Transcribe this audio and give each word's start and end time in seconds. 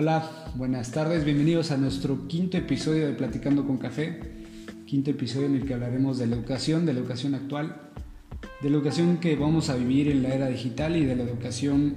Hola, 0.00 0.30
buenas 0.54 0.92
tardes, 0.92 1.24
bienvenidos 1.24 1.72
a 1.72 1.76
nuestro 1.76 2.28
quinto 2.28 2.56
episodio 2.56 3.08
de 3.08 3.14
Platicando 3.14 3.66
con 3.66 3.78
Café, 3.78 4.20
quinto 4.86 5.10
episodio 5.10 5.46
en 5.46 5.56
el 5.56 5.66
que 5.66 5.74
hablaremos 5.74 6.18
de 6.18 6.28
la 6.28 6.36
educación, 6.36 6.86
de 6.86 6.92
la 6.92 7.00
educación 7.00 7.34
actual, 7.34 7.90
de 8.62 8.70
la 8.70 8.76
educación 8.76 9.16
que 9.16 9.34
vamos 9.34 9.70
a 9.70 9.74
vivir 9.74 10.06
en 10.06 10.22
la 10.22 10.28
era 10.28 10.46
digital 10.46 10.96
y 10.96 11.04
de 11.04 11.16
la 11.16 11.24
educación 11.24 11.96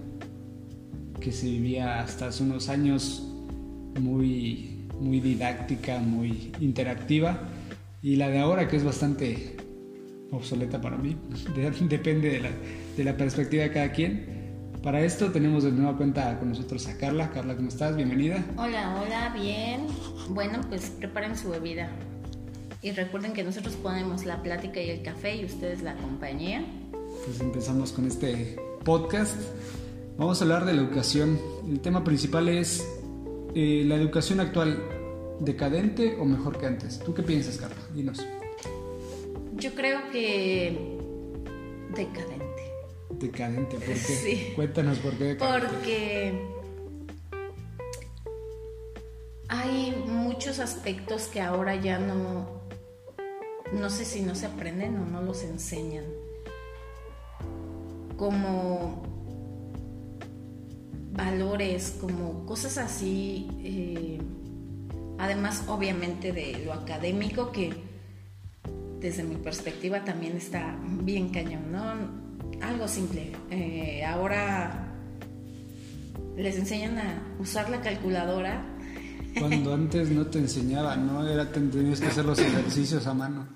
que 1.20 1.32
se 1.32 1.46
vivía 1.46 2.02
hasta 2.02 2.30
hace 2.30 2.42
unos 2.42 2.70
años 2.70 3.22
muy, 4.00 4.88
muy 5.00 5.20
didáctica, 5.20 6.00
muy 6.00 6.54
interactiva 6.60 7.50
y 8.02 8.16
la 8.16 8.30
de 8.30 8.40
ahora 8.40 8.68
que 8.68 8.78
es 8.78 8.84
bastante 8.84 9.58
obsoleta 10.32 10.82
para 10.82 10.98
mí, 10.98 11.18
depende 11.88 12.32
de 12.32 12.40
la, 12.40 12.50
de 12.98 13.04
la 13.04 13.16
perspectiva 13.16 13.62
de 13.62 13.72
cada 13.72 13.92
quien. 13.92 14.31
Para 14.84 15.02
esto 15.02 15.32
tenemos 15.32 15.64
de 15.64 15.72
nueva 15.72 15.96
cuenta 15.96 16.40
con 16.40 16.50
nosotros 16.50 16.88
a 16.88 16.98
Carla. 16.98 17.30
Carla, 17.30 17.56
¿cómo 17.56 17.68
estás? 17.68 17.96
Bienvenida. 17.96 18.44
Hola, 18.58 19.00
hola, 19.00 19.32
bien. 19.40 19.86
Bueno, 20.30 20.60
pues 20.70 20.90
preparen 20.90 21.38
su 21.38 21.52
bebida. 21.52 21.88
Y 22.82 22.90
recuerden 22.90 23.34
que 23.34 23.44
nosotros 23.44 23.76
ponemos 23.76 24.26
la 24.26 24.42
plática 24.42 24.82
y 24.82 24.90
el 24.90 25.04
café 25.04 25.36
y 25.36 25.46
ustedes 25.46 25.84
la 25.84 25.96
compañía. 25.98 26.66
Pues 27.26 27.40
empezamos 27.42 27.92
con 27.92 28.08
este 28.08 28.58
podcast. 28.84 29.36
Vamos 30.18 30.42
a 30.42 30.46
hablar 30.46 30.66
de 30.66 30.74
la 30.74 30.82
educación. 30.82 31.40
El 31.70 31.80
tema 31.80 32.04
principal 32.04 32.50
es 32.50 32.84
eh, 33.54 33.84
la 33.86 33.98
educación 33.98 34.40
actual, 34.40 34.82
decadente 35.42 36.18
o 36.20 36.26
mejor 36.26 36.58
que 36.58 36.66
antes. 36.66 36.98
¿Tú 36.98 37.14
qué 37.14 37.22
piensas, 37.22 37.58
Carla? 37.58 37.78
Dinos. 37.94 38.26
Yo 39.58 39.76
creo 39.76 40.00
que 40.12 40.98
decadente 41.96 42.41
decadente. 43.20 43.78
¿Por 43.78 43.86
qué? 43.86 43.96
Sí. 43.96 44.54
Cuéntanos 44.56 45.00
por 45.00 45.14
qué 45.14 45.24
decadente. 45.24 45.68
Porque 45.68 46.62
hay 49.48 49.92
muchos 50.08 50.60
aspectos 50.60 51.28
que 51.28 51.42
ahora 51.42 51.76
ya 51.76 52.00
no, 52.00 52.62
no 53.74 53.90
sé 53.90 54.06
si 54.06 54.22
no 54.22 54.34
se 54.36 54.46
aprenden 54.46 54.98
o 54.98 55.06
no 55.06 55.22
los 55.22 55.44
enseñan. 55.44 56.06
Como 58.18 59.04
valores, 61.12 61.98
como 62.00 62.46
cosas 62.46 62.78
así. 62.78 63.50
Eh, 63.64 64.20
además, 65.18 65.66
obviamente, 65.68 66.32
de 66.32 66.64
lo 66.66 66.74
académico 66.74 67.52
que 67.52 67.74
desde 69.00 69.24
mi 69.24 69.36
perspectiva 69.36 70.06
también 70.06 70.38
está 70.38 70.78
bien 71.04 71.30
cañón, 71.30 71.72
¿no? 71.72 72.21
Algo 72.62 72.88
simple. 72.88 73.32
Eh, 73.50 74.04
ahora 74.06 74.88
les 76.36 76.58
enseñan 76.58 76.98
a 76.98 77.22
usar 77.40 77.70
la 77.70 77.82
calculadora. 77.82 78.64
Cuando 79.38 79.74
antes 79.76 80.10
no 80.10 80.28
te 80.28 80.40
enseñaban, 80.40 81.08
¿no? 81.08 81.28
Era, 81.28 81.52
tenías 81.52 82.00
que 82.00 82.08
hacer 82.08 82.26
los 82.26 82.40
ejercicios 82.40 83.08
a 83.08 83.14
mano. 83.14 83.48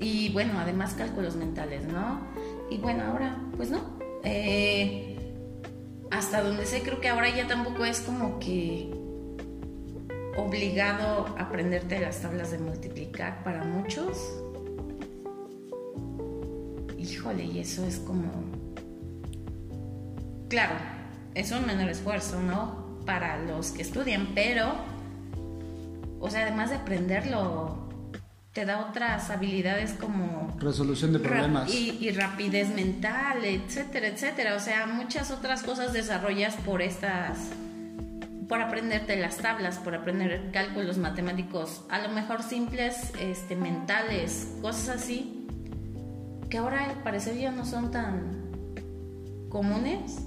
Y 0.00 0.30
bueno, 0.32 0.58
además 0.58 0.94
cálculos 0.94 1.36
mentales, 1.36 1.86
¿no? 1.86 2.20
Y 2.70 2.78
bueno, 2.78 3.04
ahora, 3.04 3.38
pues 3.56 3.70
no. 3.70 3.98
Eh, 4.22 5.16
hasta 6.10 6.42
donde 6.42 6.66
sé, 6.66 6.82
creo 6.82 7.00
que 7.00 7.08
ahora 7.08 7.34
ya 7.34 7.46
tampoco 7.46 7.84
es 7.84 8.00
como 8.00 8.38
que 8.38 8.90
obligado 10.36 11.26
a 11.38 11.42
aprenderte 11.42 12.00
las 12.00 12.20
tablas 12.20 12.50
de 12.50 12.58
multiplicar 12.58 13.42
para 13.44 13.64
muchos 13.64 14.43
híjole, 17.04 17.44
y 17.44 17.58
eso 17.58 17.84
es 17.86 17.98
como, 17.98 18.30
claro, 20.48 20.74
es 21.34 21.50
un 21.52 21.66
menor 21.66 21.88
esfuerzo, 21.88 22.40
¿no? 22.40 23.00
Para 23.06 23.38
los 23.38 23.70
que 23.70 23.82
estudian, 23.82 24.28
pero, 24.34 24.74
o 26.20 26.30
sea, 26.30 26.42
además 26.42 26.70
de 26.70 26.76
aprenderlo, 26.76 27.88
te 28.52 28.64
da 28.64 28.86
otras 28.88 29.30
habilidades 29.30 29.92
como 29.92 30.56
resolución 30.60 31.12
de 31.12 31.18
problemas 31.18 31.74
y, 31.74 31.98
y, 32.00 32.10
rapidez 32.12 32.68
mental, 32.68 33.44
etcétera, 33.44 34.06
etcétera. 34.06 34.54
O 34.54 34.60
sea, 34.60 34.86
muchas 34.86 35.32
otras 35.32 35.64
cosas 35.64 35.92
desarrollas 35.92 36.54
por 36.64 36.80
estas, 36.80 37.36
por 38.48 38.60
aprenderte 38.60 39.16
las 39.16 39.38
tablas, 39.38 39.78
por 39.78 39.96
aprender 39.96 40.50
cálculos 40.52 40.98
matemáticos, 40.98 41.82
a 41.90 41.98
lo 41.98 42.10
mejor 42.10 42.44
simples, 42.44 43.12
este, 43.20 43.56
mentales, 43.56 44.48
cosas 44.62 45.00
así 45.02 45.43
que 46.54 46.58
ahora 46.58 46.88
al 46.88 47.02
parecer 47.02 47.36
ya 47.36 47.50
no 47.50 47.64
son 47.64 47.90
tan 47.90 48.48
comunes 49.48 50.24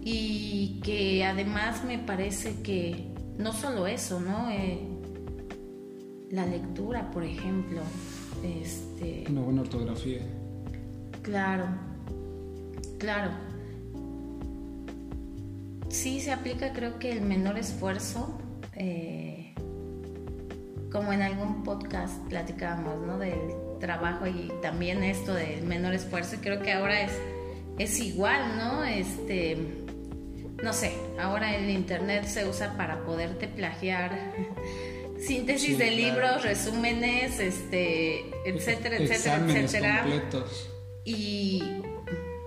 y 0.00 0.80
que 0.82 1.24
además 1.24 1.84
me 1.84 2.00
parece 2.00 2.62
que 2.62 3.14
no 3.38 3.52
solo 3.52 3.86
eso, 3.86 4.18
¿no? 4.18 4.50
Eh, 4.50 4.80
la 6.32 6.46
lectura, 6.46 7.12
por 7.12 7.22
ejemplo. 7.22 7.80
Este, 8.42 9.24
Una 9.30 9.40
buena 9.40 9.60
ortografía. 9.60 10.18
Claro, 11.22 11.66
claro. 12.98 13.30
Sí 15.90 16.18
se 16.18 16.32
aplica 16.32 16.72
creo 16.72 16.98
que 16.98 17.12
el 17.12 17.20
menor 17.20 17.56
esfuerzo, 17.56 18.36
eh, 18.74 19.54
como 20.90 21.12
en 21.12 21.22
algún 21.22 21.62
podcast 21.62 22.18
platicábamos, 22.26 23.06
¿no? 23.06 23.16
Del 23.16 23.67
trabajo 23.78 24.26
y 24.26 24.52
también 24.62 25.02
esto 25.02 25.34
de 25.34 25.60
menor 25.62 25.94
esfuerzo, 25.94 26.36
creo 26.40 26.60
que 26.60 26.72
ahora 26.72 27.02
es, 27.02 27.12
es 27.78 28.00
igual, 28.00 28.56
¿no? 28.58 28.84
Este, 28.84 29.56
no 30.62 30.72
sé, 30.72 30.92
ahora 31.20 31.56
el 31.56 31.70
internet 31.70 32.24
se 32.24 32.48
usa 32.48 32.76
para 32.76 33.04
poderte 33.04 33.48
plagiar 33.48 34.18
síntesis 35.18 35.78
de 35.78 35.90
libros, 35.92 36.42
resúmenes, 36.42 37.38
este, 37.38 38.24
etcétera, 38.44 38.96
etcétera, 38.96 39.44
etcétera. 39.48 40.06
Y 41.04 41.62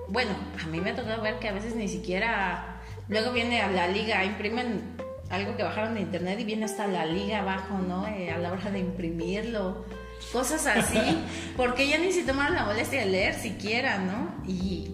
bueno, 0.08 0.32
a 0.62 0.68
mí 0.68 0.80
me 0.80 0.92
ha 0.92 0.96
tocado 0.96 1.22
ver 1.22 1.40
que 1.40 1.48
a 1.48 1.54
veces 1.54 1.76
ni 1.76 1.88
siquiera 1.88 2.82
luego 3.08 3.32
viene 3.32 3.62
a 3.62 3.72
la 3.72 3.88
liga, 3.88 4.24
imprimen 4.24 4.82
algo 5.30 5.56
que 5.56 5.64
bajaron 5.64 5.96
de 5.96 6.02
internet 6.02 6.40
y 6.40 6.44
viene 6.44 6.66
hasta 6.66 6.88
la 6.88 7.06
liga 7.06 7.40
abajo, 7.40 7.78
¿no? 7.78 8.06
Eh, 8.08 8.30
a 8.30 8.38
la 8.38 8.52
hora 8.52 8.70
de 8.70 8.80
imprimirlo 8.80 9.86
cosas 10.32 10.66
así, 10.68 11.00
porque 11.58 11.88
ya 11.88 11.98
ni 11.98 12.12
se 12.12 12.24
tomaron 12.24 12.56
la 12.56 12.66
molestia 12.66 13.02
de 13.02 13.08
leer 13.08 13.36
siquiera, 13.36 14.00
¿no? 14.00 14.34
Y 14.48 14.92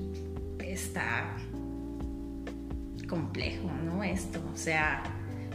está 0.59 1.35
complejo, 3.07 3.69
¿no? 3.85 4.03
Esto, 4.03 4.41
o 4.53 4.57
sea, 4.57 5.03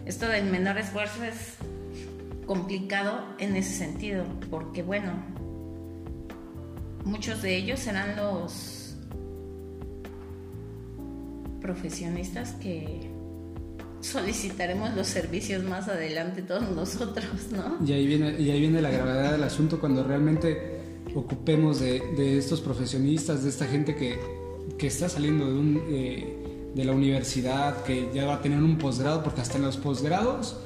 esto 0.07 0.29
del 0.29 0.45
menor 0.47 0.79
esfuerzo 0.79 1.23
es 1.23 1.57
complicado 2.47 3.25
en 3.39 3.57
ese 3.57 3.75
sentido, 3.75 4.25
porque 4.51 4.83
bueno, 4.83 5.13
muchos 7.05 7.43
de 7.43 7.57
ellos 7.57 7.81
serán 7.81 8.17
los 8.17 8.97
profesionistas 11.61 12.53
que 12.55 13.12
solicitaremos 14.03 14.95
los 14.95 15.07
servicios 15.07 15.63
más 15.63 15.89
adelante 15.89 16.43
todos 16.43 16.69
nosotros, 16.71 17.27
¿no? 17.53 17.79
Y 17.87 17.93
ahí 17.93 18.07
viene, 18.07 18.39
y 18.39 18.51
ahí 18.51 18.61
viene 18.61 18.83
la 18.83 18.91
gravedad 18.91 19.33
del 19.33 19.45
asunto 19.45 19.81
cuando 19.81 20.03
realmente 20.03 20.81
ocupemos 21.15 21.81
de, 21.81 22.39
estos 22.39 22.61
profesionistas, 22.61 23.45
de 23.45 23.51
esta 23.51 23.67
gente 23.67 23.95
que, 23.95 24.19
que 24.77 24.89
está 24.89 25.09
saliendo 25.09 25.47
eh, 25.89 26.71
de 26.75 26.85
la 26.85 26.93
universidad, 26.93 27.83
que 27.85 28.11
ya 28.13 28.27
va 28.27 28.35
a 28.35 28.43
tener 28.43 28.59
un 28.59 28.77
posgrado, 28.77 29.23
porque 29.23 29.41
hasta 29.41 29.59
en 29.59 29.65
los 29.65 29.77
posgrados 29.77 30.59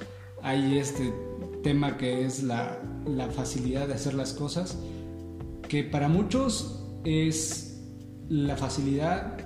hay 0.43 0.79
este 0.79 1.13
tema 1.63 1.97
que 1.97 2.25
es 2.25 2.43
la, 2.43 2.81
la 3.07 3.29
facilidad 3.29 3.87
de 3.87 3.95
hacer 3.95 4.15
las 4.15 4.33
cosas, 4.33 4.79
que 5.69 5.85
para 5.85 6.09
muchos 6.09 6.83
es 7.05 7.83
la 8.29 8.57
facilidad 8.57 9.39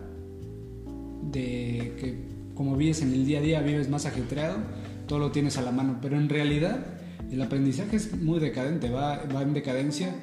de 1.23 1.97
que 1.99 2.30
como 2.61 2.77
vives 2.77 3.01
en 3.01 3.15
el 3.15 3.25
día 3.25 3.39
a 3.39 3.41
día, 3.41 3.61
vives 3.63 3.89
más 3.89 4.05
ajetreado, 4.05 4.59
todo 5.07 5.19
lo 5.19 5.31
tienes 5.31 5.57
a 5.57 5.63
la 5.63 5.73
mano, 5.73 5.97
pero 6.03 6.19
en 6.19 6.29
realidad 6.29 6.85
el 7.31 7.41
aprendizaje 7.41 7.97
es 7.97 8.21
muy 8.21 8.39
decadente, 8.39 8.91
va, 8.91 9.23
va 9.35 9.41
en 9.41 9.55
decadencia 9.55 10.15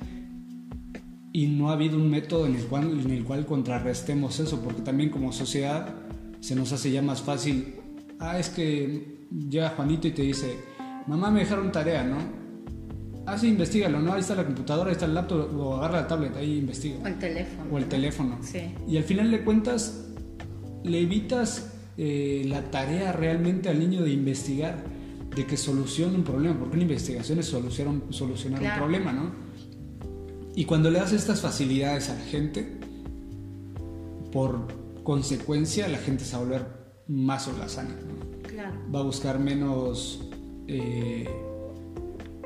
y 1.34 1.48
no 1.48 1.72
ha 1.72 1.74
habido 1.74 1.98
un 1.98 2.12
método 2.12 2.46
en 2.46 2.56
el, 2.56 2.66
cual, 2.66 2.92
en 3.04 3.10
el 3.10 3.24
cual 3.24 3.48
contrarrestemos 3.48 4.40
eso, 4.40 4.62
porque 4.62 4.84
también 4.84 5.10
como 5.10 5.34
sociedad 5.34 5.96
se 6.40 6.54
nos 6.54 6.72
hace 6.74 6.92
ya 6.92 7.02
más 7.02 7.24
fácil, 7.24 7.74
ah, 8.20 8.38
es 8.38 8.50
que 8.50 9.26
llega 9.50 9.70
Juanito 9.70 10.08
y 10.08 10.12
te 10.12 10.22
dice, 10.22 10.60
mamá 11.08 11.32
me 11.32 11.40
dejaron 11.40 11.72
tarea, 11.72 12.04
¿no? 12.04 12.18
Ah, 13.26 13.40
sí, 13.40 13.48
investigalo, 13.48 14.00
¿no? 14.00 14.14
Ahí 14.14 14.20
está 14.20 14.36
la 14.36 14.46
computadora, 14.46 14.92
ahí 14.92 14.94
está 14.94 15.06
el 15.06 15.16
laptop, 15.16 15.60
o 15.60 15.78
agarra 15.78 16.02
la 16.02 16.08
tablet, 16.08 16.36
ahí 16.36 16.60
investiga. 16.60 16.98
O 17.04 17.08
el 17.08 17.18
teléfono. 17.18 17.72
O 17.72 17.78
el 17.80 17.86
teléfono. 17.86 18.38
Sí. 18.44 18.76
Y 18.88 18.98
al 18.98 19.06
final 19.06 19.32
de 19.32 19.44
cuentas, 19.44 20.06
le 20.84 21.02
evitas 21.02 21.74
eh, 21.98 22.44
la 22.48 22.70
tarea 22.70 23.12
realmente 23.12 23.70
al 23.70 23.80
niño 23.80 24.04
de 24.04 24.12
investigar, 24.12 24.84
de 25.36 25.46
que 25.46 25.58
solucione 25.58 26.16
un 26.16 26.24
problema, 26.24 26.58
porque 26.58 26.76
una 26.76 26.84
investigación 26.84 27.40
es 27.40 27.48
solucionar, 27.48 28.02
solucionar 28.10 28.62
un 28.62 28.76
problema, 28.78 29.12
¿no? 29.12 29.32
Y 30.56 30.66
cuando 30.66 30.90
le 30.90 31.00
das 31.00 31.14
estas 31.14 31.42
facilidades 31.42 32.10
a 32.10 32.16
la 32.16 32.22
gente, 32.22 32.80
por 34.32 34.68
consecuencia 35.04 35.88
la 35.88 36.00
gente 36.00 36.26
se 36.26 36.34
va 36.34 36.42
a 36.42 36.44
volver 36.44 36.66
más 37.08 37.48
holgazana, 37.48 37.92
¿no? 37.92 38.28
va 38.94 39.00
a 39.00 39.04
buscar 39.04 39.40
menos, 39.40 40.20
eh, 40.68 41.30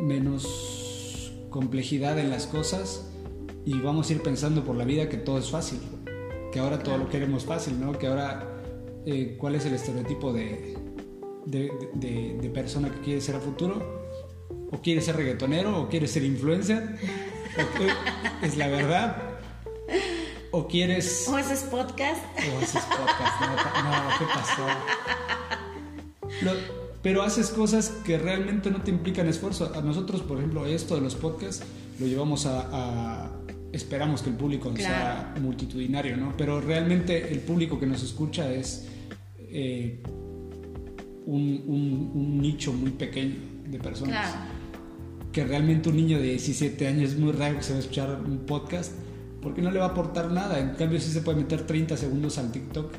menos 0.01 1.31
complejidad 1.50 2.19
en 2.19 2.30
las 2.30 2.47
cosas 2.47 3.09
y 3.65 3.80
vamos 3.80 4.09
a 4.09 4.13
ir 4.13 4.21
pensando 4.21 4.63
por 4.63 4.75
la 4.75 4.86
vida 4.86 5.09
que 5.09 5.18
todo 5.18 5.38
es 5.38 5.50
fácil, 5.50 5.80
que 6.51 6.59
ahora 6.59 6.80
todo 6.80 6.97
lo 6.97 7.09
queremos 7.09 7.45
fácil, 7.45 7.80
¿no? 7.80 7.94
Que 7.94 8.07
ahora, 8.07 8.50
eh, 9.06 9.36
¿cuál 9.39 9.56
es 9.56 9.65
el 9.65 9.74
estereotipo 9.74 10.33
de, 10.33 10.77
de, 11.45 11.71
de, 12.42 12.50
persona 12.50 12.92
que 12.92 13.00
quiere 13.00 13.21
ser 13.21 13.36
a 13.36 13.39
futuro? 13.39 14.01
¿O 14.71 14.81
quiere 14.81 15.01
ser 15.01 15.15
reggaetonero? 15.18 15.81
¿O 15.81 15.89
quiere 15.89 16.07
ser 16.07 16.24
influencer? 16.24 16.98
¿Es 18.42 18.57
la 18.57 18.68
verdad? 18.68 19.18
¿O 20.51 20.68
quieres...? 20.68 21.27
¿O 21.30 21.36
haces 21.36 21.63
podcast? 21.63 22.24
¿O 22.38 22.57
haces 22.63 22.83
podcast? 22.83 23.42
No, 23.83 24.09
¿qué 24.19 24.25
pasó? 24.33 24.68
pero 27.01 27.24
haces 27.24 27.50
cosas 27.50 27.89
que 28.06 28.18
realmente 28.18 28.69
no 28.69 28.83
te 28.83 28.92
implican 28.92 29.27
esfuerzo. 29.27 29.71
A 29.75 29.81
nosotros, 29.81 30.21
por 30.21 30.38
ejemplo, 30.38 30.65
esto 30.65 30.95
de 30.95 31.01
los 31.01 31.15
podcasts 31.15 31.65
lo 32.00 32.06
llevamos 32.06 32.45
a 32.45 33.31
esperamos 33.71 34.21
que 34.21 34.30
el 34.30 34.36
público 34.36 34.74
sea 34.75 35.33
multitudinario, 35.42 36.18
¿no? 36.18 36.33
Pero 36.38 36.62
realmente 36.62 37.31
el 37.31 37.39
público 37.39 37.80
que 37.80 37.86
nos 37.86 38.04
escucha 38.04 38.51
es 38.51 38.88
eh, 39.51 40.00
un, 41.25 42.42
nicho 42.42 42.74
muy 42.74 42.92
pequeño 42.92 43.36
de 43.68 43.80
personas. 43.80 44.36
Que 45.31 45.45
realmente 45.45 45.89
un 45.89 45.95
niño 45.95 46.18
de 46.18 46.30
17 46.30 46.88
años 46.88 47.12
es 47.12 47.18
muy 47.18 47.31
raro 47.31 47.57
que 47.57 47.63
se 47.63 47.71
va 47.71 47.77
a 47.77 47.80
escuchar 47.81 48.21
un 48.25 48.39
podcast 48.39 48.94
porque 49.42 49.62
no 49.62 49.71
le 49.71 49.80
va 49.80 49.86
a 49.86 49.89
aportar 49.89 50.31
nada. 50.31 50.59
En 50.59 50.71
cambio, 50.71 51.00
sí 51.00 51.12
se 51.12 51.21
puede 51.21 51.39
meter 51.39 51.65
30 51.65 51.95
segundos 51.98 52.38
al 52.38 52.51
TikTok. 52.51 52.92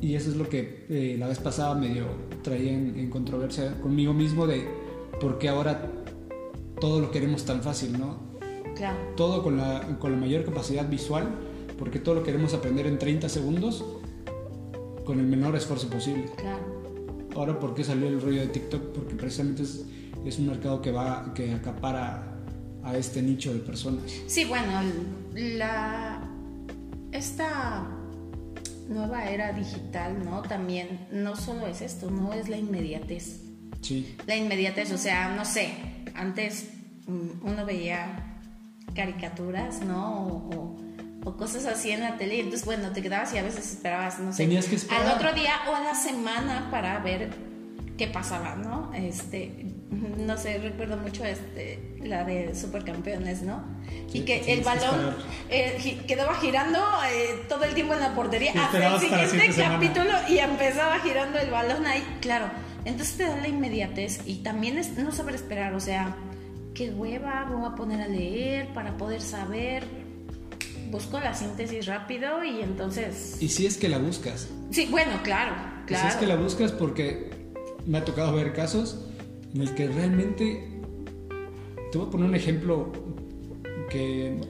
Y 0.00 0.14
eso 0.14 0.30
es 0.30 0.36
lo 0.36 0.48
que 0.48 0.84
eh, 0.90 1.16
la 1.18 1.28
vez 1.28 1.38
pasada 1.38 1.74
medio 1.74 2.06
traía 2.42 2.72
en, 2.72 2.98
en 2.98 3.08
controversia 3.08 3.80
conmigo 3.80 4.12
mismo 4.12 4.46
de 4.46 4.66
por 5.20 5.38
qué 5.38 5.48
ahora 5.48 5.90
todo 6.80 7.00
lo 7.00 7.10
queremos 7.10 7.44
tan 7.44 7.62
fácil, 7.62 7.98
¿no? 7.98 8.18
Todo 9.16 9.42
con 9.42 9.56
la, 9.56 9.80
con 9.98 10.12
la 10.12 10.18
mayor 10.18 10.44
capacidad 10.44 10.88
visual, 10.88 11.24
porque 11.78 11.98
todo 11.98 12.16
lo 12.16 12.22
queremos 12.22 12.54
aprender 12.54 12.86
en 12.86 12.98
30 12.98 13.28
segundos 13.28 13.84
con 15.04 15.18
el 15.18 15.26
menor 15.26 15.56
esfuerzo 15.56 15.88
posible. 15.88 16.26
Claro. 16.36 16.82
Ahora, 17.34 17.58
¿por 17.58 17.74
qué 17.74 17.84
salió 17.84 18.08
el 18.08 18.20
rollo 18.20 18.40
de 18.40 18.48
TikTok? 18.48 18.92
Porque 18.92 19.14
precisamente 19.14 19.62
es, 19.62 19.84
es 20.24 20.38
un 20.38 20.46
mercado 20.46 20.80
que 20.80 20.92
va, 20.92 21.32
que 21.34 21.52
acapara 21.52 22.34
a 22.82 22.96
este 22.96 23.22
nicho 23.22 23.52
de 23.52 23.60
personas. 23.60 24.02
Sí, 24.26 24.44
bueno, 24.44 24.80
la 25.34 26.22
esta 27.12 27.86
nueva 28.88 29.30
era 29.30 29.52
digital, 29.52 30.24
¿no? 30.24 30.42
También 30.42 31.06
no 31.10 31.36
solo 31.36 31.66
es 31.66 31.80
esto, 31.80 32.10
no 32.10 32.32
es 32.32 32.48
la 32.48 32.58
inmediatez. 32.58 33.40
Sí. 33.80 34.16
La 34.26 34.36
inmediatez, 34.36 34.92
o 34.92 34.98
sea, 34.98 35.34
no 35.34 35.44
sé, 35.44 35.70
antes 36.14 36.70
mm, 37.06 37.46
uno 37.46 37.64
veía 37.64 38.40
caricaturas, 38.94 39.82
¿no? 39.82 40.26
O, 40.26 40.76
cosas 41.32 41.66
así 41.66 41.90
en 41.90 42.00
la 42.00 42.16
tele. 42.16 42.40
Entonces, 42.40 42.64
bueno, 42.64 42.90
te 42.90 43.02
quedabas 43.02 43.32
y 43.34 43.38
a 43.38 43.42
veces 43.42 43.72
esperabas, 43.72 44.18
no 44.18 44.32
sé, 44.32 44.44
Tenías 44.44 44.66
que 44.66 44.76
esperar. 44.76 45.06
al 45.06 45.16
otro 45.16 45.32
día 45.32 45.52
o 45.70 45.74
a 45.74 45.80
la 45.80 45.94
semana 45.94 46.68
para 46.70 46.98
ver 47.00 47.30
qué 47.96 48.08
pasaba, 48.08 48.56
¿no? 48.56 48.92
Este, 48.94 49.66
no 49.90 50.36
sé, 50.36 50.58
recuerdo 50.58 50.96
mucho 50.96 51.24
este, 51.24 51.96
la 52.02 52.24
de 52.24 52.54
Supercampeones, 52.54 53.42
¿no? 53.42 53.62
y 54.12 54.20
que 54.20 54.52
el 54.52 54.62
balón 54.62 55.16
eh, 55.50 56.02
quedaba 56.06 56.34
girando 56.36 56.78
eh, 57.10 57.44
todo 57.48 57.64
el 57.64 57.74
tiempo 57.74 57.94
en 57.94 58.00
la 58.00 58.14
portería 58.14 58.52
hasta 58.52 58.94
el 58.94 59.00
siguiente 59.00 59.60
capítulo 59.60 60.10
y 60.28 60.38
empezaba 60.38 61.00
girando 61.00 61.38
el 61.38 61.50
balón 61.50 61.84
ahí, 61.86 62.02
claro. 62.20 62.46
Entonces 62.84 63.16
te 63.16 63.24
da 63.24 63.36
la 63.36 63.48
inmediatez 63.48 64.20
y 64.26 64.36
también 64.36 64.78
es 64.78 64.96
no 64.96 65.10
saber 65.10 65.34
esperar, 65.34 65.74
o 65.74 65.80
sea, 65.80 66.14
qué 66.74 66.90
hueva, 66.90 67.46
voy 67.50 67.66
a 67.66 67.74
poner 67.74 68.02
a 68.02 68.08
leer 68.08 68.68
para 68.68 68.96
poder 68.96 69.20
saber. 69.20 70.03
Busco 70.90 71.18
la 71.20 71.34
síntesis 71.34 71.86
rápido 71.86 72.44
y 72.44 72.60
entonces... 72.60 73.36
¿Y 73.40 73.48
si 73.48 73.66
es 73.66 73.76
que 73.76 73.88
la 73.88 73.98
buscas? 73.98 74.48
Sí, 74.70 74.88
bueno, 74.90 75.12
claro, 75.22 75.54
claro. 75.86 76.02
Si 76.02 76.08
es 76.08 76.16
que 76.16 76.26
la 76.26 76.36
buscas 76.36 76.72
porque 76.72 77.30
me 77.86 77.98
ha 77.98 78.04
tocado 78.04 78.34
ver 78.34 78.52
casos 78.52 79.04
en 79.54 79.62
el 79.62 79.74
que 79.74 79.88
realmente... 79.88 80.70
Te 81.90 81.98
voy 81.98 82.08
a 82.08 82.10
poner 82.10 82.28
un 82.28 82.34
ejemplo 82.34 82.92
que 83.88 84.40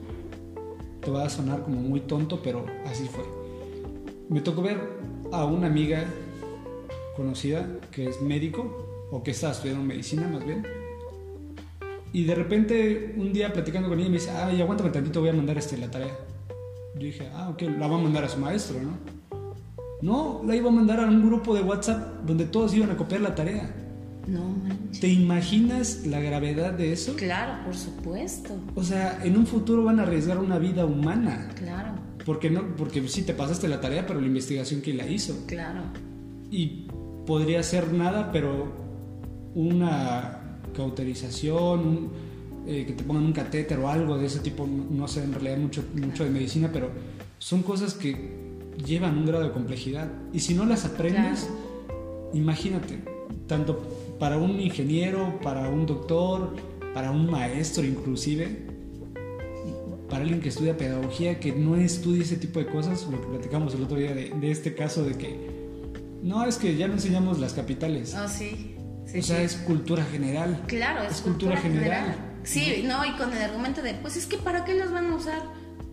te 1.01 1.11
va 1.11 1.25
a 1.25 1.29
sonar 1.29 1.63
como 1.63 1.79
muy 1.81 1.99
tonto, 2.01 2.41
pero 2.41 2.65
así 2.87 3.07
fue. 3.07 3.23
Me 4.29 4.41
tocó 4.41 4.63
ver 4.63 4.79
a 5.31 5.45
una 5.45 5.67
amiga 5.67 6.05
conocida 7.15 7.67
que 7.91 8.09
es 8.09 8.21
médico, 8.21 9.07
o 9.11 9.21
que 9.21 9.31
está 9.31 9.51
estudiando 9.51 9.83
medicina 9.83 10.27
más 10.27 10.43
bien, 10.43 10.65
y 12.15 12.23
de 12.23 12.33
repente, 12.33 13.13
un 13.17 13.33
día 13.33 13.51
platicando 13.51 13.89
con 13.89 13.99
ella, 13.99 14.07
me 14.07 14.15
dice, 14.15 14.31
ay, 14.31 14.61
aguántame 14.61 14.89
tantito, 14.89 15.19
voy 15.19 15.27
a 15.27 15.33
mandar 15.33 15.57
este, 15.57 15.75
la 15.75 15.91
tarea. 15.91 16.17
Yo 16.95 17.01
dije, 17.01 17.29
ah, 17.33 17.49
ok, 17.49 17.63
la 17.77 17.87
va 17.87 17.95
a 17.97 17.99
mandar 17.99 18.23
a 18.23 18.29
su 18.29 18.39
maestro, 18.39 18.77
¿no? 18.81 18.97
No, 20.01 20.41
la 20.45 20.55
iba 20.55 20.69
a 20.69 20.71
mandar 20.71 21.01
a 21.01 21.07
un 21.07 21.25
grupo 21.25 21.53
de 21.53 21.61
WhatsApp 21.61 22.23
donde 22.25 22.45
todos 22.45 22.73
iban 22.73 22.89
a 22.91 22.95
copiar 22.95 23.21
la 23.21 23.35
tarea. 23.35 23.73
No 24.27 24.49
manches. 24.49 25.01
¿Te 25.01 25.09
imaginas 25.09 26.05
la 26.05 26.19
gravedad 26.21 26.73
de 26.73 26.93
eso? 26.93 27.15
Claro, 27.15 27.63
por 27.65 27.75
supuesto. 27.75 28.55
O 28.75 28.83
sea, 28.83 29.19
en 29.23 29.37
un 29.37 29.45
futuro 29.45 29.83
van 29.83 29.99
a 29.99 30.03
arriesgar 30.03 30.37
una 30.37 30.57
vida 30.57 30.85
humana. 30.85 31.49
Claro. 31.55 31.89
Porque 32.25 32.49
no, 32.49 32.75
porque 32.77 33.05
sí 33.09 33.23
te 33.23 33.33
pasaste 33.33 33.67
la 33.67 33.81
tarea, 33.81 34.05
pero 34.07 34.21
la 34.21 34.27
investigación 34.27 34.81
que 34.81 34.93
la 34.93 35.05
hizo. 35.05 35.45
Claro. 35.47 35.81
Y 36.49 36.87
podría 37.25 37.61
ser 37.61 37.91
nada, 37.91 38.31
pero 38.31 38.71
una 39.53 40.59
cauterización, 40.73 42.09
eh, 42.67 42.85
que 42.85 42.93
te 42.93 43.03
pongan 43.03 43.23
un 43.23 43.33
catéter 43.33 43.79
o 43.79 43.89
algo 43.89 44.17
de 44.17 44.25
ese 44.25 44.39
tipo, 44.39 44.67
no 44.67 45.07
sé 45.07 45.23
en 45.23 45.33
realidad 45.33 45.57
mucho, 45.57 45.83
mucho 45.93 46.23
de 46.23 46.29
medicina, 46.29 46.69
pero 46.71 46.89
son 47.37 47.63
cosas 47.63 47.93
que 47.93 48.15
llevan 48.85 49.17
un 49.17 49.25
grado 49.25 49.43
de 49.43 49.51
complejidad. 49.51 50.11
Y 50.33 50.39
si 50.39 50.53
no 50.53 50.65
las 50.65 50.85
aprendes, 50.85 51.49
imagínate, 52.33 52.99
tanto 53.47 54.15
para 54.19 54.37
un 54.37 54.59
ingeniero, 54.59 55.39
para 55.41 55.69
un 55.69 55.85
doctor, 55.85 56.55
para 56.93 57.11
un 57.11 57.29
maestro 57.29 57.83
inclusive, 57.83 58.65
para 60.09 60.23
alguien 60.23 60.39
que 60.39 60.49
estudia 60.49 60.77
pedagogía, 60.77 61.39
que 61.39 61.51
no 61.51 61.75
estudie 61.75 62.21
ese 62.21 62.37
tipo 62.37 62.59
de 62.59 62.67
cosas, 62.67 63.07
lo 63.11 63.19
que 63.19 63.27
platicamos 63.27 63.73
el 63.73 63.83
otro 63.83 63.97
día 63.97 64.13
de, 64.13 64.29
de 64.29 64.51
este 64.51 64.75
caso 64.75 65.03
de 65.03 65.15
que, 65.15 65.49
no, 66.23 66.45
es 66.45 66.57
que 66.57 66.75
ya 66.75 66.87
no 66.87 66.93
enseñamos 66.93 67.39
las 67.39 67.53
capitales. 67.53 68.13
Ah, 68.15 68.27
sí 68.27 68.75
o 69.17 69.21
sea, 69.21 69.41
es 69.41 69.55
cultura 69.55 70.03
general. 70.03 70.63
Claro, 70.67 71.03
es, 71.03 71.21
cultura, 71.21 71.57
general. 71.57 72.15
Sí, 72.45 72.83
no, 72.85 73.03
y 73.03 73.11
con 73.13 73.33
el 73.33 73.41
argumento 73.41 73.81
de, 73.81 73.95
pues 73.95 74.15
es 74.15 74.27
que 74.27 74.37
¿para 74.37 74.63
qué 74.63 74.75
los 74.75 74.91
van 74.91 75.11
a 75.11 75.15
usar? 75.15 75.43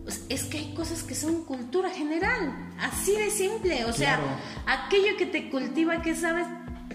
Pues 0.03 0.25
es 0.29 0.43
que 0.43 0.59
hay 0.59 0.73
cosas 0.73 1.03
que 1.03 1.15
son 1.15 1.43
cultura 1.43 1.89
general, 1.89 2.73
así 2.79 3.13
de 3.13 3.31
simple, 3.31 3.85
o 3.85 3.93
sea, 3.93 4.19
aquello 4.67 5.17
que 5.17 5.25
te 5.25 5.49
cultiva, 5.49 6.01
que 6.01 6.15
sabes, 6.15 6.45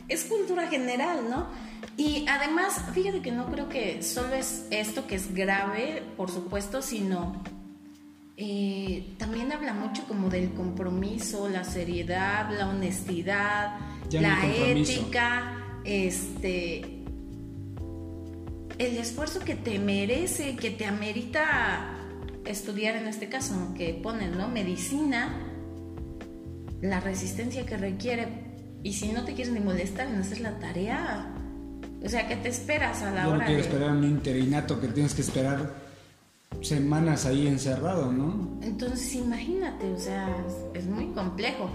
es 0.08 0.24
cultura 0.24 0.68
general, 0.68 1.28
¿no? 1.28 1.46
Y 1.96 2.26
además, 2.28 2.80
fíjate 2.94 3.20
que 3.20 3.32
no 3.32 3.46
creo 3.46 3.68
que 3.68 4.02
solo 4.02 4.34
es 4.34 4.66
esto 4.70 5.06
que 5.06 5.16
es 5.16 5.34
grave, 5.34 6.02
por 6.16 6.30
supuesto, 6.30 6.80
sino 6.80 7.42
eh, 8.36 9.14
también 9.18 9.50
habla 9.50 9.72
mucho 9.72 10.04
como 10.04 10.30
del 10.30 10.52
compromiso, 10.52 11.48
la 11.48 11.64
seriedad, 11.64 12.50
la 12.56 12.68
honestidad, 12.68 13.78
la 14.12 14.46
ética 14.46 15.80
este, 15.84 16.97
el 18.78 18.96
esfuerzo 18.96 19.40
que 19.40 19.54
te 19.54 19.78
merece, 19.78 20.56
que 20.56 20.70
te 20.70 20.86
amerita 20.86 21.96
estudiar 22.44 22.96
en 22.96 23.08
este 23.08 23.28
caso, 23.28 23.74
que 23.76 23.94
ponen, 23.94 24.38
¿no? 24.38 24.48
Medicina, 24.48 25.36
la 26.80 27.00
resistencia 27.00 27.66
que 27.66 27.76
requiere, 27.76 28.28
y 28.82 28.92
si 28.92 29.12
no 29.12 29.24
te 29.24 29.34
quieres 29.34 29.52
ni 29.52 29.60
molestar 29.60 30.06
en 30.06 30.16
hacer 30.16 30.40
la 30.40 30.58
tarea, 30.58 31.34
o 32.02 32.08
sea, 32.08 32.28
¿qué 32.28 32.36
te 32.36 32.48
esperas 32.48 33.02
a 33.02 33.10
la 33.10 33.24
Yo 33.24 33.30
hora 33.30 33.38
no 33.38 33.44
quiero 33.46 33.60
esperar 33.60 33.90
un 33.90 34.04
interinato 34.04 34.80
que 34.80 34.88
tienes 34.88 35.14
que 35.14 35.22
esperar 35.22 35.74
semanas 36.62 37.26
ahí 37.26 37.46
encerrado, 37.46 38.12
¿no? 38.12 38.60
Entonces, 38.62 39.14
imagínate, 39.16 39.92
o 39.92 39.98
sea, 39.98 40.34
es 40.74 40.86
muy 40.86 41.06
complejo 41.08 41.70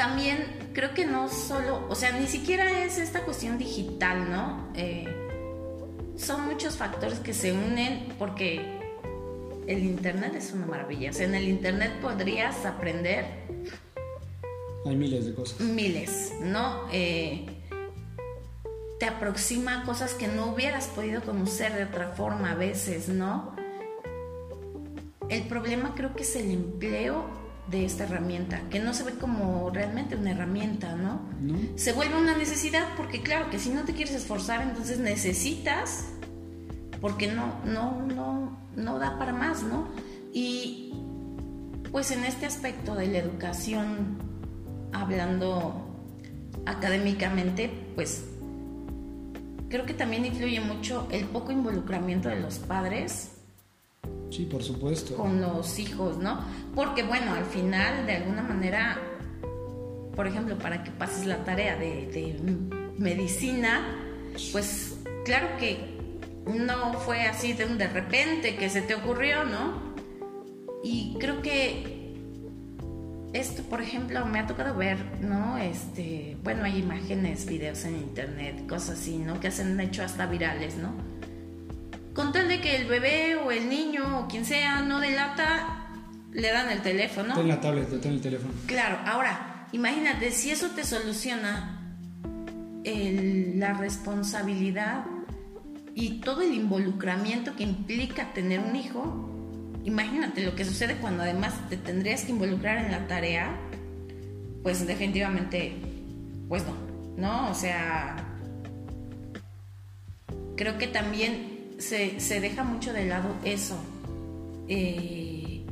también 0.00 0.70
creo 0.72 0.94
que 0.94 1.04
no 1.04 1.28
solo, 1.28 1.86
o 1.90 1.94
sea, 1.94 2.18
ni 2.18 2.26
siquiera 2.26 2.84
es 2.84 2.96
esta 2.96 3.20
cuestión 3.20 3.58
digital, 3.58 4.30
¿no? 4.30 4.70
Eh, 4.74 5.19
son 6.20 6.46
muchos 6.46 6.76
factores 6.76 7.18
que 7.18 7.32
se 7.32 7.52
unen 7.52 8.14
porque 8.18 8.78
el 9.66 9.84
Internet 9.84 10.34
es 10.36 10.52
una 10.52 10.66
maravilla. 10.66 11.10
O 11.10 11.12
sea, 11.12 11.26
en 11.26 11.34
el 11.34 11.48
Internet 11.48 11.92
podrías 12.00 12.66
aprender... 12.66 13.24
Hay 14.86 14.96
miles 14.96 15.26
de 15.26 15.34
cosas. 15.34 15.60
Miles, 15.60 16.32
¿no? 16.40 16.88
Eh, 16.92 17.46
te 18.98 19.06
aproxima 19.06 19.84
cosas 19.84 20.14
que 20.14 20.28
no 20.28 20.52
hubieras 20.52 20.88
podido 20.88 21.22
conocer 21.22 21.74
de 21.74 21.84
otra 21.84 22.10
forma 22.10 22.52
a 22.52 22.54
veces, 22.54 23.08
¿no? 23.08 23.54
El 25.28 25.42
problema 25.44 25.94
creo 25.94 26.14
que 26.14 26.22
es 26.22 26.36
el 26.36 26.50
empleo 26.50 27.39
de 27.70 27.84
esta 27.84 28.04
herramienta, 28.04 28.62
que 28.70 28.80
no 28.80 28.92
se 28.94 29.04
ve 29.04 29.12
como 29.12 29.70
realmente 29.70 30.16
una 30.16 30.32
herramienta, 30.32 30.96
¿no? 30.96 31.20
¿No? 31.40 31.58
Se 31.76 31.92
vuelve 31.92 32.16
una 32.16 32.36
necesidad 32.36 32.88
porque 32.96 33.22
claro 33.22 33.50
que 33.50 33.58
si 33.58 33.70
no 33.70 33.84
te 33.84 33.92
quieres 33.92 34.14
esforzar, 34.14 34.62
entonces 34.62 34.98
necesitas, 34.98 36.06
porque 37.00 37.28
no, 37.28 37.60
no, 37.64 38.02
no, 38.02 38.58
no 38.76 38.98
da 38.98 39.18
para 39.18 39.32
más, 39.32 39.62
¿no? 39.62 39.88
Y 40.32 40.92
pues 41.92 42.10
en 42.10 42.24
este 42.24 42.46
aspecto 42.46 42.94
de 42.94 43.06
la 43.06 43.18
educación, 43.18 44.18
hablando 44.92 45.86
académicamente, 46.66 47.70
pues 47.94 48.24
creo 49.68 49.86
que 49.86 49.94
también 49.94 50.26
influye 50.26 50.60
mucho 50.60 51.06
el 51.10 51.26
poco 51.26 51.52
involucramiento 51.52 52.28
de 52.28 52.40
los 52.40 52.58
padres 52.58 53.39
Sí, 54.30 54.44
por 54.44 54.62
supuesto. 54.62 55.16
con 55.16 55.40
los 55.40 55.78
hijos, 55.78 56.18
¿no? 56.18 56.40
Porque 56.74 57.02
bueno, 57.02 57.34
al 57.34 57.44
final, 57.44 58.06
de 58.06 58.16
alguna 58.16 58.42
manera, 58.42 58.98
por 60.14 60.26
ejemplo, 60.26 60.56
para 60.58 60.84
que 60.84 60.90
pases 60.92 61.26
la 61.26 61.44
tarea 61.44 61.76
de, 61.76 62.06
de 62.06 62.40
medicina, 62.96 63.80
pues 64.52 64.98
claro 65.24 65.48
que 65.58 65.98
no 66.46 66.94
fue 66.94 67.22
así 67.22 67.52
de 67.52 67.66
de 67.66 67.88
repente 67.88 68.56
que 68.56 68.70
se 68.70 68.82
te 68.82 68.94
ocurrió, 68.94 69.44
¿no? 69.44 69.90
Y 70.82 71.16
creo 71.18 71.42
que 71.42 72.00
esto, 73.32 73.62
por 73.64 73.80
ejemplo, 73.80 74.24
me 74.26 74.40
ha 74.40 74.46
tocado 74.46 74.76
ver, 74.76 74.98
¿no? 75.20 75.56
Este, 75.58 76.36
bueno, 76.42 76.64
hay 76.64 76.78
imágenes, 76.78 77.46
videos 77.46 77.84
en 77.84 77.96
internet, 77.96 78.66
cosas 78.68 78.98
así, 78.98 79.18
¿no? 79.18 79.38
Que 79.38 79.50
se 79.50 79.62
han 79.62 79.78
hecho 79.78 80.02
hasta 80.02 80.26
virales, 80.26 80.76
¿no? 80.76 80.92
Con 82.14 82.32
tal 82.32 82.48
de 82.48 82.60
que 82.60 82.76
el 82.76 82.86
bebé 82.86 83.36
o 83.36 83.50
el 83.50 83.68
niño 83.68 84.20
o 84.20 84.28
quien 84.28 84.44
sea 84.44 84.80
no 84.82 84.98
delata, 85.00 85.86
le 86.32 86.50
dan 86.50 86.70
el 86.70 86.82
teléfono. 86.82 87.34
Ten 87.34 87.48
la 87.48 87.60
tablet, 87.60 88.00
ten 88.00 88.12
el 88.12 88.20
teléfono. 88.20 88.52
Claro, 88.66 88.98
ahora, 89.06 89.66
imagínate, 89.72 90.30
si 90.32 90.50
eso 90.50 90.68
te 90.70 90.84
soluciona 90.84 91.94
el- 92.84 93.58
la 93.60 93.74
responsabilidad 93.74 95.04
y 95.94 96.20
todo 96.20 96.42
el 96.42 96.54
involucramiento 96.54 97.54
que 97.56 97.62
implica 97.62 98.32
tener 98.32 98.60
un 98.60 98.74
hijo, 98.76 99.28
imagínate 99.84 100.44
lo 100.44 100.54
que 100.56 100.64
sucede 100.64 100.96
cuando 100.96 101.22
además 101.22 101.54
te 101.68 101.76
tendrías 101.76 102.24
que 102.24 102.32
involucrar 102.32 102.78
en 102.84 102.90
la 102.90 103.06
tarea, 103.06 103.56
pues 104.62 104.86
definitivamente, 104.86 105.74
pues 106.48 106.64
no, 106.64 106.74
¿no? 107.16 107.50
O 107.50 107.54
sea, 107.54 108.16
creo 110.56 110.76
que 110.78 110.86
también 110.86 111.49
se, 111.80 112.20
se 112.20 112.40
deja 112.40 112.62
mucho 112.64 112.92
de 112.92 113.06
lado 113.06 113.34
eso. 113.44 113.76
Eh, 114.68 115.64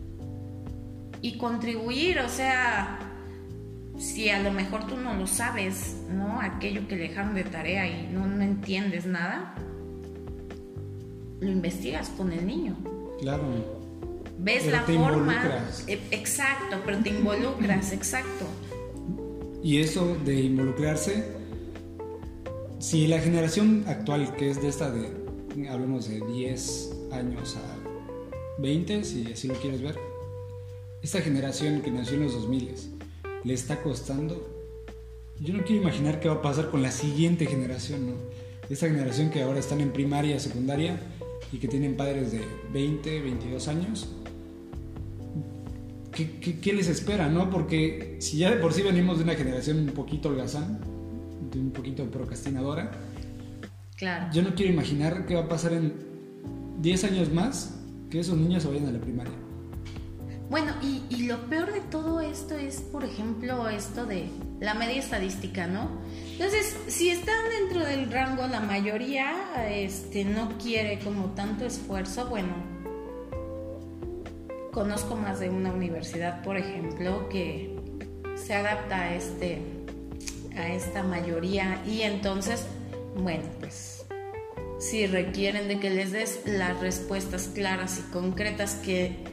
y 1.20 1.36
contribuir, 1.38 2.20
o 2.20 2.28
sea, 2.28 2.98
si 3.98 4.28
a 4.30 4.40
lo 4.42 4.52
mejor 4.52 4.86
tú 4.86 4.96
no 4.96 5.14
lo 5.14 5.26
sabes, 5.26 5.96
¿no? 6.12 6.40
Aquello 6.40 6.86
que 6.88 6.96
le 6.96 7.08
dejaron 7.08 7.34
de 7.34 7.44
tarea 7.44 7.86
y 7.86 8.08
no, 8.12 8.26
no 8.26 8.42
entiendes 8.42 9.06
nada, 9.06 9.54
lo 11.40 11.48
investigas 11.50 12.08
con 12.10 12.32
el 12.32 12.46
niño. 12.46 12.76
Claro. 13.20 13.42
Ves 14.38 14.62
Pero 14.64 14.76
la 14.76 14.84
te 14.86 14.94
forma. 14.94 15.34
involucras. 15.34 15.84
e- 15.88 16.00
Exacto, 16.12 16.76
pero 16.84 16.98
te 16.98 17.10
involucras, 17.10 17.92
exacto. 17.92 18.46
Y 19.62 19.78
eso 19.80 20.16
de 20.24 20.40
involucrarse, 20.42 21.24
si 22.78 23.08
la 23.08 23.18
generación 23.18 23.84
actual, 23.88 24.36
que 24.36 24.50
es 24.50 24.62
de 24.62 24.68
esta 24.68 24.90
de, 24.92 25.10
hablemos 25.66 26.08
de 26.08 26.20
10 26.20 26.90
años 27.12 27.56
a 27.56 28.60
20, 28.60 29.04
si 29.04 29.32
así 29.32 29.48
lo 29.48 29.54
quieres 29.54 29.82
ver, 29.82 29.96
esta 31.02 31.20
generación 31.20 31.80
que 31.80 31.90
nació 31.90 32.16
en 32.16 32.24
los 32.24 32.34
2000 32.34 32.74
le 33.44 33.54
está 33.54 33.82
costando, 33.82 34.46
yo 35.40 35.54
no 35.54 35.64
quiero 35.64 35.82
imaginar 35.82 36.20
qué 36.20 36.28
va 36.28 36.36
a 36.36 36.42
pasar 36.42 36.70
con 36.70 36.82
la 36.82 36.90
siguiente 36.90 37.46
generación, 37.46 38.08
¿no? 38.08 38.14
Esta 38.68 38.88
generación 38.88 39.30
que 39.30 39.42
ahora 39.42 39.60
están 39.60 39.80
en 39.80 39.92
primaria, 39.92 40.38
secundaria 40.38 41.00
y 41.52 41.58
que 41.58 41.68
tienen 41.68 41.96
padres 41.96 42.32
de 42.32 42.40
20, 42.72 43.22
22 43.22 43.68
años, 43.68 44.08
¿qué, 46.12 46.38
qué, 46.40 46.58
qué 46.60 46.72
les 46.72 46.88
espera, 46.88 47.28
no? 47.28 47.48
Porque 47.48 48.16
si 48.18 48.38
ya 48.38 48.50
de 48.50 48.56
por 48.56 48.72
sí 48.72 48.82
venimos 48.82 49.18
de 49.18 49.24
una 49.24 49.34
generación 49.34 49.78
un 49.78 49.94
poquito 49.94 50.28
holgazán, 50.28 50.80
de 51.52 51.58
un 51.58 51.70
poquito 51.70 52.04
procrastinadora, 52.10 52.90
Claro. 53.98 54.28
yo 54.32 54.42
no 54.42 54.54
quiero 54.54 54.72
imaginar 54.72 55.26
qué 55.26 55.34
va 55.34 55.42
a 55.42 55.48
pasar 55.48 55.72
en 55.72 55.92
10 56.80 57.04
años 57.04 57.32
más 57.32 57.74
que 58.10 58.20
esos 58.20 58.38
niños 58.38 58.62
se 58.62 58.68
vayan 58.68 58.86
a 58.86 58.92
la 58.92 59.00
primaria. 59.00 59.32
Bueno, 60.48 60.72
y, 60.80 61.02
y 61.10 61.26
lo 61.26 61.38
peor 61.50 61.72
de 61.72 61.80
todo 61.80 62.20
esto 62.20 62.54
es, 62.54 62.80
por 62.80 63.04
ejemplo, 63.04 63.68
esto 63.68 64.06
de 64.06 64.30
la 64.60 64.74
media 64.74 64.98
estadística, 64.98 65.66
¿no? 65.66 65.90
Entonces, 66.32 66.76
si 66.86 67.10
están 67.10 67.36
dentro 67.60 67.84
del 67.84 68.10
rango, 68.10 68.46
la 68.46 68.60
mayoría 68.60 69.34
este, 69.68 70.24
no 70.24 70.56
quiere 70.56 71.00
como 71.00 71.32
tanto 71.32 71.66
esfuerzo, 71.66 72.28
bueno, 72.28 72.54
conozco 74.72 75.16
más 75.16 75.40
de 75.40 75.50
una 75.50 75.72
universidad, 75.72 76.42
por 76.42 76.56
ejemplo, 76.56 77.28
que 77.28 77.76
se 78.36 78.54
adapta 78.54 79.02
a, 79.02 79.14
este, 79.14 79.60
a 80.56 80.68
esta 80.68 81.02
mayoría 81.02 81.82
y 81.86 82.02
entonces, 82.02 82.66
bueno, 83.18 83.44
pues 83.60 84.04
si 84.78 85.06
requieren 85.06 85.68
de 85.68 85.80
que 85.80 85.90
les 85.90 86.12
des 86.12 86.40
las 86.46 86.78
respuestas 86.80 87.50
claras 87.52 87.98
y 87.98 88.12
concretas 88.12 88.74
que 88.76 89.24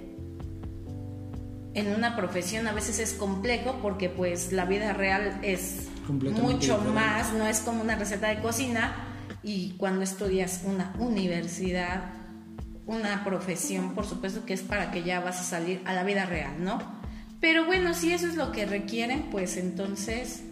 en 1.74 1.94
una 1.94 2.16
profesión 2.16 2.68
a 2.68 2.74
veces 2.74 3.00
es 3.00 3.14
complejo 3.14 3.80
porque 3.82 4.10
pues 4.10 4.52
la 4.52 4.66
vida 4.66 4.94
real 4.94 5.40
es 5.44 5.88
mucho 6.08 6.78
diferente. 6.78 6.92
más, 6.92 7.34
no 7.34 7.46
es 7.48 7.60
como 7.60 7.82
una 7.82 7.96
receta 7.96 8.30
de 8.30 8.42
cocina 8.42 8.96
y 9.44 9.72
cuando 9.78 10.02
estudias 10.02 10.62
una 10.66 10.94
universidad, 10.98 12.14
una 12.88 13.24
profesión, 13.24 13.94
por 13.94 14.06
supuesto 14.06 14.46
que 14.46 14.54
es 14.54 14.62
para 14.62 14.92
que 14.92 15.04
ya 15.04 15.20
vas 15.20 15.40
a 15.40 15.44
salir 15.44 15.82
a 15.86 15.94
la 15.94 16.04
vida 16.04 16.26
real, 16.26 16.64
¿no? 16.64 16.80
Pero 17.40 17.66
bueno, 17.66 17.94
si 17.94 18.14
eso 18.14 18.28
es 18.28 18.36
lo 18.36 18.52
que 18.52 18.66
requieren, 18.66 19.30
pues 19.30 19.58
entonces 19.58 20.44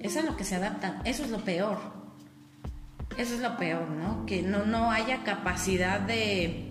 eso 0.00 0.18
es 0.20 0.24
lo 0.24 0.36
que 0.36 0.44
se 0.44 0.56
adaptan, 0.56 1.00
eso 1.04 1.22
es 1.24 1.30
lo 1.30 1.44
peor. 1.44 1.95
Eso 3.16 3.34
es 3.34 3.40
lo 3.40 3.56
peor, 3.56 3.88
¿no? 3.90 4.26
Que 4.26 4.42
no, 4.42 4.66
no 4.66 4.90
haya 4.90 5.24
capacidad 5.24 6.00
de 6.00 6.66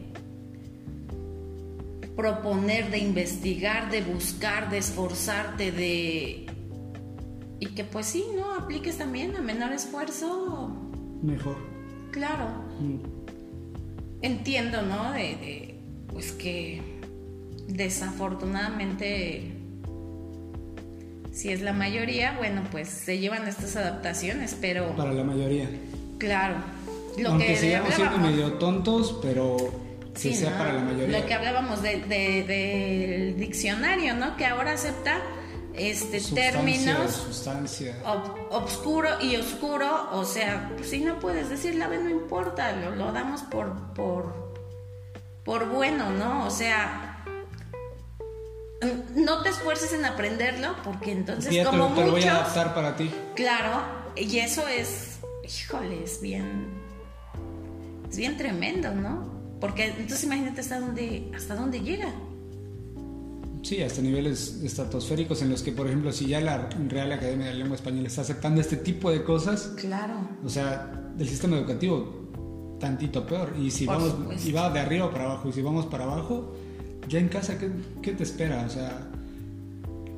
proponer, 2.16 2.92
de 2.92 3.00
investigar, 3.00 3.92
de 3.92 4.02
buscar, 4.02 4.70
de 4.70 4.78
esforzarte, 4.78 5.72
de... 5.72 6.46
Y 7.60 7.66
que 7.68 7.84
pues 7.84 8.06
sí, 8.06 8.26
¿no? 8.36 8.54
Apliques 8.54 8.98
también 8.98 9.36
a 9.36 9.42
menor 9.42 9.74
esfuerzo. 9.74 10.70
Mejor. 11.24 11.58
Claro. 12.12 12.48
Mm. 12.80 13.00
Entiendo, 14.22 14.82
¿no? 14.82 15.12
De, 15.12 15.20
de, 15.20 15.80
pues 16.08 16.32
que 16.32 16.82
desafortunadamente, 17.68 19.52
si 21.32 21.50
es 21.50 21.62
la 21.62 21.74
mayoría, 21.74 22.38
bueno, 22.38 22.64
pues 22.72 22.88
se 22.90 23.20
llevan 23.20 23.48
estas 23.48 23.76
adaptaciones, 23.76 24.58
pero 24.60 24.96
Para 24.96 25.14
la 25.14 25.24
mayoría. 25.24 25.70
Claro. 26.18 26.56
Lo 27.18 27.30
Aunque 27.30 27.48
que 27.48 27.56
sigamos 27.58 27.94
siendo 27.94 28.18
medio 28.18 28.54
tontos, 28.54 29.18
pero 29.22 29.56
que 30.14 30.20
Sí, 30.20 30.36
sea 30.36 30.52
¿no? 30.52 30.58
para 30.58 30.74
la 30.74 30.82
mayoría. 30.82 31.20
Lo 31.20 31.26
que 31.26 31.34
hablábamos 31.34 31.82
de- 31.82 32.02
de- 32.02 32.44
del 32.44 33.38
diccionario, 33.38 34.14
¿no? 34.16 34.36
Que 34.38 34.46
ahora 34.46 34.74
acepta 34.74 35.20
este 35.74 36.20
Sustancia, 36.20 36.52
términos 36.54 37.12
Sustancia. 37.12 37.96
ob- 38.06 38.48
obscuro 38.52 39.10
y 39.22 39.36
oscuro, 39.38 40.10
o 40.14 40.24
sea, 40.26 40.72
si 40.84 41.00
no 41.00 41.20
puedes 41.20 41.50
decir 41.50 41.76
la 41.76 41.88
vez 41.88 42.02
no 42.02 42.10
importa, 42.10 42.72
lo, 42.74 42.96
lo 42.96 43.12
damos 43.14 43.42
por, 43.44 43.94
por, 43.94 44.54
por 45.44 45.70
bueno, 45.70 46.10
¿no? 46.12 46.46
O 46.46 46.50
sea, 46.50 47.24
no 49.16 49.42
te 49.42 49.50
esfuerces 49.50 49.94
en 49.94 50.06
aprenderlo, 50.06 50.76
porque 50.84 51.12
entonces 51.12 51.52
te, 51.52 51.64
como 51.64 51.88
te 51.94 52.06
lo 52.06 52.12
voy 52.12 52.24
a 52.24 52.36
adaptar 52.40 52.74
para 52.74 52.96
ti. 52.96 53.10
claro, 53.36 53.82
y 54.16 54.40
eso 54.40 54.68
es, 54.68 55.15
híjole, 55.46 56.04
es 56.04 56.22
bien, 56.22 56.66
es 58.10 58.18
bien 58.18 58.38
tremendo, 58.38 58.94
¿no? 58.94 59.34
Porque 59.60 59.86
entonces 59.86 60.24
imagínate 60.26 60.62
hasta 60.62 60.80
dónde, 60.80 61.32
hasta 61.36 61.56
dónde 61.56 61.82
llega. 61.82 62.14
Sí, 63.64 63.82
hasta 63.82 64.02
niveles 64.02 64.62
estratosféricos 64.64 65.42
en 65.42 65.50
los 65.50 65.64
que, 65.64 65.72
por 65.72 65.88
ejemplo, 65.88 66.12
si 66.12 66.28
ya 66.28 66.40
la 66.40 66.70
Real 66.88 67.12
Academia 67.12 67.48
de 67.48 67.54
la 67.54 67.60
Lengua 67.60 67.76
Española 67.76 68.08
está 68.08 68.22
aceptando 68.22 68.62
este 68.62 68.78
tipo 68.78 69.10
de 69.10 69.24
cosas, 69.24 69.74
Claro. 69.78 70.14
o 70.44 70.50
sea, 70.50 71.12
del 71.18 71.28
sistema 71.28 71.58
educativo, 71.58 72.28
tantito 72.80 73.26
peor. 73.26 73.54
Y 73.60 73.72
si 73.72 73.86
Por 73.86 73.96
vamos, 73.96 74.12
supuesto. 74.12 74.48
y 74.48 74.52
va 74.52 74.70
de 74.70 74.80
arriba 74.80 75.10
para 75.10 75.24
abajo, 75.26 75.50
y 75.50 75.54
si 75.54 75.64
vamos 75.64 75.88
para 75.88 76.04
abajo, 76.04 76.56
ya 77.10 77.18
en 77.18 77.28
casa, 77.28 77.58
¿qué, 77.58 77.72
qué 78.04 78.12
te 78.12 78.22
espera? 78.22 78.64
O 78.68 78.70
sea, 78.70 79.10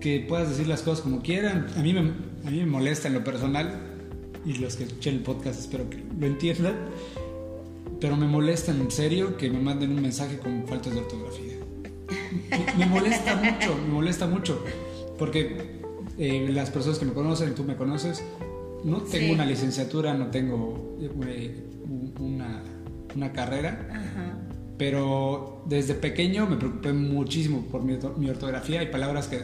que 0.01 0.25
puedas 0.27 0.49
decir 0.49 0.67
las 0.67 0.81
cosas 0.81 1.01
como 1.01 1.21
quieran. 1.21 1.67
A 1.77 1.81
mí 1.81 1.93
me, 1.93 1.99
a 2.01 2.51
mí 2.51 2.59
me 2.59 2.65
molesta 2.65 3.07
en 3.07 3.13
lo 3.13 3.23
personal, 3.23 3.96
y 4.47 4.53
los 4.53 4.77
que 4.77 4.85
escuchen 4.85 5.15
el 5.15 5.21
podcast 5.21 5.59
espero 5.59 5.89
que 5.89 6.01
lo 6.17 6.25
entiendan, 6.25 6.75
pero 7.99 8.15
me 8.15 8.27
molesta 8.27 8.71
en 8.71 8.89
serio 8.89 9.35
que 9.35 9.49
me 9.49 9.59
manden 9.59 9.91
un 9.91 10.01
mensaje 10.01 10.39
con 10.39 10.65
faltas 10.65 10.93
de 10.93 11.01
ortografía. 11.01 11.57
me, 12.77 12.85
molesta 12.85 13.35
mucho, 13.35 13.75
me 13.75 13.93
molesta 13.93 14.27
mucho. 14.27 14.63
Porque 15.19 15.81
eh, 16.17 16.47
las 16.49 16.69
personas 16.69 16.97
que 16.97 17.05
me 17.05 17.11
conocen, 17.11 17.55
tú 17.55 17.65
me 17.65 17.75
conoces, 17.75 18.23
no 18.85 19.01
tengo 19.01 19.33
una 19.33 19.45
licenciatura, 19.45 20.13
no 20.13 20.27
tengo 20.27 20.97
eh, 21.01 21.65
una, 22.19 22.63
una, 23.15 23.33
carrera. 23.33 24.45
Pero 24.77 25.63
desde 25.65 25.93
pequeño 25.93 26.45
me 26.45 26.55
preocupé 26.55 26.93
muchísimo 26.93 27.63
por 27.63 27.83
mi, 27.83 27.97
mi 28.17 28.29
ortografía. 28.29 28.79
Hay 28.79 28.87
palabras 28.87 29.27
que 29.27 29.41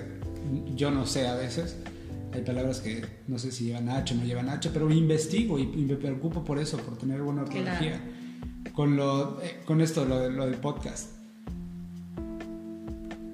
yo 0.76 0.92
no 0.92 1.06
sé 1.06 1.28
a 1.28 1.36
veces 1.36 1.76
hay 2.34 2.42
palabras 2.42 2.80
que 2.80 3.06
no 3.28 3.38
sé 3.38 3.52
si 3.52 3.66
llevan 3.66 3.90
H 3.90 4.14
o 4.14 4.18
no 4.18 4.26
llevan 4.26 4.50
H, 4.50 4.70
pero 4.74 4.90
investigo 4.92 5.60
y, 5.60 5.66
me 5.66 5.96
preocupo 5.96 6.44
por 6.44 6.60
eso, 6.60 6.78
por 6.78 6.98
tener 6.98 7.22
buena 7.22 7.44
ortografía. 7.44 8.02
Con, 8.74 8.96
lo, 8.96 9.42
eh, 9.42 9.62
con 9.66 9.82
esto, 9.82 10.06
lo, 10.06 10.30
lo 10.30 10.46
del 10.46 10.56
podcast. 10.56 11.12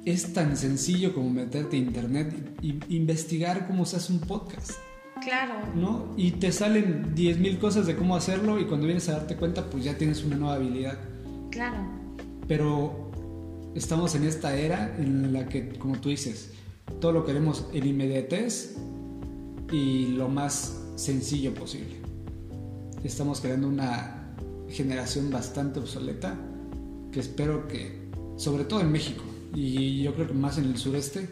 Es 0.05 0.33
tan 0.33 0.57
sencillo 0.57 1.13
como 1.13 1.29
meterte 1.29 1.77
a 1.77 1.79
internet 1.79 2.33
e 2.61 2.77
investigar 2.89 3.67
cómo 3.67 3.85
se 3.85 3.97
hace 3.97 4.11
un 4.11 4.19
podcast. 4.19 4.71
Claro. 5.21 5.53
¿No? 5.75 6.13
Y 6.17 6.31
te 6.31 6.51
salen 6.51 7.15
10.000 7.15 7.59
cosas 7.59 7.85
de 7.85 7.95
cómo 7.95 8.15
hacerlo 8.15 8.59
y 8.59 8.65
cuando 8.65 8.85
vienes 8.85 9.07
a 9.09 9.13
darte 9.13 9.35
cuenta, 9.35 9.69
pues 9.69 9.83
ya 9.83 9.97
tienes 9.97 10.23
una 10.23 10.35
nueva 10.35 10.55
habilidad. 10.55 10.97
Claro. 11.51 11.77
Pero 12.47 13.11
estamos 13.75 14.15
en 14.15 14.23
esta 14.23 14.55
era 14.55 14.95
en 14.97 15.33
la 15.33 15.47
que, 15.47 15.69
como 15.77 15.99
tú 15.99 16.09
dices, 16.09 16.53
todo 16.99 17.11
lo 17.11 17.25
queremos 17.25 17.65
en 17.73 17.87
inmediatez 17.87 18.75
y 19.71 20.07
lo 20.07 20.29
más 20.29 20.81
sencillo 20.95 21.53
posible. 21.53 21.95
Estamos 23.03 23.39
creando 23.39 23.67
una 23.67 24.35
generación 24.69 25.29
bastante 25.31 25.79
obsoleta 25.79 26.37
que 27.11 27.19
espero 27.19 27.67
que, 27.67 28.09
sobre 28.35 28.65
todo 28.65 28.81
en 28.81 28.91
México 28.91 29.23
y 29.53 30.03
yo 30.03 30.13
creo 30.13 30.27
que 30.27 30.33
más 30.33 30.57
en 30.57 30.65
el 30.65 30.77
sureste, 30.77 31.29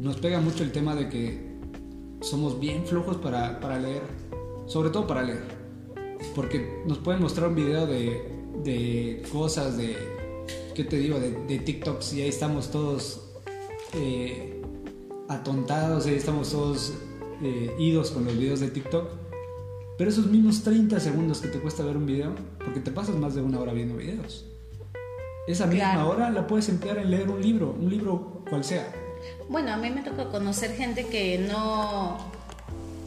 nos 0.00 0.16
pega 0.16 0.40
mucho 0.40 0.62
el 0.62 0.72
tema 0.72 0.94
de 0.94 1.08
que 1.08 1.54
somos 2.20 2.58
bien 2.58 2.86
flojos 2.86 3.16
para, 3.16 3.60
para 3.60 3.78
leer, 3.78 4.02
sobre 4.66 4.90
todo 4.90 5.06
para 5.06 5.22
leer, 5.22 5.42
porque 6.34 6.82
nos 6.86 6.98
pueden 6.98 7.20
mostrar 7.20 7.48
un 7.48 7.54
video 7.54 7.86
de, 7.86 8.22
de 8.62 9.22
cosas, 9.32 9.76
de, 9.76 9.96
¿qué 10.74 10.84
te 10.84 10.96
digo?, 10.96 11.18
de, 11.18 11.32
de 11.46 11.58
TikToks 11.58 12.14
y 12.14 12.22
ahí 12.22 12.28
estamos 12.28 12.70
todos 12.70 13.23
eh, 13.94 14.62
atontados, 15.28 16.06
ahí 16.06 16.14
estamos 16.14 16.50
todos 16.50 16.94
eh, 17.42 17.74
idos 17.78 18.10
con 18.10 18.24
los 18.24 18.36
videos 18.36 18.60
de 18.60 18.68
TikTok. 18.68 19.08
Pero 19.96 20.10
esos 20.10 20.26
mismos 20.26 20.62
30 20.62 20.98
segundos 20.98 21.40
que 21.40 21.48
te 21.48 21.60
cuesta 21.60 21.84
ver 21.84 21.96
un 21.96 22.06
video, 22.06 22.34
porque 22.64 22.80
te 22.80 22.90
pasas 22.90 23.16
más 23.16 23.34
de 23.34 23.42
una 23.42 23.60
hora 23.60 23.72
viendo 23.72 23.96
videos. 23.96 24.44
Esa 25.46 25.66
misma 25.66 26.06
hora 26.06 26.30
la 26.30 26.46
puedes 26.46 26.68
emplear 26.68 26.98
en 26.98 27.10
leer 27.10 27.28
un 27.28 27.40
libro, 27.40 27.76
un 27.78 27.88
libro 27.88 28.42
cual 28.48 28.64
sea. 28.64 28.90
Bueno, 29.48 29.72
a 29.72 29.76
mí 29.76 29.90
me 29.90 30.02
toca 30.02 30.30
conocer 30.30 30.74
gente 30.74 31.06
que 31.06 31.38
no, 31.38 32.16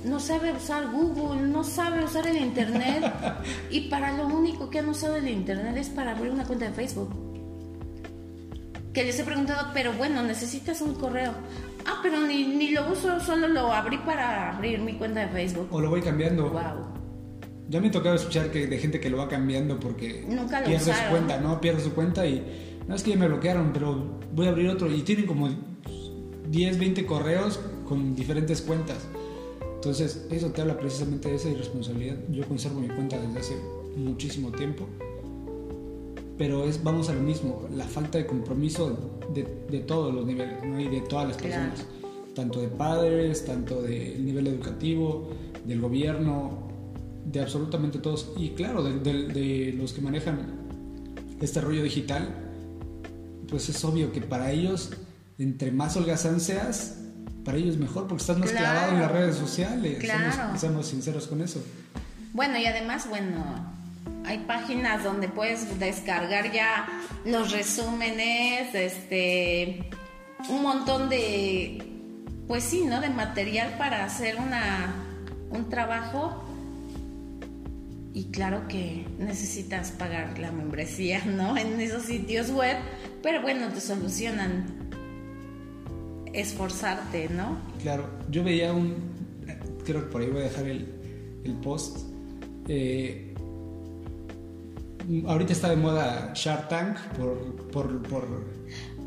no 0.05 0.19
sabe 0.19 0.53
usar 0.53 0.91
Google, 0.91 1.47
no 1.47 1.63
sabe 1.63 2.03
usar 2.03 2.27
el 2.27 2.37
Internet 2.37 3.11
y 3.71 3.89
para 3.89 4.15
lo 4.15 4.27
único 4.27 4.69
que 4.69 4.79
han 4.79 4.89
usado 4.89 5.15
el 5.15 5.27
Internet 5.27 5.75
es 5.77 5.89
para 5.89 6.11
abrir 6.11 6.31
una 6.31 6.45
cuenta 6.45 6.65
de 6.65 6.71
Facebook 6.71 7.36
que 8.97 9.03
les 9.03 9.19
he 9.19 9.23
preguntado, 9.23 9.69
pero 9.75 9.93
bueno, 9.93 10.23
necesitas 10.23 10.81
un 10.81 10.95
correo. 10.95 11.31
Ah, 11.85 11.99
pero 12.01 12.19
ni, 12.21 12.47
ni 12.47 12.71
lo 12.71 12.91
uso, 12.91 13.19
solo 13.19 13.47
lo 13.47 13.71
abrí 13.71 13.99
para 13.99 14.55
abrir 14.55 14.79
mi 14.79 14.93
cuenta 14.93 15.19
de 15.19 15.27
Facebook. 15.27 15.67
O 15.69 15.79
lo 15.79 15.91
voy 15.91 16.01
cambiando. 16.01 16.49
Wow. 16.49 16.95
Ya 17.69 17.79
me 17.79 17.89
he 17.89 17.91
tocado 17.91 18.15
escuchar 18.15 18.49
que 18.49 18.65
de 18.65 18.79
gente 18.79 18.99
que 18.99 19.11
lo 19.11 19.17
va 19.17 19.27
cambiando 19.27 19.79
porque 19.79 20.25
Nunca 20.27 20.63
pierde 20.63 20.91
su 20.91 21.09
cuenta, 21.11 21.37
¿no? 21.39 21.61
Pierde 21.61 21.83
su 21.83 21.93
cuenta 21.93 22.25
y 22.25 22.43
no 22.87 22.95
es 22.95 23.03
que 23.03 23.11
ya 23.11 23.17
me 23.17 23.27
bloquearon, 23.27 23.71
pero 23.71 24.19
voy 24.33 24.47
a 24.47 24.49
abrir 24.49 24.67
otro 24.67 24.91
y 24.91 25.03
tienen 25.03 25.27
como 25.27 25.47
10, 26.49 26.79
20 26.79 27.05
correos 27.05 27.59
con 27.87 28.15
diferentes 28.15 28.63
cuentas. 28.63 28.97
Entonces, 29.75 30.25
eso 30.31 30.49
te 30.49 30.61
habla 30.61 30.75
precisamente 30.75 31.29
de 31.29 31.35
esa 31.35 31.49
irresponsabilidad. 31.49 32.17
Yo 32.31 32.47
conservo 32.47 32.79
mi 32.79 32.87
cuenta 32.87 33.19
desde 33.19 33.39
hace 33.39 33.55
muchísimo 33.95 34.51
tiempo 34.51 34.89
pero 36.37 36.65
es, 36.65 36.83
vamos 36.83 37.09
a 37.09 37.13
lo 37.13 37.21
mismo, 37.21 37.67
la 37.75 37.85
falta 37.85 38.17
de 38.17 38.27
compromiso 38.27 39.19
de, 39.33 39.47
de 39.69 39.79
todos 39.79 40.13
los 40.13 40.25
niveles 40.25 40.63
¿no? 40.63 40.79
y 40.79 40.87
de 40.87 41.01
todas 41.01 41.27
las 41.27 41.37
personas, 41.37 41.85
tanto 42.35 42.61
de 42.61 42.67
padres, 42.67 43.45
tanto 43.45 43.81
del 43.81 44.23
nivel 44.23 44.47
educativo, 44.47 45.29
del 45.65 45.81
gobierno, 45.81 46.67
de 47.25 47.41
absolutamente 47.41 47.99
todos, 47.99 48.31
y 48.37 48.49
claro, 48.51 48.83
de, 48.83 49.27
de, 49.27 49.73
los 49.73 49.93
que 49.93 50.01
manejan 50.01 50.39
este 51.41 51.59
rollo 51.59 51.83
digital, 51.83 52.29
pues 53.49 53.69
es 53.69 53.83
obvio 53.83 54.11
que 54.11 54.21
para 54.21 54.51
ellos, 54.51 54.91
entre 55.39 55.71
más 55.71 55.97
holgazán 55.97 56.39
seas, 56.39 56.99
para 57.43 57.57
ellos 57.57 57.77
mejor 57.77 58.07
porque 58.07 58.21
estás 58.21 58.37
más 58.37 58.51
clavado 58.51 58.93
en 58.93 58.99
las 58.99 59.11
redes 59.11 59.35
sociales, 59.35 59.97
claro. 59.99 60.57
seamos 60.57 60.87
sinceros 60.87 61.27
con 61.27 61.41
eso. 61.41 61.61
Bueno, 62.33 62.57
y 62.59 62.65
además, 62.65 63.09
bueno, 63.09 63.43
hay 64.27 64.39
páginas 64.39 65.03
donde 65.03 65.29
puedes 65.29 65.79
descargar 65.79 66.51
ya 66.51 66.85
los 67.25 67.51
resúmenes, 67.51 68.75
este, 68.75 69.89
un 70.49 70.61
montón 70.61 71.07
de, 71.07 71.81
pues 72.47 72.63
sí, 72.63 72.83
¿no? 72.85 72.99
De 72.99 73.09
material 73.09 73.75
para 73.77 74.03
hacer 74.03 74.35
una, 74.35 74.93
un 75.49 75.69
trabajo. 75.69 76.43
Y 78.13 78.25
claro 78.25 78.67
que 78.67 79.05
necesitas 79.17 79.91
pagar 79.91 80.37
la 80.39 80.51
membresía, 80.51 81.23
¿no? 81.25 81.55
En 81.57 81.79
esos 81.79 82.03
sitios 82.03 82.51
web, 82.51 82.77
pero 83.23 83.41
bueno, 83.41 83.69
te 83.69 83.79
solucionan 83.79 84.89
esforzarte, 86.33 87.29
¿no? 87.29 87.57
Claro, 87.81 88.09
yo 88.29 88.43
veía 88.43 88.73
un, 88.73 88.95
creo 89.85 90.01
que 90.01 90.11
por 90.11 90.21
ahí 90.21 90.29
voy 90.29 90.41
a 90.41 90.45
dejar 90.45 90.67
el, 90.67 91.41
el 91.45 91.53
post, 91.53 91.97
eh, 92.67 93.26
ahorita 95.25 95.53
está 95.53 95.69
de 95.69 95.75
moda 95.75 96.31
Shark 96.33 96.69
Tank 96.69 96.97
por, 97.17 97.37
por, 97.71 98.01
por, 98.03 98.25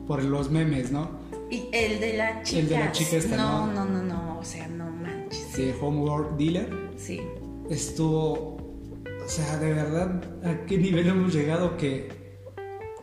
por 0.06 0.24
los 0.24 0.50
memes, 0.50 0.90
¿no? 0.90 1.20
Y 1.50 1.68
el 1.72 2.00
de 2.00 2.16
la 2.16 2.42
chica. 2.42 2.60
El 2.60 2.68
de 2.68 2.78
la 2.78 2.92
chica 2.92 3.16
esta, 3.16 3.36
no, 3.36 3.66
no, 3.66 3.84
no, 3.84 4.02
no, 4.02 4.38
o 4.38 4.44
sea, 4.44 4.68
no 4.68 4.90
manches. 4.90 5.56
De 5.56 5.74
Homework 5.80 6.36
Dealer. 6.36 6.90
Sí. 6.96 7.20
Estuvo, 7.68 8.56
o 9.24 9.28
sea, 9.28 9.58
de 9.58 9.72
verdad, 9.72 10.22
¿a 10.44 10.64
qué 10.66 10.78
nivel 10.78 11.08
hemos 11.08 11.34
llegado 11.34 11.76
que 11.76 12.08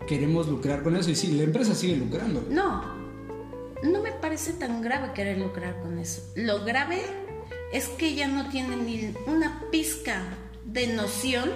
queremos 0.07 0.47
lucrar 0.47 0.83
con 0.83 0.95
eso? 0.95 1.11
Y 1.11 1.15
sí, 1.15 1.33
la 1.33 1.43
empresa 1.43 1.75
sigue 1.75 1.97
lucrando. 1.97 2.45
No, 2.49 2.83
no 3.83 4.01
me 4.01 4.11
parece 4.13 4.53
tan 4.53 4.81
grave 4.81 5.13
querer 5.13 5.37
lucrar 5.37 5.81
con 5.81 5.99
eso. 5.99 6.21
Lo 6.35 6.63
grave 6.63 7.01
es 7.71 7.87
que 7.89 8.15
ya 8.15 8.27
no 8.27 8.49
tiene 8.49 8.77
ni 8.77 9.13
una 9.27 9.63
pizca 9.71 10.23
de 10.65 10.87
noción 10.87 11.49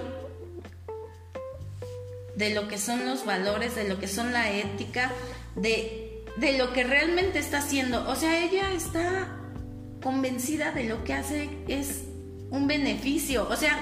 de 2.36 2.54
lo 2.54 2.68
que 2.68 2.78
son 2.78 3.06
los 3.06 3.24
valores, 3.24 3.74
de 3.74 3.88
lo 3.88 3.98
que 3.98 4.08
son 4.08 4.32
la 4.32 4.50
ética, 4.50 5.12
de, 5.56 6.24
de 6.36 6.58
lo 6.58 6.72
que 6.72 6.84
realmente 6.84 7.38
está 7.38 7.58
haciendo. 7.58 8.08
O 8.08 8.14
sea, 8.14 8.42
ella 8.44 8.72
está 8.72 9.38
convencida 10.02 10.72
de 10.72 10.84
lo 10.84 11.04
que 11.04 11.14
hace 11.14 11.50
es 11.68 12.04
un 12.50 12.66
beneficio. 12.66 13.48
O 13.48 13.56
sea, 13.56 13.78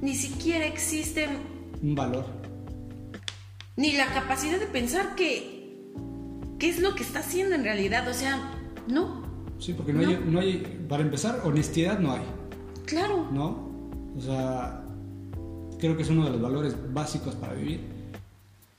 ni 0.00 0.14
siquiera 0.14 0.66
existe 0.66 1.28
un 1.82 1.94
valor. 1.94 2.26
Ni 3.76 3.92
la 3.92 4.06
capacidad 4.06 4.58
de 4.58 4.66
pensar 4.66 5.14
que 5.14 5.54
qué 6.58 6.68
es 6.68 6.80
lo 6.80 6.94
que 6.94 7.02
está 7.02 7.20
haciendo 7.20 7.54
en 7.54 7.64
realidad. 7.64 8.08
O 8.08 8.14
sea, 8.14 8.52
no. 8.88 9.24
Sí, 9.58 9.72
porque 9.72 9.92
no, 9.92 10.00
Hay, 10.00 10.20
no 10.26 10.40
hay, 10.40 10.86
para 10.88 11.02
empezar, 11.02 11.40
honestidad 11.44 11.98
no 11.98 12.12
hay. 12.12 12.22
Claro. 12.86 13.28
¿No? 13.32 13.72
O 14.16 14.20
sea, 14.20 14.83
creo 15.84 15.98
que 15.98 16.02
es 16.02 16.08
uno 16.08 16.24
de 16.24 16.30
los 16.30 16.40
valores 16.40 16.74
básicos 16.94 17.34
para 17.34 17.52
vivir. 17.52 17.80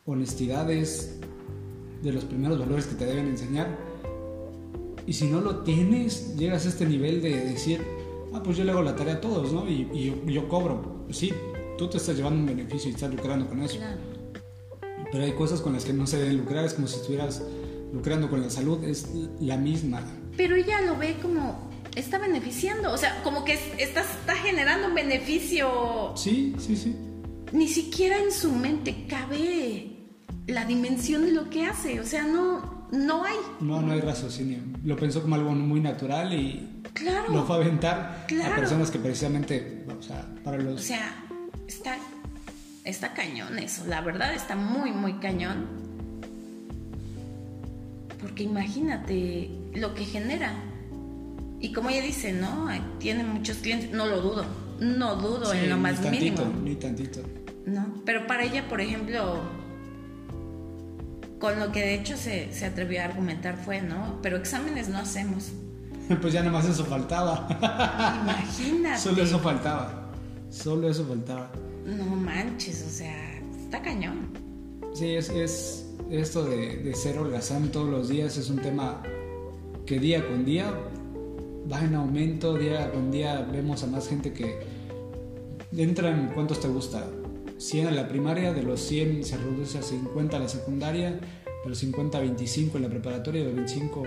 Honestidad 0.08 0.72
es 0.72 1.20
de 2.02 2.12
los 2.12 2.24
primeros 2.26 2.58
valores 2.58 2.88
que 2.88 2.96
te 2.96 3.06
deben 3.06 3.28
enseñar. 3.28 3.78
Y 5.06 5.14
si 5.14 5.28
no 5.28 5.40
lo 5.40 5.58
tienes, 5.58 6.36
llegas 6.36 6.66
a 6.66 6.70
este 6.70 6.84
nivel 6.88 7.22
de 7.22 7.46
decir, 7.46 7.80
ah, 8.34 8.42
pues 8.44 8.58
yo 8.58 8.64
le 8.64 8.72
hago 8.72 8.82
la 8.82 8.96
tarea 8.96 9.16
a 9.16 9.22
todos, 9.22 9.54
¿no? 9.54 9.70
Y, 9.70 10.16
yo, 10.26 10.50
cobro. 10.50 11.06
Sí, 11.12 11.32
tú 11.78 11.88
te 11.88 11.98
estás 11.98 12.18
llevando 12.18 12.40
un 12.40 12.48
beneficio 12.48 12.90
y 12.90 12.96
estás 12.96 13.14
lucrando 13.14 13.48
con 13.48 13.62
eso. 13.62 13.78
Pero 15.12 15.24
hay 15.24 15.34
cosas 15.34 15.62
con 15.62 15.74
las 15.74 15.86
que 15.86 15.94
no 15.94 16.08
se 16.08 16.18
deben 16.18 16.38
lucrar, 16.38 16.66
es 16.66 16.74
como 16.74 16.88
si 16.88 16.96
estuvieras 16.96 17.44
lucrando 17.94 18.32
con 18.32 18.42
la 18.42 18.50
salud, 18.50 18.84
es 18.84 19.10
la 19.40 19.58
misma. 19.58 20.02
Pero 20.36 20.56
ella 20.56 20.82
lo 20.82 20.98
ve 20.98 21.18
como 21.22 21.70
está 21.96 22.18
beneficiando, 22.18 22.92
o 22.92 22.98
sea, 22.98 23.22
como 23.24 23.46
que 23.46 23.54
está, 23.78 24.02
está 24.02 24.36
generando 24.36 24.88
un 24.88 24.96
beneficio. 24.96 26.14
Sí, 26.16 26.56
sí, 26.60 26.76
sí. 26.76 26.96
Ni 27.52 27.68
siquiera 27.68 28.18
en 28.18 28.32
su 28.32 28.52
mente 28.52 29.06
cabe 29.08 29.92
la 30.48 30.66
dimensión 30.66 31.26
de 31.26 31.32
lo 31.32 31.50
que 31.50 31.66
hace, 31.66 32.00
o 32.00 32.06
sea, 32.06 32.24
no, 32.24 32.88
no 32.92 33.24
hay. 33.24 33.38
No, 33.62 33.82
no 33.82 33.94
hay 33.94 34.02
raciocinio. 34.02 34.60
Lo 34.84 34.96
pensó 34.96 35.22
como 35.22 35.36
algo 35.36 35.52
muy 35.52 35.80
natural 35.80 36.34
y 36.34 36.82
claro, 36.94 37.32
lo 37.32 37.46
fue 37.46 37.56
a 37.56 37.60
aventar 37.60 38.26
a 38.44 38.56
personas 38.56 38.92
que 38.92 39.00
precisamente, 39.00 39.86
o 39.98 40.02
sea, 40.02 40.26
para 40.44 40.58
los... 40.58 40.82
O 40.82 40.84
sea, 40.84 41.24
está, 41.68 41.98
está 42.84 43.14
cañón 43.14 43.58
eso, 43.60 43.86
la 43.88 44.02
verdad 44.02 44.34
está 44.34 44.56
muy, 44.56 44.92
muy 44.92 45.14
cañón. 45.14 45.86
porque 48.26 48.42
imagínate 48.44 49.52
lo 49.76 49.94
que 49.94 50.04
genera. 50.04 50.52
Y 51.66 51.72
como 51.74 51.90
ella 51.90 52.04
dice, 52.04 52.32
¿no? 52.32 52.68
Tiene 53.00 53.24
muchos 53.24 53.58
clientes, 53.58 53.90
no 53.90 54.06
lo 54.06 54.22
dudo, 54.22 54.46
no 54.80 55.16
dudo 55.16 55.52
en 55.52 55.68
lo 55.68 55.78
más 55.78 56.00
mínimo. 56.00 56.44
Ni 56.64 56.76
tantito. 56.76 57.22
No, 57.66 58.04
pero 58.06 58.28
para 58.28 58.44
ella, 58.44 58.70
por 58.70 58.82
ejemplo, 58.82 59.42
con 61.40 61.60
lo 61.60 61.72
que 61.72 61.80
de 61.80 61.96
hecho 61.96 62.18
se, 62.18 62.54
se 62.54 62.68
atrevió 62.68 63.02
a 63.02 63.06
argumentar 63.06 63.58
fue, 63.58 63.82
¿no? 63.82 64.20
Pero 64.22 64.38
exámenes 64.38 64.90
no 64.90 65.00
hacemos. 65.00 65.54
Pues 66.22 66.34
ya 66.34 66.44
nomás 66.44 66.66
eso 66.66 66.86
faltaba. 66.86 67.48
Imagínate. 68.22 69.00
Solo 69.00 69.24
eso 69.24 69.40
faltaba. 69.40 70.12
Solo 70.52 70.88
eso 70.88 71.04
faltaba. 71.04 71.50
No 71.84 72.06
manches, 72.06 72.86
o 72.88 72.92
sea, 72.92 73.40
está 73.60 73.82
cañón. 73.82 74.28
Sí, 74.94 75.16
es, 75.16 75.30
es 75.30 75.88
esto 76.12 76.46
de, 76.46 76.78
de 76.78 76.94
ser 76.94 77.18
holgazán 77.18 77.70
todos 77.70 77.90
los 77.90 78.10
días 78.10 78.38
es 78.38 78.52
un 78.52 78.60
tema 78.60 79.02
que 79.88 79.98
día 79.98 80.28
con 80.28 80.46
día 80.46 80.72
va 81.72 81.84
en 81.84 81.96
aumento, 81.96 82.58
día 82.58 82.92
con 82.92 83.12
día 83.12 83.48
vemos 83.52 83.84
a 83.84 83.88
más 83.88 84.08
gente 84.08 84.34
que 84.34 84.60
entran, 85.76 86.32
¿cuántos 86.34 86.60
te 86.60 86.68
gusta? 86.68 87.06
100 87.58 87.88
a 87.88 87.92
la 87.92 88.08
primaria, 88.08 88.54
de 88.54 88.64
los 88.64 88.82
100 88.82 89.24
se 89.24 89.38
reduce 89.38 89.78
a 89.78 89.82
50 89.82 90.36
a 90.36 90.40
la 90.40 90.48
secundaria, 90.50 91.12
de 91.12 91.70
los 91.70 91.78
50 91.80 92.18
a 92.18 92.22
25 92.22 92.78
en 92.78 92.84
la 92.84 92.90
preparatoria, 92.90 93.42
de 93.42 93.48
los 93.48 93.56
25 93.56 94.04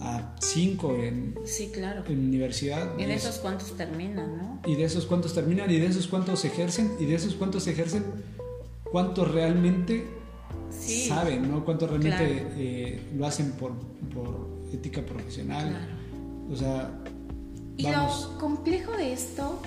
a 0.00 0.36
5 0.40 0.94
en, 0.96 1.38
sí, 1.44 1.70
claro. 1.72 2.04
en 2.06 2.18
universidad. 2.18 2.98
Y 2.98 3.04
de 3.04 3.14
esos 3.14 3.36
cuántos 3.38 3.76
terminan, 3.76 4.36
¿no? 4.36 4.60
Y 4.66 4.76
de 4.76 4.84
esos 4.84 5.06
cuántos 5.06 5.34
terminan, 5.34 5.70
y 5.70 5.78
de 5.78 5.86
esos 5.86 6.06
cuántos 6.06 6.44
ejercen, 6.44 6.92
y 7.00 7.06
de 7.06 7.14
esos 7.14 7.34
cuántos 7.34 7.66
ejercen, 7.66 8.04
cuántos 8.92 9.30
realmente 9.30 10.06
saben, 10.70 11.50
¿no? 11.50 11.64
Cuántos 11.64 11.88
realmente 11.88 12.46
eh, 12.56 13.00
lo 13.16 13.26
hacen 13.26 13.52
por, 13.52 13.72
por 14.14 14.48
ética 14.72 15.00
profesional. 15.02 15.70
Claro. 15.70 15.95
O 16.50 16.56
sea... 16.56 16.90
Y 17.76 17.90
lo 17.90 18.38
complejo 18.38 18.92
de 18.92 19.12
esto, 19.12 19.60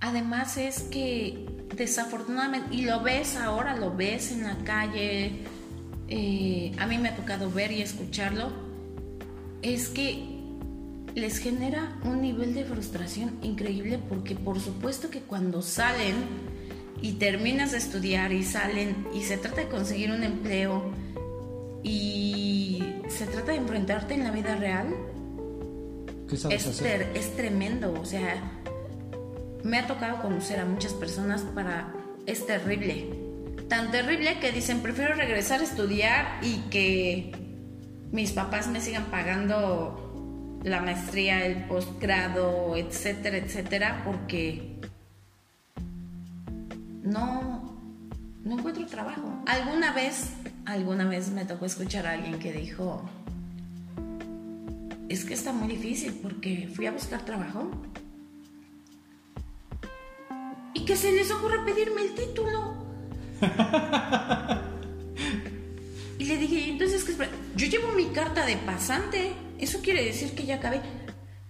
además, 0.00 0.56
es 0.56 0.82
que 0.82 1.66
desafortunadamente, 1.76 2.74
y 2.74 2.82
lo 2.82 3.02
ves 3.02 3.36
ahora, 3.36 3.76
lo 3.76 3.96
ves 3.96 4.30
en 4.30 4.44
la 4.44 4.56
calle, 4.58 5.44
eh, 6.08 6.72
a 6.78 6.86
mí 6.86 6.98
me 6.98 7.08
ha 7.08 7.16
tocado 7.16 7.50
ver 7.50 7.72
y 7.72 7.82
escucharlo, 7.82 8.50
es 9.62 9.88
que 9.88 10.38
les 11.14 11.38
genera 11.38 11.98
un 12.04 12.22
nivel 12.22 12.54
de 12.54 12.64
frustración 12.64 13.38
increíble 13.42 13.98
porque 14.08 14.34
por 14.34 14.60
supuesto 14.60 15.10
que 15.10 15.20
cuando 15.20 15.62
salen 15.62 16.14
y 17.02 17.14
terminas 17.14 17.72
de 17.72 17.78
estudiar 17.78 18.32
y 18.32 18.44
salen 18.44 19.06
y 19.14 19.22
se 19.22 19.36
trata 19.36 19.62
de 19.62 19.68
conseguir 19.68 20.12
un 20.12 20.22
empleo 20.22 20.92
y 21.82 22.82
se 23.08 23.26
trata 23.26 23.52
de 23.52 23.58
enfrentarte 23.58 24.14
en 24.14 24.24
la 24.24 24.30
vida 24.30 24.56
real, 24.56 24.94
es, 26.30 26.82
es 26.82 27.36
tremendo, 27.36 27.92
o 27.92 28.04
sea, 28.04 28.42
me 29.64 29.78
ha 29.78 29.86
tocado 29.86 30.22
conocer 30.22 30.60
a 30.60 30.64
muchas 30.64 30.92
personas 30.94 31.42
para... 31.42 31.92
es 32.26 32.46
terrible. 32.46 33.10
Tan 33.68 33.90
terrible 33.90 34.38
que 34.40 34.50
dicen, 34.52 34.80
prefiero 34.80 35.14
regresar 35.14 35.60
a 35.60 35.64
estudiar 35.64 36.38
y 36.42 36.56
que 36.70 37.32
mis 38.12 38.32
papás 38.32 38.68
me 38.68 38.80
sigan 38.80 39.04
pagando 39.06 40.60
la 40.64 40.80
maestría, 40.80 41.44
el 41.44 41.64
posgrado, 41.64 42.76
etcétera, 42.76 43.36
etcétera, 43.36 44.02
porque 44.04 44.80
no, 47.02 47.78
no 48.44 48.58
encuentro 48.58 48.86
trabajo. 48.86 49.42
Alguna 49.46 49.92
vez, 49.92 50.30
alguna 50.64 51.04
vez 51.06 51.30
me 51.30 51.44
tocó 51.44 51.66
escuchar 51.66 52.06
a 52.06 52.12
alguien 52.12 52.38
que 52.38 52.52
dijo, 52.52 53.08
es 55.08 55.24
que 55.24 55.34
está 55.34 55.52
muy 55.52 55.68
difícil 55.68 56.18
porque 56.22 56.68
fui 56.74 56.86
a 56.86 56.92
buscar 56.92 57.24
trabajo 57.24 57.70
y 60.74 60.84
que 60.84 60.96
se 60.96 61.12
les 61.12 61.30
ocurre 61.30 61.64
pedirme 61.64 62.02
el 62.02 62.14
título. 62.14 62.74
y 66.18 66.24
le 66.24 66.36
dije, 66.36 66.70
entonces, 66.70 67.04
¿qué 67.04 67.28
yo 67.56 67.66
llevo 67.66 67.92
mi 67.92 68.06
carta 68.06 68.44
de 68.44 68.56
pasante, 68.56 69.32
eso 69.58 69.80
quiere 69.80 70.04
decir 70.04 70.34
que 70.34 70.44
ya 70.44 70.56
acabé. 70.56 70.80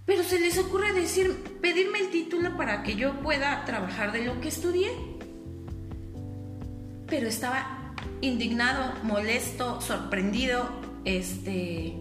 Pero 0.07 0.23
se 0.23 0.41
les 0.41 0.57
ocurre 0.59 0.93
decir, 0.93 1.35
pedirme 1.61 2.01
el 2.01 2.11
título 2.11 2.57
para 2.57 2.83
que 2.83 2.97
yo 2.97 3.21
pueda 3.21 3.65
trabajar 3.65 4.13
de 4.13 4.25
lo 4.25 4.41
que 4.41 4.49
estudié. 4.49 4.91
Pero 7.07 7.27
estaba 7.27 7.95
indignado, 8.21 8.95
molesto, 9.03 9.81
sorprendido, 9.81 10.69
este, 11.05 11.95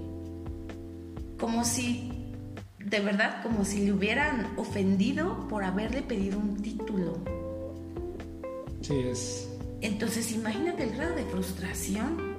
como 1.37 1.63
si 1.63 2.17
de 2.79 3.01
verdad 3.01 3.43
como 3.43 3.65
si 3.65 3.85
le 3.85 3.91
hubieran 3.91 4.53
ofendido 4.55 5.47
por 5.49 5.63
haberle 5.63 6.01
pedido 6.01 6.39
un 6.39 6.61
título. 6.61 7.17
Sí, 8.81 8.99
es. 8.99 9.49
Entonces, 9.81 10.31
imagínate 10.31 10.83
el 10.83 10.91
grado 10.91 11.15
de 11.15 11.25
frustración. 11.25 12.37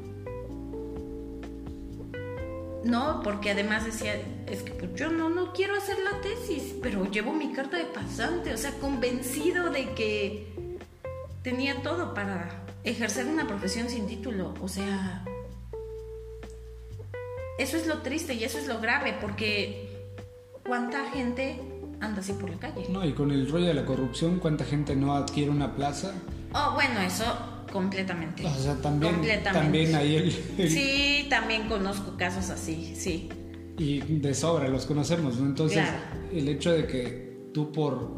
No, 2.84 3.20
porque 3.22 3.50
además 3.50 3.84
decía, 3.84 4.14
es 4.46 4.62
que 4.62 4.72
pues, 4.72 4.94
yo 4.94 5.10
no, 5.10 5.28
no 5.28 5.52
quiero 5.52 5.76
hacer 5.76 5.98
la 5.98 6.20
tesis, 6.22 6.74
pero 6.82 7.04
llevo 7.10 7.34
mi 7.34 7.52
carta 7.52 7.76
de 7.76 7.84
pasante, 7.84 8.54
o 8.54 8.56
sea, 8.56 8.72
convencido 8.78 9.68
de 9.70 9.92
que 9.94 10.78
tenía 11.42 11.82
todo 11.82 12.14
para 12.14 12.64
ejercer 12.84 13.26
una 13.26 13.46
profesión 13.46 13.90
sin 13.90 14.06
título, 14.06 14.54
o 14.62 14.68
sea, 14.68 15.24
eso 17.58 17.76
es 17.76 17.86
lo 17.86 17.98
triste 17.98 18.34
y 18.34 18.44
eso 18.44 18.58
es 18.58 18.66
lo 18.68 18.80
grave, 18.80 19.16
porque 19.20 19.88
¿cuánta 20.64 21.10
gente 21.10 21.60
anda 22.00 22.20
así 22.20 22.32
por 22.32 22.48
la 22.50 22.58
calle? 22.58 22.86
No, 22.88 23.04
y 23.04 23.12
con 23.12 23.32
el 23.32 23.50
rollo 23.50 23.66
de 23.66 23.74
la 23.74 23.84
corrupción, 23.84 24.38
¿cuánta 24.38 24.64
gente 24.64 24.94
no 24.94 25.14
adquiere 25.14 25.50
una 25.50 25.74
plaza? 25.74 26.12
Oh, 26.54 26.72
bueno, 26.74 27.00
eso 27.00 27.24
completamente. 27.72 28.46
O 28.46 28.54
sea, 28.54 28.76
también, 28.76 29.20
también 29.42 29.94
ahí 29.94 30.16
el, 30.16 30.70
Sí, 30.70 31.26
también 31.28 31.68
conozco 31.68 32.16
casos 32.16 32.48
así, 32.50 32.94
sí. 32.96 33.28
Y 33.76 34.00
de 34.00 34.34
sobra 34.34 34.68
los 34.68 34.86
conocemos, 34.86 35.38
¿no? 35.38 35.46
Entonces, 35.46 35.84
el 36.32 36.48
hecho 36.48 36.72
de 36.72 36.86
que 36.86 37.50
tú 37.52 37.72
por 37.72 38.10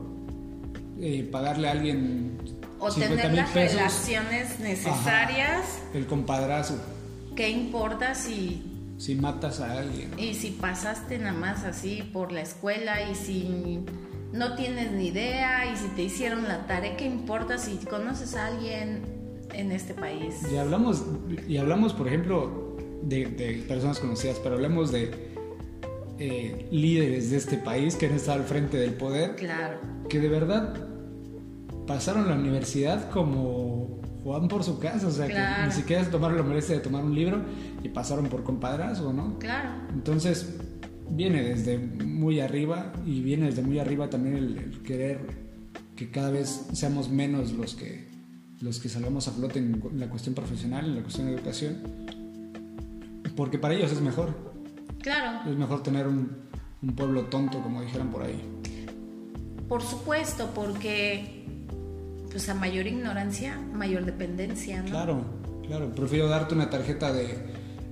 eh, 1.00 1.28
pagarle 1.30 1.68
a 1.68 1.72
alguien 1.72 2.38
o 2.78 2.90
tener 2.90 3.32
las 3.32 3.54
relaciones 3.54 4.60
necesarias. 4.60 5.80
el 5.94 6.06
compadrazo. 6.06 6.78
¿Qué 7.36 7.48
importa 7.50 8.14
si 8.14 8.69
si 9.00 9.14
matas 9.14 9.60
a 9.60 9.78
alguien. 9.78 10.10
Y 10.18 10.34
si 10.34 10.50
pasaste 10.50 11.18
nada 11.18 11.32
más 11.32 11.64
así 11.64 12.02
por 12.12 12.32
la 12.32 12.42
escuela 12.42 13.10
y 13.10 13.14
si 13.14 13.80
no 14.30 14.54
tienes 14.56 14.92
ni 14.92 15.06
idea 15.06 15.72
y 15.72 15.76
si 15.76 15.88
te 15.88 16.02
hicieron 16.02 16.46
la 16.46 16.66
tarea, 16.66 16.98
¿qué 16.98 17.06
importa 17.06 17.56
si 17.56 17.76
conoces 17.78 18.34
a 18.34 18.48
alguien 18.48 19.00
en 19.54 19.72
este 19.72 19.94
país? 19.94 20.34
Y 20.52 20.58
hablamos, 20.58 21.02
y 21.48 21.56
hablamos 21.56 21.94
por 21.94 22.08
ejemplo, 22.08 22.76
de, 23.02 23.64
personas 23.66 23.98
conocidas, 24.00 24.38
pero 24.42 24.56
hablamos 24.56 24.92
de 24.92 25.10
eh, 26.18 26.68
líderes 26.70 27.30
de 27.30 27.38
este 27.38 27.56
país 27.56 27.96
que 27.96 28.04
han 28.04 28.12
estado 28.12 28.40
al 28.40 28.44
frente 28.44 28.76
del 28.76 28.92
poder. 28.92 29.34
Claro. 29.36 29.78
Que 30.10 30.20
de 30.20 30.28
verdad 30.28 30.74
pasaron 31.86 32.28
la 32.28 32.34
universidad 32.34 33.08
como 33.08 33.99
Juan 34.22 34.48
por 34.48 34.64
su 34.64 34.78
casa, 34.78 35.08
o 35.08 35.10
sea, 35.10 35.26
que 35.26 35.66
ni 35.66 35.72
siquiera 35.72 36.04
se 36.04 36.10
tomaron 36.10 36.36
la 36.36 36.42
molestia 36.42 36.74
de 36.76 36.80
tomar 36.80 37.04
un 37.04 37.14
libro 37.14 37.42
y 37.82 37.88
pasaron 37.88 38.26
por 38.26 38.42
compadrazgo, 38.42 39.12
¿no? 39.12 39.38
Claro. 39.38 39.70
Entonces, 39.92 40.56
viene 41.10 41.42
desde 41.42 41.78
muy 41.78 42.40
arriba 42.40 42.92
y 43.04 43.20
viene 43.20 43.46
desde 43.46 43.62
muy 43.62 43.78
arriba 43.78 44.10
también 44.10 44.36
el, 44.36 44.82
querer 44.82 45.20
que 45.96 46.10
cada 46.10 46.30
vez 46.30 46.66
seamos 46.72 47.10
menos 47.10 47.52
los 47.52 47.74
que, 47.74 48.08
los 48.60 48.78
que 48.78 48.88
salgamos 48.88 49.28
a 49.28 49.32
flote 49.32 49.58
en 49.58 49.82
la 49.96 50.08
cuestión 50.08 50.34
profesional, 50.34 50.86
en 50.86 50.96
la 50.96 51.02
cuestión 51.02 51.26
de 51.26 51.34
educación, 51.34 51.78
porque 53.36 53.58
para 53.58 53.74
ellos 53.74 53.92
es 53.92 54.00
mejor. 54.00 54.34
Claro. 55.02 55.50
Es 55.50 55.56
mejor 55.56 55.82
tener 55.82 56.06
un, 56.06 56.30
un 56.82 56.94
pueblo 56.94 57.24
tonto, 57.24 57.62
como 57.62 57.82
dijeran 57.82 58.10
por 58.10 58.22
ahí. 58.22 58.40
Por 59.68 59.82
supuesto, 59.82 60.50
porque 60.54 61.44
pues 62.30 62.48
a 62.48 62.54
mayor 62.54 62.86
ignorancia, 62.86 63.58
mayor 63.72 64.04
dependencia, 64.04 64.82
¿no? 64.82 64.90
Claro, 64.90 65.24
claro. 65.66 65.92
Prefiero 65.92 66.28
darte 66.28 66.54
una 66.54 66.70
tarjeta 66.70 67.12
de, 67.12 67.36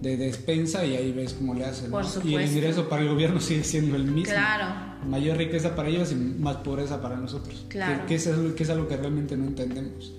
de 0.01 0.17
despensa 0.17 0.85
y 0.85 0.97
ahí 0.97 1.13
ves 1.13 1.35
cómo 1.35 1.55
le 1.55 1.65
hacen. 1.65 1.91
Por 1.91 2.05
Y 2.25 2.35
el 2.35 2.49
ingreso 2.49 2.89
para 2.89 3.03
el 3.03 3.09
gobierno 3.09 3.41
sigue 3.41 3.65
siendo 3.65 3.97
el 3.97 4.05
mismo. 4.05 4.33
Claro. 4.33 4.67
Mayor 5.07 5.37
riqueza 5.37 5.75
para 5.75 5.89
ellos 5.89 6.13
y 6.13 6.15
más 6.15 6.57
pobreza 6.57 7.01
para 7.01 7.17
nosotros. 7.17 7.67
Claro. 7.69 8.07
Que, 8.07 8.17
es, 8.17 8.27
algo, 8.27 8.55
que 8.55 8.63
es 8.63 8.71
algo 8.71 8.89
que 8.89 8.97
realmente 8.97 9.37
no 9.37 9.47
entendemos. 9.47 10.13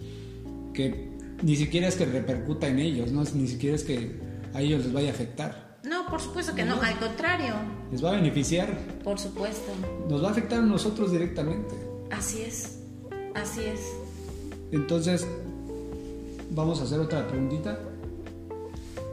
Que 0.74 1.10
ni 1.42 1.56
siquiera 1.56 1.88
es 1.88 1.96
que 1.96 2.06
repercuta 2.06 2.68
en 2.68 2.80
ellos, 2.80 3.12
¿no? 3.12 3.24
Ni 3.34 3.48
siquiera 3.48 3.76
es 3.76 3.84
que 3.84 4.20
a 4.54 4.62
ellos 4.62 4.84
les 4.84 4.94
vaya 4.94 5.10
a 5.10 5.12
afectar. 5.12 5.80
No, 5.84 6.08
por 6.10 6.20
supuesto 6.22 6.54
que 6.56 6.66
no, 6.66 6.76
no. 6.76 6.82
al 6.82 6.98
contrario. 7.00 7.54
Les 7.92 8.04
va 8.04 8.10
a 8.10 8.16
beneficiar. 8.16 8.78
Por 9.04 9.18
supuesto. 9.18 9.72
Nos 10.10 10.24
va 10.24 10.30
a 10.30 10.32
afectar 10.32 10.60
a 10.60 10.64
nosotros 10.64 11.12
directamente. 11.12 11.76
Así 12.12 12.42
es, 12.42 12.80
así 13.36 13.62
es. 13.62 13.80
Entonces, 14.72 15.28
vamos 16.52 16.80
a 16.82 16.84
hacer 16.84 17.00
otra 17.00 17.28
preguntita. 17.28 17.80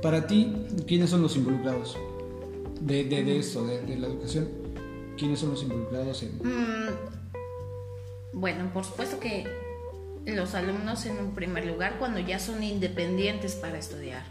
Para 0.02 0.26
ti, 0.26 0.52
¿quiénes 0.86 1.10
son 1.10 1.22
los 1.22 1.36
involucrados 1.36 1.96
de, 2.80 3.04
de, 3.04 3.38
esto, 3.38 3.66
de, 3.66 3.96
la 3.96 4.08
educación? 4.08 4.48
¿Quiénes 5.16 5.40
son 5.40 5.50
los 5.50 5.62
involucrados 5.62 6.22
en...? 6.22 6.36
Mm, 6.38 6.90
bueno, 8.34 8.70
por 8.72 8.84
supuesto 8.84 9.18
que 9.18 9.46
los 10.26 10.54
alumnos 10.54 11.06
en 11.06 11.18
un 11.18 11.34
primer 11.34 11.66
lugar 11.66 11.98
cuando 11.98 12.18
ya 12.20 12.38
son 12.38 12.62
independientes 12.62 13.54
para 13.54 13.78
estudiar. 13.78 14.24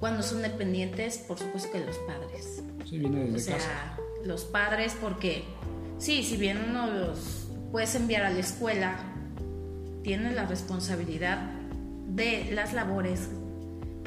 Cuando 0.00 0.22
son 0.22 0.42
dependientes, 0.42 1.18
por 1.18 1.38
supuesto 1.38 1.70
que 1.72 1.80
los 1.84 1.96
padres. 1.98 2.62
Sí, 2.88 2.98
viene 2.98 3.24
desde 3.24 3.54
o 3.54 3.58
sea, 3.58 3.98
los 4.24 4.44
padres 4.44 4.96
porque, 5.00 5.44
sí, 5.98 6.22
si 6.22 6.36
bien 6.36 6.58
uno 6.70 6.86
los 6.86 7.48
puedes 7.70 7.94
enviar 7.96 8.24
a 8.24 8.30
la 8.30 8.38
escuela, 8.38 9.17
tienes 10.02 10.34
la 10.34 10.46
responsabilidad 10.46 11.50
de 12.08 12.50
las 12.52 12.72
labores 12.72 13.28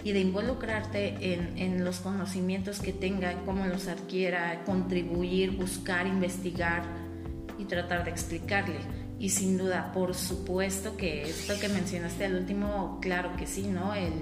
y 0.03 0.13
de 0.13 0.19
involucrarte 0.19 1.33
en, 1.55 1.83
los 1.83 1.99
conocimientos 1.99 2.79
que 2.79 2.91
tenga, 2.91 3.33
cómo 3.45 3.67
los 3.67 3.87
adquiera, 3.87 4.63
contribuir, 4.65 5.51
buscar, 5.51 6.07
investigar 6.07 6.83
y 7.57 7.65
tratar 7.65 8.03
de 8.03 8.11
explicarle. 8.11 8.79
Y 9.19 9.29
sin 9.29 9.57
duda, 9.57 9.91
por 9.93 10.15
supuesto 10.15 10.97
que 10.97 11.29
esto 11.29 11.53
que 11.59 11.69
mencionaste 11.69 12.25
al 12.25 12.35
último, 12.35 12.97
claro 12.99 13.35
que 13.37 13.45
sí, 13.45 13.67
¿no? 13.67 13.93
El, 13.93 14.13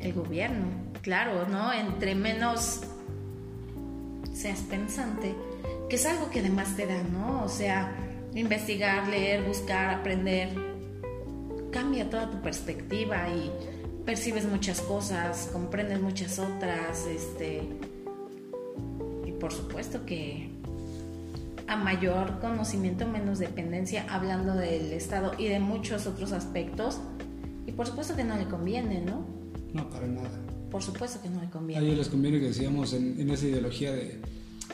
el 0.00 0.12
gobierno, 0.12 0.66
claro, 1.02 1.46
¿no? 1.48 1.72
Entre 1.72 2.16
menos 2.16 2.80
seas 4.32 4.60
pensante, 4.62 5.36
que 5.88 5.96
es 5.96 6.06
algo 6.06 6.30
que 6.30 6.40
además 6.40 6.74
te 6.74 6.86
da, 6.86 7.02
¿no? 7.04 7.44
O 7.44 7.48
sea, 7.48 7.92
investigar, 8.34 9.08
leer, 9.08 9.42
buscar, 9.44 9.94
aprender, 9.94 10.48
cambia 11.70 12.08
toda 12.08 12.30
tu 12.30 12.40
perspectiva 12.42 13.28
y 13.28 13.50
percibes 14.04 14.44
muchas 14.46 14.80
cosas, 14.80 15.48
comprendes 15.52 16.00
muchas 16.00 16.38
otras, 16.38 17.06
este, 17.06 17.62
y 19.26 19.32
por 19.32 19.52
supuesto 19.52 20.04
que 20.04 20.50
a 21.66 21.76
mayor 21.76 22.40
conocimiento, 22.40 23.06
menos 23.06 23.38
dependencia, 23.38 24.04
hablando 24.08 24.54
del 24.54 24.92
Estado 24.92 25.32
y 25.38 25.46
de 25.46 25.60
muchos 25.60 26.06
otros 26.06 26.32
aspectos, 26.32 26.98
y 27.66 27.72
por 27.72 27.86
supuesto 27.86 28.16
que 28.16 28.24
no 28.24 28.36
le 28.36 28.46
conviene, 28.46 29.00
¿no? 29.00 29.24
No, 29.72 29.88
para 29.88 30.08
nada. 30.08 30.30
Por 30.70 30.82
supuesto 30.82 31.20
que 31.22 31.28
no 31.28 31.40
le 31.40 31.48
conviene. 31.48 31.80
A 31.80 31.84
ellos 31.84 31.98
les 31.98 32.08
conviene 32.08 32.40
que 32.40 32.46
decíamos 32.46 32.92
en, 32.92 33.30
esa 33.30 33.46
ideología 33.46 33.92
de 33.92 34.20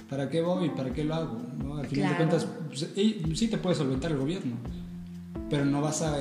¿para 0.08 0.30
qué 0.30 0.40
voy 0.40 0.66
y 0.66 0.70
para 0.70 0.92
qué 0.92 1.04
lo 1.04 1.14
hago? 1.14 1.38
¿no? 1.62 1.76
Al 1.76 1.86
final 1.86 2.10
de 2.10 2.16
cuentas, 2.16 2.46
pues, 2.66 2.88
sí 3.38 3.48
te 3.48 3.58
puede 3.58 3.76
solventar 3.76 4.12
el 4.12 4.18
gobierno, 4.18 4.56
pero 5.48 5.64
no 5.64 5.80
vas 5.80 6.02
a 6.02 6.16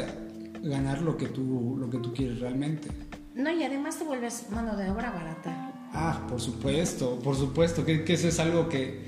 ganar 0.62 1.02
lo 1.02 1.18
que 1.18 1.28
tú, 1.28 1.78
lo 1.80 1.90
que 1.90 1.98
tú 1.98 2.14
quieres 2.14 2.40
realmente. 2.40 2.90
No, 3.36 3.52
y 3.52 3.64
además 3.64 3.98
te 3.98 4.06
vuelves 4.06 4.46
mano 4.50 4.78
de 4.78 4.90
obra 4.90 5.12
barata. 5.12 5.74
Ah, 5.94 6.26
por 6.28 6.42
supuesto, 6.42 7.20
por 7.20 7.36
supuesto, 7.36 7.86
que, 7.86 8.04
que 8.04 8.14
eso 8.14 8.28
es 8.28 8.40
algo 8.40 8.70
que, 8.70 9.00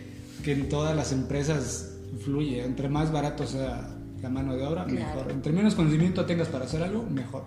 que, 0.43 0.53
en 0.53 0.69
todas 0.69 0.95
las 0.95 1.11
empresas 1.11 1.97
fluye. 2.23 2.63
Entre 2.63 2.89
más 2.89 3.11
barato 3.11 3.45
sea 3.47 3.89
la 4.21 4.29
mano 4.29 4.55
de 4.55 4.65
obra, 4.65 4.85
mejor. 4.85 5.31
Entre 5.31 5.51
menos 5.51 5.75
conocimiento 5.75 6.25
tengas 6.25 6.47
para 6.47 6.65
hacer 6.65 6.83
algo, 6.83 7.03
mejor. 7.03 7.43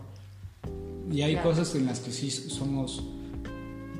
Y 1.10 1.22
hay 1.22 1.36
cosas 1.36 1.74
en 1.74 1.86
las 1.86 2.00
que 2.00 2.12
sí 2.12 2.30
somos, 2.30 3.04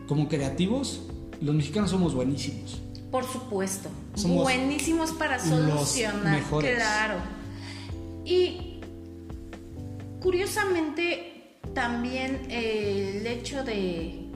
como 0.06 0.28
creativos, 0.28 1.02
los 1.40 1.54
mexicanos 1.54 1.90
somos 1.90 2.14
buenísimos. 2.14 2.80
Por 3.10 3.24
supuesto, 3.24 3.88
buenísimos 4.16 5.12
para 5.12 5.38
solucionar, 5.38 6.42
claro. 6.42 7.16
Y 8.24 8.70
Curiosamente, 10.20 11.56
también 11.74 12.46
eh, 12.50 13.20
el 13.20 13.26
hecho 13.26 13.64
de, 13.64 14.26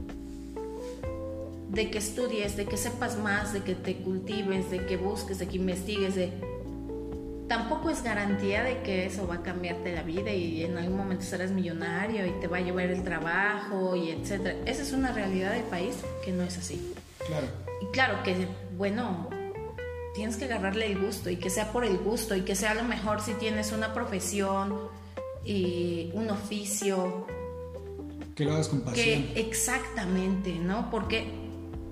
de 1.69 1.91
que 1.91 1.99
estudies, 1.99 2.57
de 2.57 2.65
que 2.65 2.79
sepas 2.79 3.19
más, 3.19 3.53
de 3.53 3.61
que 3.61 3.75
te 3.75 3.97
cultives, 3.97 4.71
de 4.71 4.87
que 4.87 4.97
busques, 4.97 5.39
de 5.39 5.47
que 5.47 5.57
investigues, 5.57 6.15
de 6.15 6.33
tampoco 7.49 7.91
es 7.91 8.03
garantía 8.03 8.65
de 8.65 8.81
que 8.81 9.05
eso 9.05 9.29
va 9.29 9.37
a 9.37 9.43
cambiarte 9.43 9.95
la 9.95 10.03
vida 10.03 10.33
y 10.33 10.65
en 10.65 10.79
algún 10.79 10.97
momento 10.97 11.25
serás 11.25 11.51
millonario 11.51 12.27
y 12.27 12.31
te 12.41 12.49
va 12.49 12.57
a 12.57 12.61
llevar 12.63 12.87
el 12.87 13.05
trabajo 13.05 13.95
y 13.95 14.11
etcétera. 14.11 14.57
Esa 14.65 14.81
es 14.81 14.93
una 14.93 15.13
realidad 15.13 15.53
del 15.53 15.65
país 15.65 15.97
que 16.25 16.33
no 16.33 16.45
es 16.45 16.57
así. 16.57 16.95
Claro. 17.27 17.47
Y 17.83 17.87
claro 17.93 18.23
que, 18.23 18.49
bueno, 18.79 19.29
tienes 20.15 20.37
que 20.37 20.45
agarrarle 20.47 20.87
el 20.87 20.99
gusto 20.99 21.29
y 21.29 21.37
que 21.37 21.51
sea 21.51 21.73
por 21.73 21.85
el 21.85 21.99
gusto 21.99 22.35
y 22.37 22.43
que 22.43 22.55
sea 22.55 22.71
a 22.71 22.75
lo 22.75 22.85
mejor 22.85 23.21
si 23.21 23.33
tienes 23.35 23.73
una 23.73 23.93
profesión 23.93 24.75
y 25.45 26.11
un 26.15 26.31
oficio. 26.31 27.27
Que 28.35 28.45
lo 28.45 28.53
hagas 28.55 28.69
con 28.69 28.81
pasión. 28.81 29.05
Que 29.05 29.41
exactamente, 29.41 30.55
¿no? 30.55 30.91
Porque 30.91 31.27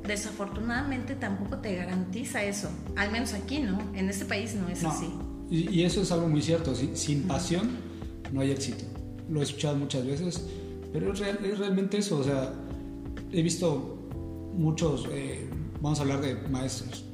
desafortunadamente 0.07 1.15
tampoco 1.15 1.59
te 1.59 1.75
garantiza 1.75 2.43
eso. 2.45 2.71
Al 2.97 3.11
menos 3.11 3.35
aquí, 3.35 3.59
¿no? 3.61 3.79
En 3.95 4.09
este 4.09 4.25
país 4.25 4.55
no 4.55 4.69
es 4.69 4.85
así. 4.85 5.09
Y, 5.51 5.83
eso 5.83 6.01
es 6.01 6.11
algo 6.13 6.29
muy 6.29 6.41
cierto. 6.41 6.75
Sin, 6.75 7.25
pasión 7.25 7.77
no 8.33 8.41
hay 8.41 8.53
éxito. 8.53 8.85
Lo 9.29 9.41
he 9.41 9.43
escuchado 9.43 9.77
muchas 9.77 10.07
veces, 10.07 10.45
pero 10.93 11.13
es, 11.13 11.59
realmente 11.59 11.99
eso. 11.99 12.19
O 12.19 12.25
sea, 12.25 12.53
he 13.31 13.43
visto 13.43 13.99
muchos, 14.55 15.09
eh, 15.13 15.49
vamos 15.81 15.99
a 15.99 16.03
hablar 16.03 16.21
de 16.21 16.35
maestros, 16.49 17.05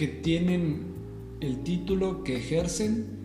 que 0.00 0.08
tienen 0.08 0.94
el 1.40 1.62
título, 1.62 2.24
que 2.24 2.38
ejercen 2.38 3.20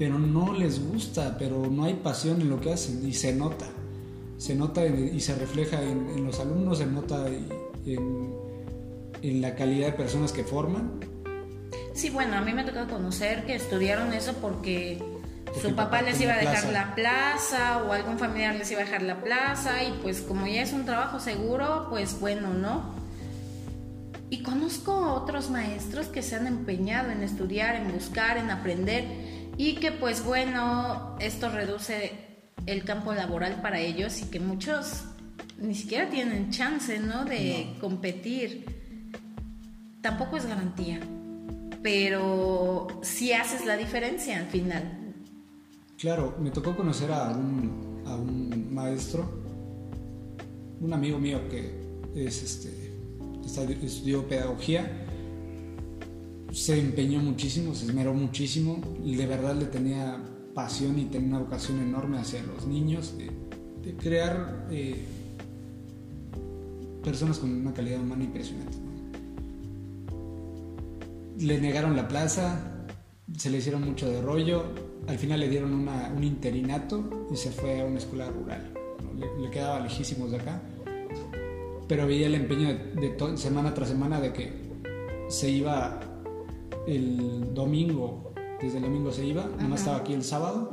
pero 0.00 0.18
no 0.18 0.52
les 0.52 0.84
gusta, 0.84 1.36
pero 1.38 1.68
no 1.70 1.84
hay 1.84 1.94
pasión 1.94 2.40
en 2.40 2.50
lo 2.50 2.60
que 2.60 2.72
hacen 2.72 3.08
y 3.08 3.12
se 3.12 3.32
nota. 3.32 3.66
Se 4.36 4.56
nota 4.56 4.84
y 4.84 5.20
se 5.20 5.36
refleja 5.36 5.80
en, 5.80 6.24
los 6.24 6.40
alumnos, 6.40 6.78
se 6.78 6.86
nota 6.86 7.28
en, 7.86 8.34
en, 9.22 9.40
la 9.40 9.54
calidad 9.54 9.86
de 9.86 9.92
personas 9.92 10.32
que 10.32 10.42
forman. 10.42 10.98
Sí, 11.92 12.10
bueno, 12.10 12.36
a 12.36 12.40
mí 12.40 12.52
me 12.52 12.64
tocado 12.64 12.88
conocer 12.88 13.46
que 13.46 13.54
estudiaron 13.54 14.12
eso 14.12 14.32
porque, 14.40 15.00
su 15.62 15.76
papá, 15.76 16.02
les 16.02 16.20
iba 16.20 16.34
a 16.34 16.38
dejar 16.38 16.72
la 16.72 16.96
plaza 16.96 17.84
o 17.84 17.92
algún 17.92 18.18
familiar 18.18 18.56
les 18.56 18.68
iba 18.72 18.80
a 18.80 18.84
dejar 18.84 19.02
la 19.02 19.22
plaza 19.22 19.84
y 19.84 19.92
pues 20.02 20.20
como 20.20 20.48
ya 20.48 20.62
es 20.62 20.72
un 20.72 20.84
trabajo 20.84 21.20
seguro, 21.20 21.86
pues 21.88 22.18
bueno, 22.18 22.52
¿no? 22.52 23.03
Y 24.34 24.42
conozco 24.42 25.12
otros 25.12 25.48
maestros 25.48 26.08
que 26.08 26.20
se 26.20 26.34
han 26.34 26.48
empeñado 26.48 27.12
en 27.12 27.22
estudiar, 27.22 27.76
en 27.76 27.92
buscar, 27.92 28.36
en 28.36 28.50
aprender 28.50 29.04
y 29.56 29.76
que 29.76 29.92
pues 29.92 30.24
bueno, 30.24 31.14
esto 31.20 31.50
reduce 31.50 32.10
el 32.66 32.82
campo 32.82 33.14
laboral 33.14 33.62
para 33.62 33.78
ellos 33.78 34.20
y 34.22 34.24
que 34.24 34.40
muchos 34.40 35.04
ni 35.58 35.76
siquiera 35.76 36.10
tienen 36.10 36.50
chance, 36.50 36.98
¿no? 36.98 37.24
De 37.24 37.76
competir. 37.80 38.66
Tampoco 40.02 40.36
es 40.36 40.46
garantía, 40.46 40.98
pero 41.80 42.88
sí 43.02 43.32
haces 43.32 43.64
la 43.64 43.76
diferencia 43.76 44.38
al 44.38 44.46
final. 44.46 45.14
Claro, 45.96 46.34
me 46.40 46.50
tocó 46.50 46.76
conocer 46.76 47.12
a 47.12 47.30
un, 47.30 48.02
a 48.04 48.16
un 48.16 48.74
maestro, 48.74 49.30
un 50.80 50.92
amigo 50.92 51.20
mío 51.20 51.48
que 51.48 51.84
es 52.16 52.42
este, 52.42 52.83
estudió 53.46 54.26
pedagogía 54.26 55.04
se 56.54 56.78
empeñó 56.78 57.18
muchísimo, 57.18 57.74
se 57.74 57.86
esmeró 57.86 58.14
muchísimo 58.14 58.80
de 59.16 59.26
verdad 59.26 59.56
le 59.56 59.66
tenía 59.66 60.22
pasión 60.54 60.96
y 60.98 61.06
tenía 61.06 61.28
una 61.30 61.38
vocación 61.40 61.80
enorme 61.80 62.18
hacia 62.18 62.42
los 62.44 62.64
niños, 62.64 63.14
de, 63.18 63.96
crear 63.96 64.66
eh, 64.70 65.04
personas 67.02 67.38
con 67.38 67.50
una 67.50 67.74
calidad 67.74 68.00
humana 68.00 68.24
impresionante. 68.24 68.78
Le 71.38 71.60
negaron 71.60 71.96
la 71.96 72.06
plaza, 72.06 72.86
se 73.36 73.50
le 73.50 73.58
hicieron 73.58 73.82
mucho 73.84 74.08
de 74.08 74.22
rollo, 74.22 74.64
al 75.08 75.18
final 75.18 75.40
le 75.40 75.48
dieron 75.48 75.74
un 75.74 76.24
interinato 76.24 77.26
y 77.32 77.36
se 77.36 77.50
fue 77.50 77.80
a 77.80 77.84
una 77.84 77.98
escuela 77.98 78.30
rural. 78.30 78.72
Le, 79.18 79.50
quedaba 79.50 79.80
lejísimos 79.80 80.30
de 80.30 80.38
acá, 80.38 80.62
pero 81.88 82.06
veía 82.06 82.26
el 82.26 82.34
empeño 82.34 82.68
de, 82.68 83.36
semana 83.36 83.74
tras 83.74 83.88
semana 83.88 84.20
de 84.20 84.32
que 84.32 84.52
se 85.28 85.50
iba 85.50 86.00
el 86.86 87.54
domingo, 87.54 88.32
desde 88.60 88.78
el 88.78 88.84
domingo 88.84 89.12
se 89.12 89.24
iba, 89.26 89.44
nada 89.44 89.68
más 89.68 89.80
estaba 89.80 89.98
aquí 89.98 90.12
el 90.12 90.24
sábado 90.24 90.70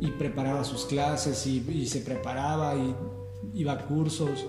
y 0.00 0.10
preparaba 0.12 0.64
sus 0.64 0.84
clases 0.86 1.46
y, 1.46 1.86
se 1.86 2.00
preparaba 2.00 2.74
y 2.74 2.94
iba 3.54 3.72
a 3.72 3.86
cursos 3.86 4.46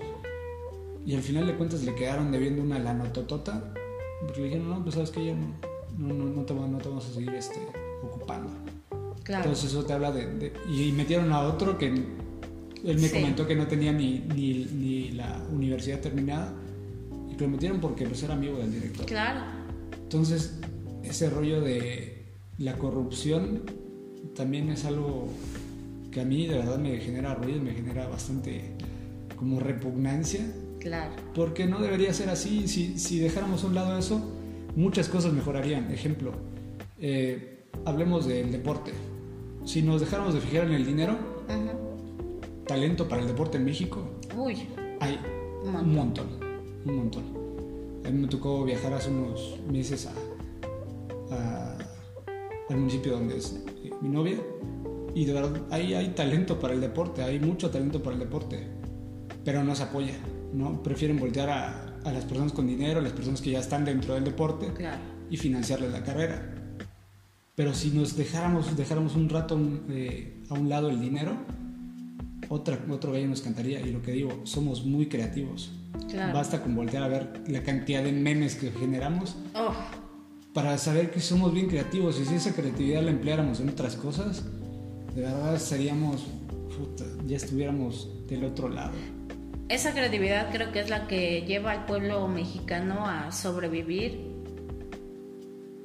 y 1.05 1.15
al 1.15 1.21
final 1.21 1.45
de 1.47 1.55
cuentas 1.55 1.83
le 1.83 1.93
quedaron 1.93 2.31
debiendo 2.31 2.61
una 2.61 2.79
lanototota 2.79 3.73
porque 4.21 4.41
le 4.41 4.47
dijeron, 4.47 4.69
no, 4.69 4.81
pues 4.81 4.95
sabes 4.95 5.11
que 5.11 5.25
ya 5.25 5.35
no, 5.35 5.55
no, 5.97 6.13
no, 6.13 6.25
no, 6.25 6.41
te, 6.43 6.53
no 6.53 6.77
te 6.77 6.89
vamos 6.89 7.07
a 7.07 7.13
seguir 7.13 7.33
este, 7.35 7.59
ocupando. 8.03 8.49
Entonces 9.27 9.71
eso 9.71 9.83
te 9.83 9.93
habla 9.93 10.11
de, 10.11 10.53
Y 10.69 10.91
metieron 10.91 11.31
a 11.31 11.41
otro 11.41 11.77
que 11.77 11.91
él 12.85 12.99
me 12.99 13.09
comentó 13.09 13.47
que 13.47 13.55
no 13.55 13.67
tenía 13.67 13.91
ni, 13.91 14.19
ni, 14.35 14.65
ni, 14.65 15.11
la 15.11 15.43
universidad 15.51 15.99
terminada 15.99 16.53
y 17.31 17.35
que 17.35 17.43
lo 17.43 17.49
metieron 17.49 17.79
porque 17.79 18.05
pues, 18.05 18.21
era 18.23 18.33
amigo 18.33 18.57
del 18.57 18.71
director. 18.71 19.05
Claro. 19.05 19.41
Entonces 20.03 20.59
ese 21.03 21.29
rollo 21.29 21.61
de 21.61 22.25
la 22.57 22.77
corrupción 22.77 23.63
también 24.35 24.69
es 24.69 24.85
algo 24.85 25.29
que 26.11 26.21
a 26.21 26.25
mí 26.25 26.47
de 26.47 26.55
verdad 26.55 26.77
me 26.77 26.97
genera 26.99 27.35
ruido, 27.35 27.61
me 27.61 27.73
genera 27.73 28.07
bastante 28.07 28.71
como 29.35 29.59
repugnancia. 29.59 30.45
Claro. 30.79 31.15
Porque 31.33 31.65
no 31.65 31.79
debería 31.79 32.13
ser 32.13 32.29
así. 32.29 32.67
Si, 32.67 32.99
si 32.99 33.19
dejáramos 33.19 33.63
a 33.63 33.67
un 33.67 33.75
lado 33.75 33.97
eso, 33.97 34.21
muchas 34.75 35.09
cosas 35.09 35.33
mejorarían. 35.33 35.91
Ejemplo, 35.91 36.31
eh, 36.99 37.65
hablemos 37.85 38.27
del 38.27 38.51
deporte. 38.51 38.91
Si 39.65 39.81
nos 39.81 40.01
dejáramos 40.01 40.35
de 40.35 40.41
fijar 40.41 40.67
en 40.67 40.73
el 40.73 40.85
dinero, 40.85 41.17
talento 42.67 43.07
para 43.07 43.21
el 43.21 43.27
deporte 43.27 43.57
en 43.57 43.65
México, 43.65 44.07
Uy, 44.35 44.67
hay 44.99 45.19
Un 45.63 45.75
un 45.75 45.95
montón. 45.95 46.27
Un 46.85 46.95
montón. 46.97 47.23
A 48.05 48.09
mí 48.11 48.19
me 48.19 48.27
tocó 48.27 48.63
viajar 48.63 48.93
hace 48.93 49.09
unos 49.09 49.59
meses 49.71 50.07
a, 50.07 50.13
a- 51.35 51.77
al 52.69 52.77
municipio 52.77 53.13
donde 53.13 53.37
es 53.37 53.63
mi 54.01 54.09
novia 54.09 54.37
y 55.13 55.25
de 55.25 55.33
verdad 55.33 55.61
ahí 55.71 55.93
hay 55.93 56.09
talento 56.09 56.59
para 56.59 56.73
el 56.73 56.81
deporte, 56.81 57.21
hay 57.23 57.39
mucho 57.39 57.69
talento 57.69 58.01
para 58.03 58.15
el 58.15 58.19
deporte, 58.19 58.67
pero 59.43 59.63
no 59.63 59.73
se 59.75 59.83
apoya, 59.83 60.13
¿no? 60.53 60.81
Prefieren 60.83 61.19
voltear 61.19 61.49
a, 61.49 61.97
a 62.03 62.11
las 62.11 62.25
personas 62.25 62.51
con 62.53 62.67
dinero, 62.67 62.99
a 62.99 63.03
las 63.03 63.13
personas 63.13 63.41
que 63.41 63.51
ya 63.51 63.59
están 63.59 63.85
dentro 63.85 64.13
del 64.15 64.23
deporte 64.23 64.71
claro. 64.73 65.01
y 65.29 65.37
financiarles 65.37 65.91
la 65.91 66.03
carrera. 66.03 66.51
Pero 67.55 67.73
si 67.73 67.91
nos 67.91 68.17
dejáramos, 68.17 68.75
dejáramos 68.75 69.15
un 69.15 69.29
rato 69.29 69.57
eh, 69.89 70.43
a 70.49 70.55
un 70.55 70.67
lado 70.67 70.89
el 70.89 70.99
dinero, 70.99 71.31
otra, 72.49 72.79
otro 72.89 73.11
gallo 73.11 73.27
nos 73.27 73.41
cantaría. 73.41 73.79
Y 73.81 73.91
lo 73.91 74.01
que 74.01 74.11
digo, 74.11 74.41
somos 74.43 74.85
muy 74.85 75.07
creativos. 75.07 75.71
Claro. 76.09 76.33
Basta 76.33 76.61
con 76.61 76.75
voltear 76.75 77.03
a 77.03 77.07
ver 77.07 77.43
la 77.47 77.63
cantidad 77.63 78.03
de 78.03 78.11
memes 78.11 78.55
que 78.55 78.71
generamos 78.71 79.35
Oh, 79.55 79.73
para 80.53 80.77
saber 80.77 81.11
que 81.11 81.19
somos 81.19 81.53
bien 81.53 81.67
creativos. 81.67 82.19
Y 82.19 82.25
si 82.25 82.35
esa 82.35 82.53
creatividad 82.53 83.01
la 83.03 83.11
empleáramos 83.11 83.59
en 83.59 83.69
otras 83.69 83.95
cosas, 83.95 84.43
de 85.13 85.21
verdad 85.21 85.57
seríamos, 85.57 86.23
puta, 86.77 87.05
ya 87.25 87.37
estuviéramos 87.37 88.09
del 88.27 88.43
otro 88.45 88.69
lado. 88.69 88.93
esa 89.69 89.91
creatividad 89.93 90.51
creo 90.51 90.71
que 90.71 90.79
es 90.79 90.89
la 90.89 91.07
que 91.07 91.43
lleva 91.47 91.71
al 91.71 91.85
pueblo 91.85 92.27
mexicano 92.27 93.05
a 93.05 93.31
sobrevivir 93.31 94.33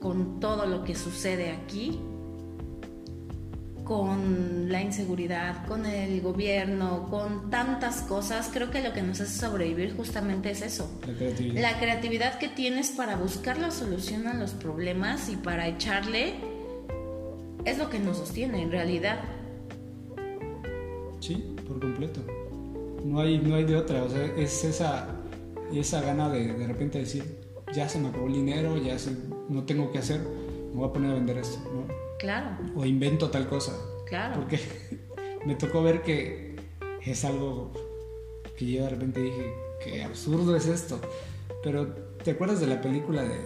con 0.01 0.41
todo 0.41 0.67
lo 0.67 0.85
que 0.85 0.95
sucede 0.95 1.51
aquí, 1.51 1.99
con 3.91 4.71
la 4.71 4.81
inseguridad, 4.81 5.67
con 5.67 5.85
el 5.85 6.21
gobierno, 6.21 7.09
con 7.11 7.51
tantas 7.51 8.03
cosas. 8.03 8.49
Creo 8.53 8.71
que 8.71 8.85
lo 8.85 8.93
que 8.93 9.03
nos 9.03 9.21
hace 9.21 9.37
sobrevivir 9.37 9.97
justamente 9.97 10.53
es 10.53 10.63
eso. 10.63 10.89
La 11.09 11.13
creatividad. 11.15 11.61
La 11.61 11.79
creatividad 11.81 12.39
que 12.39 12.47
tienes 12.47 12.91
para 12.91 13.17
buscar 13.17 13.59
la 13.59 13.73
solución 13.73 14.29
a 14.29 14.35
los 14.35 14.53
problemas 14.53 15.29
y 15.29 15.35
para 15.35 15.67
echarle 15.67 16.35
es 17.65 17.79
lo 17.79 17.91
que 17.91 17.99
nos 17.99 18.19
sostiene 18.19 18.63
en 18.63 18.71
realidad. 18.71 19.19
Sí, 21.19 21.53
por 21.67 21.81
completo. 21.81 22.21
No 23.05 23.19
hay, 23.19 23.39
no 23.41 23.57
hay 23.57 23.65
de 23.65 23.75
otra. 23.75 24.05
O 24.05 24.09
sea, 24.09 24.25
es 24.37 24.63
esa, 24.63 25.09
esa 25.75 26.01
gana 26.01 26.29
de 26.31 26.53
de 26.53 26.67
repente 26.69 26.99
decir, 27.01 27.25
ya 27.75 27.89
se 27.89 27.99
me 27.99 28.11
acabó 28.11 28.29
el 28.29 28.35
dinero, 28.35 28.77
ya 28.77 28.97
se- 29.01 29.17
no 29.49 29.65
tengo 29.65 29.91
que 29.91 29.99
hacer, 29.99 30.21
me 30.21 30.77
voy 30.77 30.89
a 30.89 30.93
poner 30.93 31.11
a 31.11 31.15
vender 31.15 31.39
esto, 31.39 31.59
¿no? 31.75 32.00
Claro, 32.21 32.57
O 32.77 32.85
invento 32.85 33.31
tal 33.31 33.49
cosa. 33.49 33.73
claro. 34.07 34.35
Porque 34.41 34.61
me 35.47 35.55
tocó 35.57 35.83
ver 35.83 36.03
que 36.03 36.55
es 37.05 37.25
algo 37.25 37.73
que 38.59 38.71
yo 38.71 38.85
de 38.85 38.91
repente 38.91 39.21
dije, 39.23 39.55
qué 39.83 40.05
absurdo 40.05 40.55
es 40.55 40.67
esto. 40.67 41.01
Pero, 41.65 41.89
¿te 42.23 42.33
acuerdas 42.33 42.61
de 42.61 42.67
la 42.67 42.81
película 42.81 43.23
de, 43.23 43.39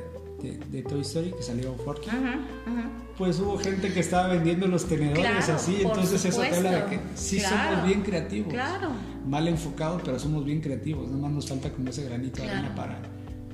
de, 0.43 0.59
de 0.59 0.83
Toy 0.83 1.03
Story 1.03 1.31
que 1.33 1.43
salió 1.43 1.73
Forky? 1.77 2.09
Ujú, 2.09 2.17
ujú. 2.19 2.89
Pues 3.17 3.39
hubo 3.39 3.57
gente 3.59 3.93
que 3.93 4.01
estaba 4.01 4.27
vendiendo 4.27 4.67
los 4.67 4.87
tenedores 4.87 5.45
Claro, 5.45 5.55
así, 5.55 5.83
entonces 5.83 6.25
eso 6.25 6.41
te 6.41 6.53
habla 6.57 6.71
de 6.73 6.85
que 6.87 7.01
sí 7.15 7.39
Claro, 7.39 7.71
somos 7.77 7.87
bien 7.87 8.03
creativos. 8.03 8.53
Claro. 8.53 8.91
Mal 9.25 9.47
enfocados, 9.47 10.03
pero 10.05 10.19
somos 10.19 10.45
bien 10.45 10.61
creativos. 10.61 11.07
Nada 11.09 11.23
más 11.23 11.31
nos 11.31 11.49
falta 11.49 11.71
como 11.71 11.91
ese 11.91 12.05
granito 12.05 12.43
de 12.43 12.51
arena 12.51 12.75
para, 12.75 12.99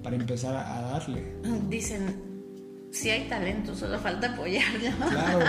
para 0.03 0.17
empezar 0.17 0.57
a, 0.57 0.79
a 0.79 0.83
darle. 0.93 1.37
Dicen, 1.69 2.30
si 2.91 3.09
hay 3.09 3.29
talento, 3.29 3.75
solo 3.75 3.99
falta 3.99 4.33
apoyarlo. 4.33 4.91
Claro, 5.09 5.41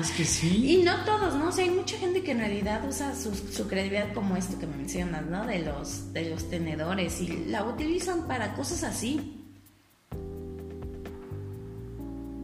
es 0.00 0.10
que 0.10 0.24
sí. 0.24 0.78
Y 0.78 0.82
no 0.82 1.04
todos, 1.04 1.34
¿no? 1.34 1.48
O 1.48 1.52
sea, 1.52 1.64
hay 1.64 1.70
mucha 1.70 1.98
gente 1.98 2.22
que 2.22 2.32
en 2.32 2.38
realidad 2.38 2.82
usa 2.88 3.14
su, 3.14 3.34
su 3.34 3.68
creatividad 3.68 4.12
como 4.14 4.36
esto 4.36 4.58
que 4.58 4.66
me 4.66 4.76
mencionas, 4.76 5.26
¿no? 5.26 5.46
De 5.46 5.60
los, 5.60 6.12
de 6.12 6.30
los 6.30 6.48
tenedores 6.48 7.20
y 7.20 7.44
la 7.46 7.64
utilizan 7.64 8.26
para 8.26 8.54
cosas 8.54 8.84
así. 8.84 9.34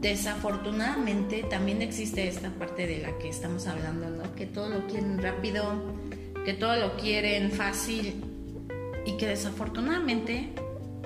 Desafortunadamente 0.01 1.45
también 1.45 1.81
existe 1.81 2.29
esta 2.29 2.51
parte 2.51 2.87
de 2.87 2.99
la 2.99 3.17
que 3.17 3.31
estamos 3.31 3.67
hablando, 3.67 4.11
¿no? 4.11 4.35
Que 4.35 4.45
todo 4.45 4.69
lo 4.69 4.87
quieren 4.87 5.23
rápido, 5.23 5.97
que 6.45 6.53
todo 6.53 6.77
lo 6.77 6.97
quieren 6.99 7.51
fácil 7.51 8.23
y 9.07 9.17
que 9.17 9.27
desafortunadamente 9.27 10.53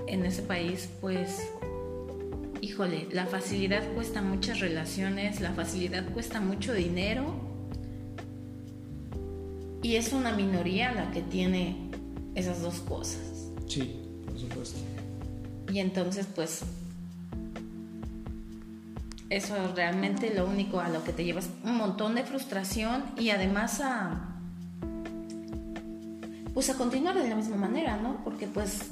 en 0.08 0.24
ese 0.24 0.42
país 0.42 0.88
pues 1.00 1.48
híjole, 2.60 3.08
la 3.12 3.26
facilidad 3.26 3.82
cuesta 3.94 4.22
muchas 4.22 4.60
relaciones, 4.60 5.40
la 5.40 5.52
facilidad 5.52 6.08
cuesta 6.12 6.40
mucho 6.40 6.74
dinero 6.74 7.34
y 9.82 9.96
es 9.96 10.12
una 10.12 10.32
minoría 10.32 10.92
la 10.92 11.10
que 11.10 11.22
tiene 11.22 11.90
esas 12.34 12.62
dos 12.62 12.80
cosas. 12.80 13.50
Sí, 13.66 14.00
por 14.26 14.38
supuesto. 14.38 14.78
Y 15.72 15.78
entonces 15.78 16.26
pues 16.34 16.62
eso 19.30 19.56
es 19.56 19.74
realmente 19.74 20.34
lo 20.34 20.46
único 20.46 20.80
a 20.80 20.88
lo 20.88 21.04
que 21.04 21.12
te 21.12 21.24
llevas 21.24 21.50
un 21.62 21.76
montón 21.76 22.14
de 22.14 22.24
frustración 22.24 23.04
y 23.18 23.30
además 23.30 23.80
a 23.82 24.24
pues 26.54 26.70
a 26.70 26.74
continuar 26.74 27.14
de 27.16 27.28
la 27.28 27.36
misma 27.36 27.56
manera, 27.56 27.98
¿no? 27.98 28.24
Porque 28.24 28.48
pues 28.48 28.90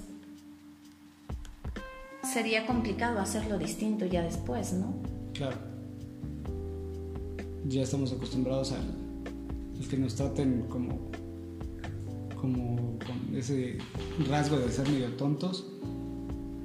sería 2.26 2.66
complicado 2.66 3.20
hacerlo 3.20 3.58
distinto 3.58 4.06
ya 4.06 4.22
después, 4.22 4.72
¿no? 4.72 4.94
Claro. 5.32 5.56
Ya 7.68 7.82
estamos 7.82 8.12
acostumbrados 8.12 8.72
al, 8.72 8.84
al 9.78 9.88
que 9.88 9.96
nos 9.96 10.14
traten 10.14 10.66
como, 10.68 10.98
como 12.40 12.98
con 12.98 13.36
ese 13.36 13.78
rasgo 14.28 14.58
de 14.58 14.70
ser 14.70 14.88
medio 14.88 15.08
tontos 15.14 15.66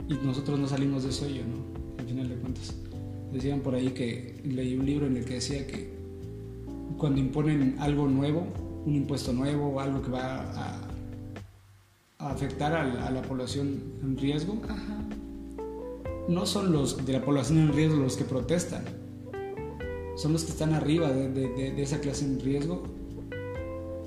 y 0.08 0.14
nosotros 0.26 0.60
no 0.60 0.68
salimos 0.68 1.04
de 1.04 1.10
eso 1.10 1.28
yo, 1.28 1.42
¿no? 1.44 2.00
Al 2.00 2.06
final 2.06 2.30
de 2.30 2.36
cuentas. 2.36 2.76
Decían 3.32 3.62
por 3.62 3.76
ahí 3.76 3.90
que 3.92 4.42
leí 4.44 4.76
un 4.76 4.86
libro 4.86 5.08
en 5.08 5.18
el 5.18 5.26
que 5.26 5.36
decía 5.36 5.66
que 5.66 5.94
cuando 6.98 7.20
imponen 7.20 7.78
algo 7.80 8.08
nuevo, 8.08 8.46
un 8.86 8.96
impuesto 8.96 9.32
nuevo, 9.32 9.80
algo 9.80 10.02
que 10.02 10.12
va 10.12 10.42
a, 10.52 10.82
a 12.20 12.30
afectar 12.32 12.74
a 12.74 12.84
la, 12.84 13.08
a 13.08 13.12
la 13.12 13.22
población 13.22 13.82
en 14.04 14.18
riesgo, 14.18 14.62
Ajá. 14.68 14.98
No 16.32 16.46
son 16.46 16.72
los 16.72 17.06
de 17.06 17.14
la 17.14 17.22
población 17.24 17.60
en 17.60 17.74
riesgo 17.74 17.98
los 17.98 18.18
que 18.18 18.24
protestan, 18.24 18.84
son 20.16 20.34
los 20.34 20.44
que 20.44 20.52
están 20.52 20.74
arriba 20.74 21.12
de, 21.12 21.30
de- 21.30 21.50
de- 21.50 21.72
de 21.72 21.82
esa 21.82 22.00
clase 22.00 22.26
en 22.26 22.40
riesgo, 22.40 22.84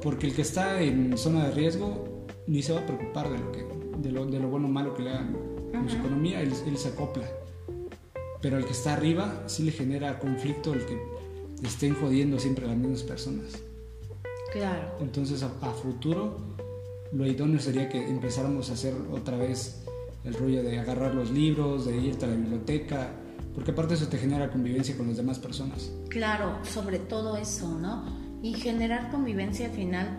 porque 0.03 0.27
el 0.27 0.35
que 0.35 0.43
está 0.43 0.81
en 0.83 1.17
zona 1.17 1.47
de 1.47 1.51
riesgo 1.53 2.27
ni 2.47 2.63
se 2.63 2.73
va 2.73 2.81
a 2.81 2.87
preocupar 2.87 3.31
de 3.31 3.39
lo, 3.39 3.53
que, 3.53 3.67
de 3.99 4.13
lo, 4.13 4.27
de 4.27 4.39
lo 4.39 4.49
bueno 4.49 4.69
o 4.69 4.71
malo 4.71 4.95
que 4.95 5.03
le 5.03 5.11
hagan 5.11 5.37
con 5.73 5.89
su 5.89 5.97
economía, 5.97 6.41
él, 6.43 6.53
él 6.67 6.77
se 6.77 6.89
acopla. 6.89 7.27
Pero 8.41 8.59
el 8.59 8.65
que 8.67 8.73
está 8.73 8.93
arriba 8.93 9.43
sí 9.47 9.63
le 9.63 9.73
genera 9.73 10.19
conflicto 10.19 10.75
el 10.75 10.85
que 10.85 10.99
estén 11.63 11.95
jodiendo 11.95 12.39
siempre 12.39 12.67
a 12.67 12.69
las 12.69 12.77
mismas 12.77 13.03
personas. 13.03 13.47
Claro. 14.53 14.89
Entonces 15.01 15.43
a, 15.43 15.47
a 15.63 15.71
futuro 15.73 16.37
lo 17.13 17.27
idóneo 17.27 17.59
sería 17.61 17.89
que 17.89 18.07
empezáramos 18.07 18.71
a 18.71 18.75
hacer 18.75 18.95
otra 19.11 19.37
vez 19.39 19.84
el 20.25 20.35
rollo 20.35 20.63
de 20.63 20.79
agarrar 20.79 21.15
los 21.15 21.31
libros, 21.31 21.87
de 21.87 21.97
irte 21.97 22.25
a 22.25 22.29
la 22.29 22.37
biblioteca, 22.37 23.11
porque 23.55 23.71
aparte 23.71 23.95
eso 23.95 24.09
te 24.09 24.19
genera 24.19 24.51
convivencia 24.51 24.97
con 24.97 25.07
las 25.07 25.17
demás 25.17 25.39
personas. 25.39 25.93
Claro, 26.09 26.59
sobre 26.65 26.99
todo 26.99 27.37
eso, 27.37 27.69
¿no? 27.79 28.05
Y 28.43 28.55
generar 28.55 29.11
convivencia 29.11 29.67
al 29.67 29.73
final 29.73 30.17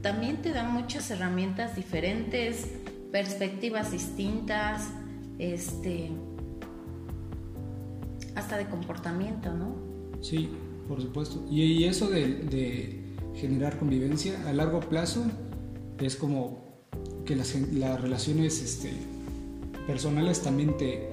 también 0.00 0.42
te 0.42 0.52
da 0.52 0.64
muchas 0.64 1.10
herramientas 1.10 1.76
diferentes, 1.76 2.68
perspectivas 3.10 3.90
distintas, 3.90 4.90
este 5.38 6.10
hasta 8.34 8.56
de 8.56 8.66
comportamiento, 8.66 9.52
¿no? 9.54 9.76
Sí, 10.20 10.50
por 10.88 11.00
supuesto. 11.00 11.44
Y, 11.50 11.62
y 11.62 11.84
eso 11.84 12.10
de, 12.10 12.26
de 12.26 13.16
generar 13.34 13.78
convivencia 13.78 14.48
a 14.48 14.52
largo 14.52 14.80
plazo 14.80 15.24
es 15.98 16.16
como 16.16 16.63
que 17.24 17.36
las, 17.36 17.54
relaciones 18.00 18.60
este, 18.62 18.92
personales 19.86 20.42
también 20.42 20.76
te, 20.76 21.08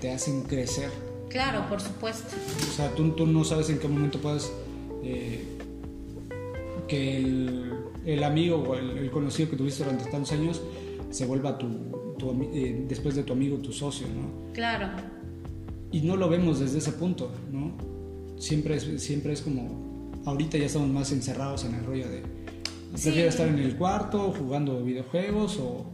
te 0.00 0.10
hacen 0.10 0.42
crecer. 0.42 0.90
Claro, 1.28 1.68
por 1.68 1.80
supuesto. 1.80 2.34
O 2.68 2.72
sea, 2.72 2.94
tú, 2.94 3.10
tú 3.12 3.26
no 3.26 3.44
sabes 3.44 3.70
en 3.70 3.78
qué 3.78 3.88
momento 3.88 4.20
puedes 4.20 4.50
eh, 5.04 5.44
que 6.88 7.16
el, 7.18 7.72
el 8.04 8.24
amigo 8.24 8.56
o 8.56 8.74
el, 8.74 8.98
el 8.98 9.10
conocido 9.10 9.50
que 9.50 9.56
tuviste 9.56 9.84
durante 9.84 10.10
tantos 10.10 10.32
años 10.32 10.60
se 11.10 11.26
vuelva 11.26 11.58
tu, 11.58 11.68
tu 12.18 12.30
eh, 12.52 12.84
después 12.88 13.14
de 13.14 13.22
tu 13.22 13.32
amigo 13.32 13.58
tu 13.58 13.72
socio, 13.72 14.06
¿no? 14.08 14.52
Claro. 14.52 14.88
Y 15.92 16.00
no 16.02 16.16
lo 16.16 16.28
vemos 16.28 16.60
desde 16.60 16.78
ese 16.78 16.92
punto, 16.92 17.30
¿no? 17.52 17.72
Siempre 18.38 18.76
es, 18.76 19.02
siempre 19.02 19.32
es 19.32 19.42
como 19.42 20.10
ahorita 20.24 20.58
ya 20.58 20.66
estamos 20.66 20.88
más 20.88 21.12
encerrados 21.12 21.64
en 21.64 21.74
el 21.74 21.84
rollo 21.84 22.08
de 22.08 22.22
prefiero 22.92 23.28
estar 23.28 23.48
en 23.48 23.58
el 23.58 23.76
cuarto 23.76 24.32
jugando 24.32 24.82
videojuegos 24.82 25.58
o, 25.58 25.86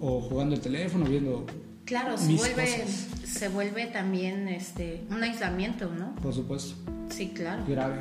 o 0.00 0.20
jugando 0.20 0.54
el 0.54 0.60
teléfono, 0.60 1.04
viendo 1.04 1.46
Claro, 1.88 2.18
se 2.18 2.34
vuelve, 2.34 2.86
se 3.24 3.48
vuelve 3.48 3.86
también 3.86 4.46
este, 4.46 5.06
un 5.08 5.22
aislamiento, 5.22 5.88
¿no? 5.88 6.14
Por 6.16 6.34
supuesto. 6.34 6.74
Sí, 7.08 7.30
claro. 7.30 7.64
Grave. 7.66 8.00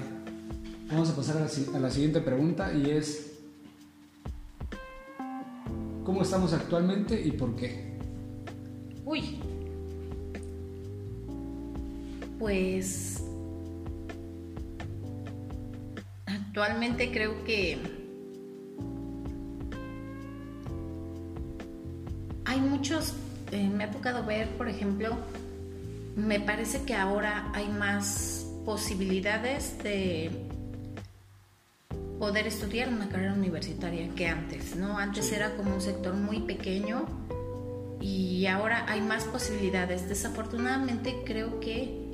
Vamos 0.89 1.09
a 1.09 1.15
pasar 1.15 1.37
a 1.37 1.79
la, 1.79 1.89
siguiente 1.89 2.19
pregunta 2.19 2.73
y 2.73 2.89
es, 2.89 3.39
¿cómo 6.03 6.21
estamos 6.21 6.51
actualmente 6.51 7.21
y 7.25 7.31
por 7.31 7.55
qué? 7.55 7.97
Uy. 9.05 9.39
Pues 12.39 13.23
actualmente 16.25 17.09
creo 17.09 17.45
que 17.45 17.96
muchos 22.77 23.13
eh, 23.51 23.67
me 23.69 23.85
ha 23.85 23.91
tocado 23.91 24.23
ver, 24.23 24.49
por 24.49 24.69
ejemplo, 24.69 25.17
me 26.15 26.39
parece 26.39 26.83
que 26.83 26.93
ahora 26.93 27.49
hay 27.55 27.67
más 27.69 28.45
posibilidades 28.65 29.81
de 29.81 30.29
poder 32.19 32.45
estudiar 32.45 32.89
una 32.89 33.09
carrera 33.09 33.33
universitaria 33.33 34.09
que 34.15 34.27
antes, 34.27 34.75
¿no? 34.75 34.99
Antes 34.99 35.31
era 35.31 35.55
como 35.55 35.73
un 35.73 35.81
sector 35.81 36.13
muy 36.13 36.41
pequeño 36.41 37.07
y 37.99 38.45
ahora 38.45 38.85
hay 38.87 39.01
más 39.01 39.23
posibilidades. 39.23 40.07
Desafortunadamente 40.07 41.23
creo 41.25 41.59
que 41.59 42.06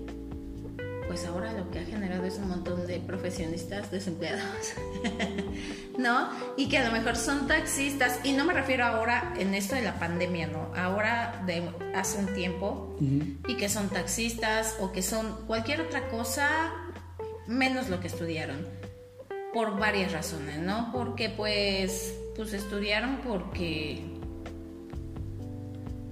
pues 1.07 1.25
ahora 1.25 1.53
lo 1.53 1.69
que 1.69 1.79
ha 1.79 1.85
generado 1.85 2.25
es 2.25 2.37
un 2.37 2.49
montón 2.49 2.85
de 2.87 2.99
profesionistas 2.99 3.91
desempleados, 3.91 4.73
¿no? 5.97 6.29
Y 6.57 6.69
que 6.69 6.77
a 6.77 6.85
lo 6.85 6.91
mejor 6.91 7.15
son 7.15 7.47
taxistas, 7.47 8.19
y 8.23 8.33
no 8.33 8.45
me 8.45 8.53
refiero 8.53 8.85
ahora 8.85 9.33
en 9.37 9.53
esto 9.53 9.75
de 9.75 9.81
la 9.81 9.99
pandemia, 9.99 10.47
¿no? 10.47 10.71
Ahora 10.75 11.43
de 11.45 11.69
hace 11.95 12.19
un 12.19 12.33
tiempo, 12.33 12.97
y 13.47 13.55
que 13.55 13.69
son 13.69 13.89
taxistas 13.89 14.77
o 14.79 14.91
que 14.91 15.01
son 15.01 15.45
cualquier 15.47 15.81
otra 15.81 16.09
cosa 16.09 16.73
menos 17.47 17.89
lo 17.89 17.99
que 17.99 18.07
estudiaron, 18.07 18.67
por 19.53 19.77
varias 19.77 20.11
razones, 20.11 20.57
¿no? 20.59 20.89
Porque 20.91 21.29
pues, 21.29 22.13
pues 22.35 22.53
estudiaron 22.53 23.17
porque 23.17 24.01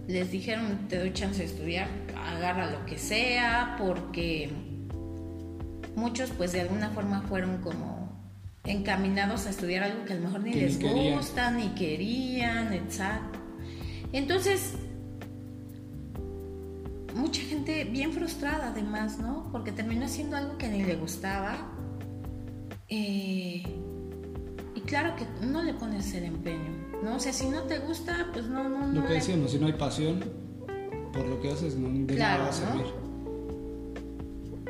les 0.08 0.32
dijeron 0.32 0.88
te 0.88 1.00
doy 1.00 1.14
chance 1.14 1.40
de 1.40 1.46
estudiar, 1.46 1.88
agarra 2.16 2.70
lo 2.70 2.86
que 2.86 2.98
sea, 2.98 3.76
porque 3.80 4.52
muchos 5.96 6.30
pues 6.32 6.52
de 6.52 6.62
alguna 6.62 6.90
forma 6.90 7.22
fueron 7.24 7.58
como 7.58 8.12
encaminados 8.64 9.48
a 9.48 9.50
estudiar 9.50 9.84
algo 9.84 10.06
que 10.06 10.14
a 10.14 10.16
lo 10.18 10.24
mejor 10.24 10.42
ni 10.42 10.54
les 10.54 10.80
gusta, 10.80 11.52
ni 11.52 11.70
querían, 11.70 12.74
exacto. 12.74 13.40
Entonces, 14.14 14.74
mucha 17.16 17.42
gente 17.42 17.86
bien 17.86 18.14
frustrada 18.14 18.68
además, 18.68 19.20
¿no? 19.20 19.50
Porque 19.52 19.72
terminó 19.72 20.06
haciendo 20.06 20.38
algo 20.38 20.58
que 20.58 20.68
ni 20.68 20.84
le 20.84 20.96
gustaba. 20.96 21.72
Eh, 22.90 23.64
y 24.76 24.82
claro 24.82 25.16
que 25.16 25.26
no 25.46 25.64
le 25.64 25.74
pones 25.74 26.14
el 26.14 26.26
empeño, 26.26 26.90
¿no? 27.04 27.16
O 27.16 27.20
sea, 27.20 27.34
si 27.34 27.48
no 27.48 27.64
te 27.64 27.80
gusta, 27.80 28.28
pues 28.34 28.46
no, 28.46 28.68
no, 28.68 28.88
no. 28.88 29.02
Lo 29.02 29.08
que 29.08 29.14
decíamos, 29.14 29.52
si 29.52 29.60
no 29.60 29.68
hay 29.68 29.74
pasión 29.74 30.24
por 31.14 31.26
lo 31.26 31.42
que 31.42 31.52
haces, 31.52 31.76
no, 31.76 31.90
de 32.06 32.16
nada 32.16 32.38
va 32.38 32.50
a 32.50 32.54
servir. 32.54 32.86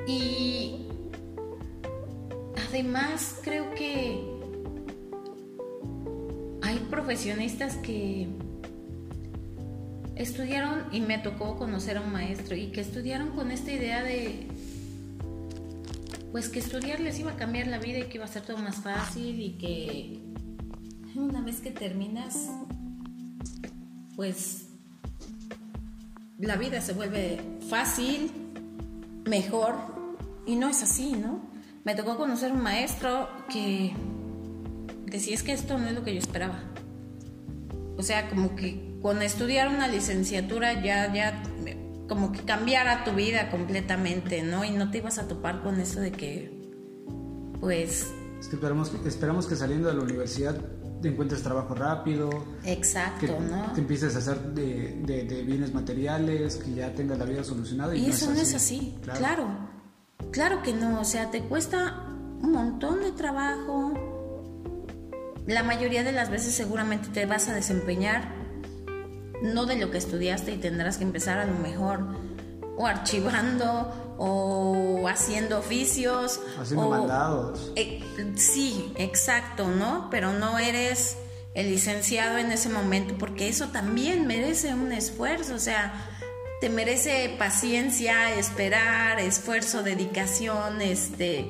Y 0.08 0.88
Además, 2.70 3.40
creo 3.44 3.74
que 3.74 4.22
hay 6.62 6.78
profesionistas 6.90 7.76
que 7.78 8.28
estudiaron 10.16 10.86
y 10.92 11.02
me 11.02 11.18
tocó 11.18 11.58
conocer 11.58 11.98
a 11.98 12.02
un 12.02 12.12
maestro 12.12 12.56
y 12.56 12.68
que 12.68 12.82
estudiaron 12.82 13.32
con 13.32 13.52
esta 13.52 13.72
idea 13.72 14.04
de 14.04 14.48
pues 16.32 16.48
que 16.48 16.60
estudiar 16.60 17.00
les 17.02 17.20
iba 17.20 17.32
a 17.32 17.36
cambiar 17.36 17.68
la 17.68 17.78
vida 17.78 18.00
y 18.00 18.04
que 18.04 18.18
iba 18.18 18.26
a 18.26 18.28
ser 18.28 18.44
todo 18.44 18.58
más 18.58 18.78
fácil 18.78 19.40
y 19.40 19.52
que 19.58 20.20
una 21.16 21.42
vez 21.42 21.60
que 21.60 21.72
terminas 21.72 22.50
pues 24.16 24.68
la 26.38 26.56
vida 26.56 26.82
se 26.82 26.94
vuelve 26.94 27.40
fácil, 27.70 28.32
mejor 29.26 29.76
y 30.46 30.56
no 30.56 30.70
es 30.70 30.82
así, 30.84 31.14
¿no? 31.14 31.51
Me 31.84 31.96
tocó 31.96 32.18
conocer 32.18 32.52
un 32.52 32.62
maestro 32.62 33.28
que 33.52 33.94
decía 35.06 35.36
es 35.36 35.44
que 35.44 35.54
esto 35.54 35.78
no 35.78 35.88
es 35.88 35.96
lo 35.96 36.04
que 36.04 36.14
yo 36.14 36.20
esperaba. 36.20 36.60
O 37.98 38.04
sea, 38.04 38.30
como 38.30 38.56
que 38.56 38.98
con 39.02 39.22
estudiar 39.22 39.68
una 39.68 39.88
licenciatura 39.88 40.82
ya, 40.82 41.14
ya, 41.14 41.44
como 42.08 42.32
que 42.32 42.42
cambiara 42.42 43.04
tu 43.04 43.12
vida 43.12 43.50
completamente, 43.50 44.44
¿no? 44.44 44.64
Y 44.64 44.72
no 44.72 44.92
te 44.92 45.00
ibas 45.00 45.18
a 45.18 45.28
topar 45.28 45.62
con 45.64 45.80
eso 45.80 46.00
de 46.00 46.12
que, 46.12 46.72
pues... 47.60 48.08
Es 48.40 48.48
que 48.48 48.56
esperamos, 48.56 48.92
esperamos 49.06 49.46
que 49.46 49.56
saliendo 49.56 49.88
de 49.90 49.96
la 49.96 50.02
universidad 50.02 50.56
te 51.02 51.10
encuentres 51.10 51.42
trabajo 51.42 51.74
rápido. 51.74 52.30
Exacto, 52.64 53.26
que 53.26 53.44
¿no? 53.44 53.72
Te 53.74 53.82
empieces 53.82 54.16
a 54.16 54.20
hacer 54.20 54.40
de, 54.54 55.44
bienes 55.46 55.74
materiales, 55.74 56.58
que 56.58 56.74
ya 56.74 56.94
tengas 56.94 57.18
la 57.18 57.26
vida 57.26 57.44
solucionada. 57.44 57.96
Y, 57.96 58.08
eso 58.08 58.30
no 58.32 58.40
es 58.40 58.54
así, 58.54 58.96
claro. 59.02 59.20
Claro 59.20 59.71
que 60.32 60.74
no, 60.74 61.02
o 61.02 61.06
sea, 61.06 61.30
te 61.30 61.42
cuesta 61.42 62.06
un 62.42 62.52
montón 62.52 63.02
de 63.02 63.12
trabajo. 63.12 63.94
La 65.46 65.64
mayoría 65.64 66.04
de 66.04 66.12
las 66.12 66.30
veces 66.30 66.54
seguramente 66.54 67.10
te 67.10 67.26
vas 67.26 67.50
a 67.50 67.54
desempeñar 67.54 68.34
no 69.42 69.66
de 69.66 69.76
lo 69.76 69.92
que 69.92 69.98
estudiaste 69.98 70.54
y 70.54 70.58
tendrás 70.58 70.98
que 70.98 71.04
empezar 71.04 71.40
a 71.40 71.46
lo 71.46 71.56
mejor 71.56 72.06
o 72.78 72.86
archivando 72.86 74.16
o 74.18 75.08
haciendo 75.08 75.60
oficios. 75.60 76.40
Haciendo 76.60 76.90
mandados. 76.90 77.72
Eh, 77.76 78.02
sí, 78.36 78.94
exacto, 78.96 79.68
¿no? 79.68 80.10
Pero 80.12 80.32
no 80.32 80.60
eres 80.60 81.18
el 81.56 81.70
licenciado 81.70 82.38
en 82.38 82.52
ese 82.52 82.70
momento 82.70 83.16
porque 83.18 83.50
eso 83.50 83.68
también 83.70 84.28
merece 84.28 84.74
un 84.74 84.92
esfuerzo, 84.92 85.56
o 85.56 85.60
sea, 85.60 85.94
te 86.62 86.70
merece 86.70 87.36
paciencia, 87.40 88.36
esperar, 88.36 89.20
esfuerzo, 89.20 89.82
dedicación, 89.82 90.80
este 90.82 91.46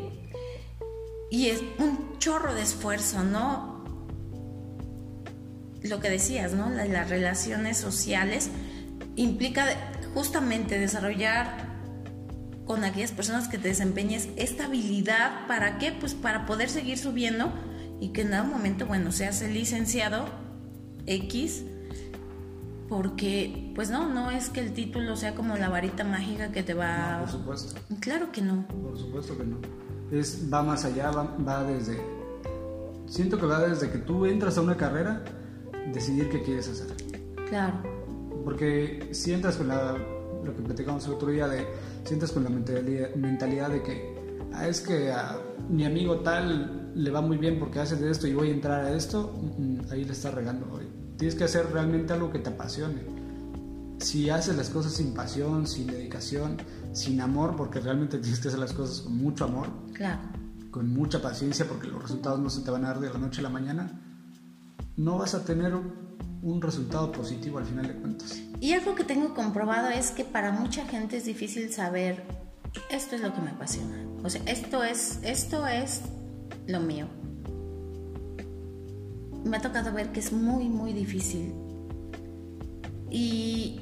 y 1.30 1.48
es 1.48 1.62
un 1.80 2.18
chorro 2.18 2.54
de 2.54 2.62
esfuerzo, 2.62 3.24
¿no? 3.24 3.84
Lo 5.82 6.00
que 6.00 6.10
decías, 6.10 6.54
¿no? 6.54 6.70
Las, 6.70 7.10
relaciones 7.10 7.78
sociales 7.78 8.50
implica 9.16 9.66
justamente 10.14 10.80
desarrollar 10.80 11.70
con 12.66 12.84
aquellas 12.84 13.12
personas 13.12 13.48
que 13.48 13.58
te 13.58 13.70
desempeñes 13.70 14.30
esta 14.38 14.66
habilidad, 14.66 15.48
¿para 15.48 15.78
qué? 15.78 15.92
Pues 15.92 16.16
para 16.16 16.46
poder 16.46 16.70
seguir 16.70 16.98
subiendo 16.98 17.52
y 18.00 18.10
que 18.10 18.22
en 18.22 18.34
algún 18.34 18.52
momento, 18.52 18.86
bueno, 18.86 19.12
seas 19.12 19.42
el 19.42 19.54
licenciado 19.54 20.26
X 21.06 21.64
porque 22.92 23.72
pues 23.74 23.90
no, 23.90 24.10
no 24.10 24.32
es 24.32 24.50
que 24.50 24.60
el 24.60 24.74
título 24.74 25.16
sea 25.16 25.34
como 25.34 25.56
la 25.56 25.70
varita 25.70 26.04
mágica 26.04 26.52
que 26.52 26.62
te 26.62 26.74
va... 26.74 27.20
por 27.22 27.30
supuesto. 27.30 27.80
Claro 28.02 28.34
que 28.34 28.42
no. 28.42 28.68
Por 28.68 28.98
supuesto 28.98 29.38
que 29.38 29.46
no. 29.46 29.60
Es, 30.12 30.50
va 30.54 30.62
más 30.62 30.84
allá, 30.84 31.10
va, 31.10 31.64
desde... 31.64 32.02
Siento 33.08 33.40
que 33.40 33.46
va 33.46 33.66
desde 33.66 33.90
que 33.90 34.00
tú 34.00 34.26
entras 34.26 34.58
a 34.58 34.62
una 34.62 34.76
carrera, 34.76 35.24
decidir 35.94 36.30
qué 36.30 36.44
quieres 36.44 36.68
hacer. 36.68 36.88
Claro. 37.48 37.82
Porque 38.44 39.08
si 39.14 39.32
entras 39.32 39.56
con 39.56 39.70
la, 39.70 39.94
lo 40.44 40.54
que 40.54 40.62
platicamos 40.62 41.06
el 41.06 41.14
otro 41.14 41.30
día, 41.30 41.48
de, 41.48 41.66
si 42.04 42.16
entras 42.16 42.34
con 42.34 42.44
la 42.44 42.50
mentalidad, 42.50 43.16
mentalidad 43.16 43.70
de 43.70 43.84
que 43.84 44.16
ah, 44.52 44.68
es 44.68 44.82
que 44.82 45.14
a 45.14 45.38
mi 45.70 45.86
amigo 45.86 46.18
tal 46.18 46.92
le 46.94 47.10
va 47.10 47.22
muy 47.22 47.38
bien 47.38 47.58
porque 47.58 47.80
hace 47.80 47.96
de 47.96 48.12
esto 48.12 48.28
y 48.28 48.34
voy 48.34 48.50
a 48.50 48.52
entrar 48.52 48.84
a 48.84 48.92
esto, 48.92 49.34
mm, 49.34 49.62
mm, 49.62 49.92
ahí 49.92 50.04
le 50.04 50.12
está 50.12 50.30
regando 50.30 50.66
Tienes 51.22 51.36
que 51.36 51.44
hacer 51.44 51.72
realmente 51.72 52.14
algo 52.14 52.32
que 52.32 52.40
te 52.40 52.50
apasione. 52.50 53.04
Si 54.00 54.32
haces 54.32 54.56
las 54.56 54.72
cosas 54.72 54.94
sin 54.94 55.14
pasión, 55.14 55.68
sin 55.68 55.86
dedicación, 55.86 56.58
sin 56.94 57.22
amor, 57.22 57.56
porque 57.56 57.80
realmente 57.80 58.18
tienes 58.18 58.40
que 58.40 58.48
hacer 58.48 58.60
las 58.60 58.74
cosas 58.74 59.02
con 59.02 59.18
mucho 59.18 59.46
amor, 59.46 59.68
claro. 59.94 60.20
con 60.72 60.90
mucha 60.90 61.22
paciencia, 61.22 61.68
porque 61.68 61.86
los 61.86 62.02
resultados 62.02 62.40
no 62.40 62.50
se 62.50 62.62
te 62.62 62.72
van 62.72 62.86
a 62.86 62.88
dar 62.88 63.00
de 63.02 63.14
la 63.14 63.20
noche 63.20 63.42
a 63.42 63.44
la 63.44 63.50
mañana, 63.50 64.02
no 64.98 65.20
vas 65.20 65.36
a 65.36 65.46
tener 65.46 65.76
un 65.76 66.60
resultado 66.60 67.12
positivo 67.12 67.60
al 67.60 67.66
final 67.66 67.88
de 67.88 67.94
cuentas. 67.98 68.42
Y 68.60 68.74
algo 68.74 68.96
que 68.96 69.04
tengo 69.04 69.36
comprobado 69.36 69.90
es 69.90 70.10
que 70.10 70.26
para 70.26 70.52
mucha 70.52 70.88
gente 70.88 71.18
es 71.18 71.26
difícil 71.26 71.72
saber 71.72 72.24
esto 72.90 73.14
es 73.14 73.22
lo 73.22 73.32
que 73.32 73.42
me 73.42 73.52
apasiona. 73.52 74.08
O 74.24 74.30
sea, 74.32 74.42
esto 74.48 74.84
es, 74.84 75.20
esto 75.22 75.68
es 75.68 76.02
lo 76.66 76.80
mío 76.80 77.21
me 79.44 79.58
ha 79.58 79.62
tocado 79.62 79.92
ver 79.94 80.12
que 80.12 80.20
es 80.20 80.32
muy, 80.32 80.70
muy 80.70 80.94
difícil. 80.94 81.54
Y 83.10 83.82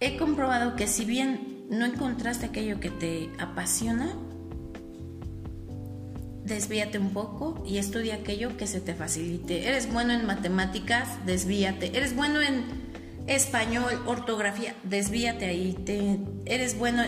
he 0.00 0.16
comprobado 0.16 0.76
que 0.76 0.86
si 0.86 1.04
bien 1.04 1.66
no 1.70 1.86
encontraste 1.86 2.46
aquello 2.46 2.80
que 2.80 2.90
te 2.90 3.30
apasiona, 3.38 4.14
desvíate 6.44 6.98
un 6.98 7.10
poco 7.10 7.62
y 7.66 7.78
estudia 7.78 8.16
aquello 8.16 8.56
que 8.56 8.66
se 8.66 8.80
te 8.80 8.94
facilite. 8.94 9.68
Eres 9.68 9.92
bueno 9.92 10.12
en 10.12 10.26
matemáticas, 10.26 11.08
desvíate. 11.26 11.96
Eres 11.96 12.14
bueno 12.14 12.40
en 12.40 12.64
español, 13.26 14.02
ortografía, 14.06 14.74
desvíate 14.82 15.46
ahí. 15.46 15.72
Te, 15.84 16.18
eres 16.44 16.78
bueno, 16.78 17.02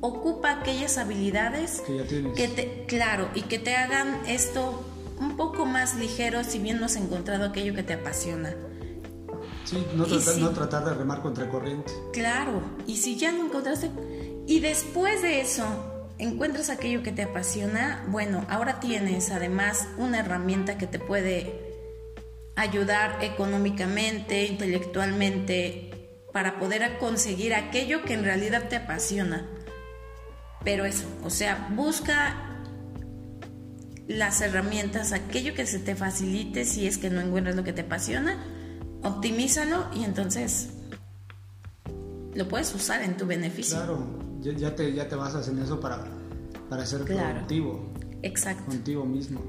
ocupa 0.00 0.60
aquellas 0.60 0.98
habilidades 0.98 1.82
que 1.86 1.96
ya 1.98 2.04
tienes. 2.04 2.32
Que 2.34 2.48
te, 2.48 2.84
claro, 2.86 3.28
y 3.34 3.42
que 3.42 3.58
te 3.58 3.76
hagan 3.76 4.20
esto 4.26 4.84
un 5.22 5.36
poco 5.36 5.64
más 5.64 5.94
ligero 5.94 6.42
si 6.42 6.58
bien 6.58 6.80
no 6.80 6.86
has 6.86 6.96
encontrado 6.96 7.46
aquello 7.46 7.74
que 7.74 7.82
te 7.82 7.94
apasiona. 7.94 8.54
Sí, 9.64 9.86
no, 9.94 10.04
tratar, 10.04 10.36
no 10.38 10.50
tratar 10.50 10.84
de 10.84 10.94
remar 10.94 11.22
contra 11.22 11.48
corriente. 11.48 11.92
Claro, 12.12 12.62
y 12.86 12.96
si 12.96 13.16
ya 13.16 13.30
lo 13.30 13.44
encontraste, 13.44 13.90
y 14.46 14.60
después 14.60 15.22
de 15.22 15.40
eso 15.40 15.64
encuentras 16.18 16.68
aquello 16.68 17.02
que 17.02 17.12
te 17.12 17.22
apasiona, 17.22 18.04
bueno, 18.08 18.44
ahora 18.48 18.80
tienes 18.80 19.30
además 19.30 19.86
una 19.96 20.18
herramienta 20.18 20.76
que 20.78 20.86
te 20.86 20.98
puede 20.98 21.72
ayudar 22.56 23.18
económicamente, 23.22 24.44
intelectualmente, 24.46 25.90
para 26.32 26.58
poder 26.58 26.98
conseguir 26.98 27.54
aquello 27.54 28.02
que 28.02 28.14
en 28.14 28.24
realidad 28.24 28.68
te 28.68 28.76
apasiona. 28.76 29.48
Pero 30.64 30.84
eso, 30.84 31.06
o 31.24 31.30
sea, 31.30 31.68
busca 31.74 32.51
las 34.08 34.40
herramientas, 34.40 35.12
aquello 35.12 35.54
que 35.54 35.66
se 35.66 35.78
te 35.78 35.94
facilite 35.94 36.64
si 36.64 36.86
es 36.86 36.98
que 36.98 37.10
no 37.10 37.20
encuentras 37.20 37.56
lo 37.56 37.64
que 37.64 37.72
te 37.72 37.82
apasiona, 37.82 38.44
optimízalo 39.02 39.86
y 39.94 40.04
entonces 40.04 40.70
lo 42.34 42.48
puedes 42.48 42.74
usar 42.74 43.02
en 43.02 43.16
tu 43.16 43.26
beneficio. 43.26 43.76
Claro, 43.76 44.06
ya, 44.40 44.74
te, 44.74 44.92
ya 44.92 45.08
te 45.08 45.16
basas 45.16 45.48
en 45.48 45.58
eso 45.58 45.78
para, 45.80 46.04
para 46.68 46.84
ser 46.86 47.04
productivo. 47.04 47.92
Exacto. 48.22 48.64
Contigo 48.66 49.04
mismo. 49.04 49.42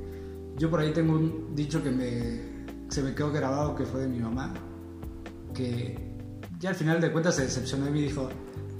Yo 0.57 0.69
por 0.69 0.79
ahí 0.79 0.91
tengo 0.91 1.13
un 1.13 1.55
dicho 1.55 1.81
que 1.81 1.89
me, 1.89 2.89
se 2.89 3.01
me 3.01 3.15
quedó 3.15 3.31
grabado 3.31 3.75
que 3.75 3.85
fue 3.85 4.01
de 4.01 4.07
mi 4.07 4.19
mamá, 4.19 4.53
que 5.53 5.97
ya 6.59 6.69
al 6.69 6.75
final 6.75 7.01
de 7.01 7.11
cuentas 7.11 7.35
se 7.35 7.43
decepcionó 7.43 7.87
y 7.87 7.91
me 7.91 8.01
dijo, 8.01 8.29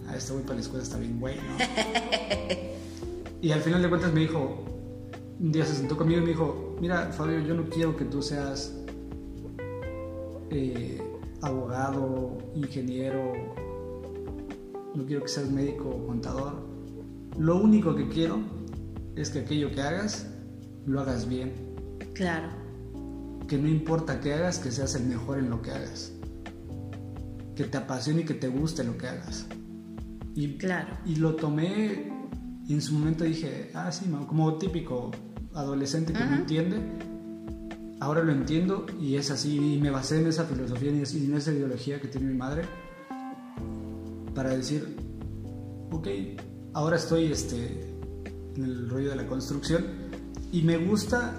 ah, 0.08 0.16
este 0.16 0.34
güey 0.34 0.44
para 0.46 0.56
la 0.56 0.62
escuela 0.62 0.84
está 0.84 0.98
bien 0.98 1.20
güey, 1.20 1.38
¿no? 1.38 1.58
y 3.42 3.52
al 3.52 3.62
final 3.62 3.82
de 3.82 3.90
cuentas 3.90 4.14
me 4.14 4.22
dijo, 4.22 4.73
un 5.40 5.52
día 5.52 5.66
se 5.66 5.76
sentó 5.76 5.98
conmigo 5.98 6.20
y 6.20 6.24
me 6.24 6.30
dijo, 6.30 6.76
mira 6.80 7.12
Fabio, 7.12 7.40
yo 7.40 7.54
no 7.54 7.70
quiero 7.70 7.96
que 7.98 8.06
tú 8.06 8.22
seas 8.22 8.76
eh, 10.50 11.02
abogado, 11.42 12.38
ingeniero, 12.56 13.34
no 14.96 15.06
quiero 15.06 15.24
que 15.24 15.28
seas 15.28 15.50
médico 15.50 15.90
o 15.90 16.08
contador. 16.08 16.54
Lo 17.38 17.58
único 17.58 17.96
que 17.96 18.08
quiero 18.08 18.40
es 19.16 19.30
que 19.30 19.40
aquello 19.40 19.72
que 19.72 19.82
hagas, 19.82 20.28
lo 20.86 21.02
hagas 21.02 21.28
bien. 21.28 21.54
Claro. 22.14 22.50
Que 23.48 23.58
no 23.58 23.68
importa 23.68 24.20
qué 24.20 24.34
hagas, 24.34 24.60
que 24.60 24.72
seas 24.72 24.96
el 24.96 25.06
mejor 25.06 25.40
en 25.40 25.50
lo 25.50 25.62
que 25.62 25.72
hagas. 25.72 26.14
Que 27.56 27.64
te 27.64 27.78
apasione 27.78 28.22
y 28.22 28.26
que 28.26 28.36
te 28.36 28.48
guste 28.48 28.84
lo 28.84 28.98
que 28.98 29.08
hagas. 29.08 29.48
Y, 30.36 30.58
claro. 30.58 30.98
y 31.06 31.16
lo 31.16 31.36
tomé 31.36 32.13
y 32.68 32.74
en 32.74 32.82
su 32.82 32.94
momento 32.94 33.24
dije, 33.24 33.72
ah, 33.74 33.92
sí, 33.92 34.06
como 34.28 34.58
típico 34.58 35.12
adolescente 35.54 36.14
que 36.14 36.24
no 36.24 36.36
entiende. 36.36 36.78
Ahora 38.00 38.24
lo 38.24 38.32
entiendo 38.32 38.86
y 39.00 39.16
es 39.16 39.32
así. 39.32 39.76
Y 39.76 39.82
me 39.82 39.90
basé 39.90 40.20
en 40.20 40.28
esa 40.28 40.46
filosofía 40.46 40.92
y 40.92 41.26
en 41.26 41.36
esa 41.36 41.52
ideología 41.52 42.00
que 42.00 42.08
tiene 42.08 42.28
mi 42.28 42.38
madre 42.38 42.64
para 44.34 44.50
decir, 44.50 44.96
ok, 45.92 46.08
ahora 46.74 46.96
estoy 46.96 47.32
este, 47.32 47.96
en 48.56 48.64
el 48.64 48.90
rollo 48.90 49.12
de 49.12 49.16
la 49.16 49.28
construcción 49.28 49.86
y 50.52 50.62
me 50.62 50.78
gusta, 50.78 51.34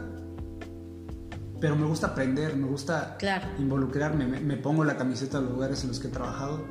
pero 1.61 1.77
me 1.77 1.87
gusta 1.87 2.09
aprender, 2.09 2.57
me 2.57 2.67
gusta 2.67 3.17
involucrarme, 3.59 4.27
me, 4.27 4.57
pongo 4.57 4.85
la 4.85 4.97
camiseta 4.97 5.39
de 5.39 5.45
los 5.45 5.53
lugares 5.53 5.83
en 5.83 5.89
los 5.89 6.01
que 6.01 6.09
he 6.09 6.11
trabajado. 6.11 6.65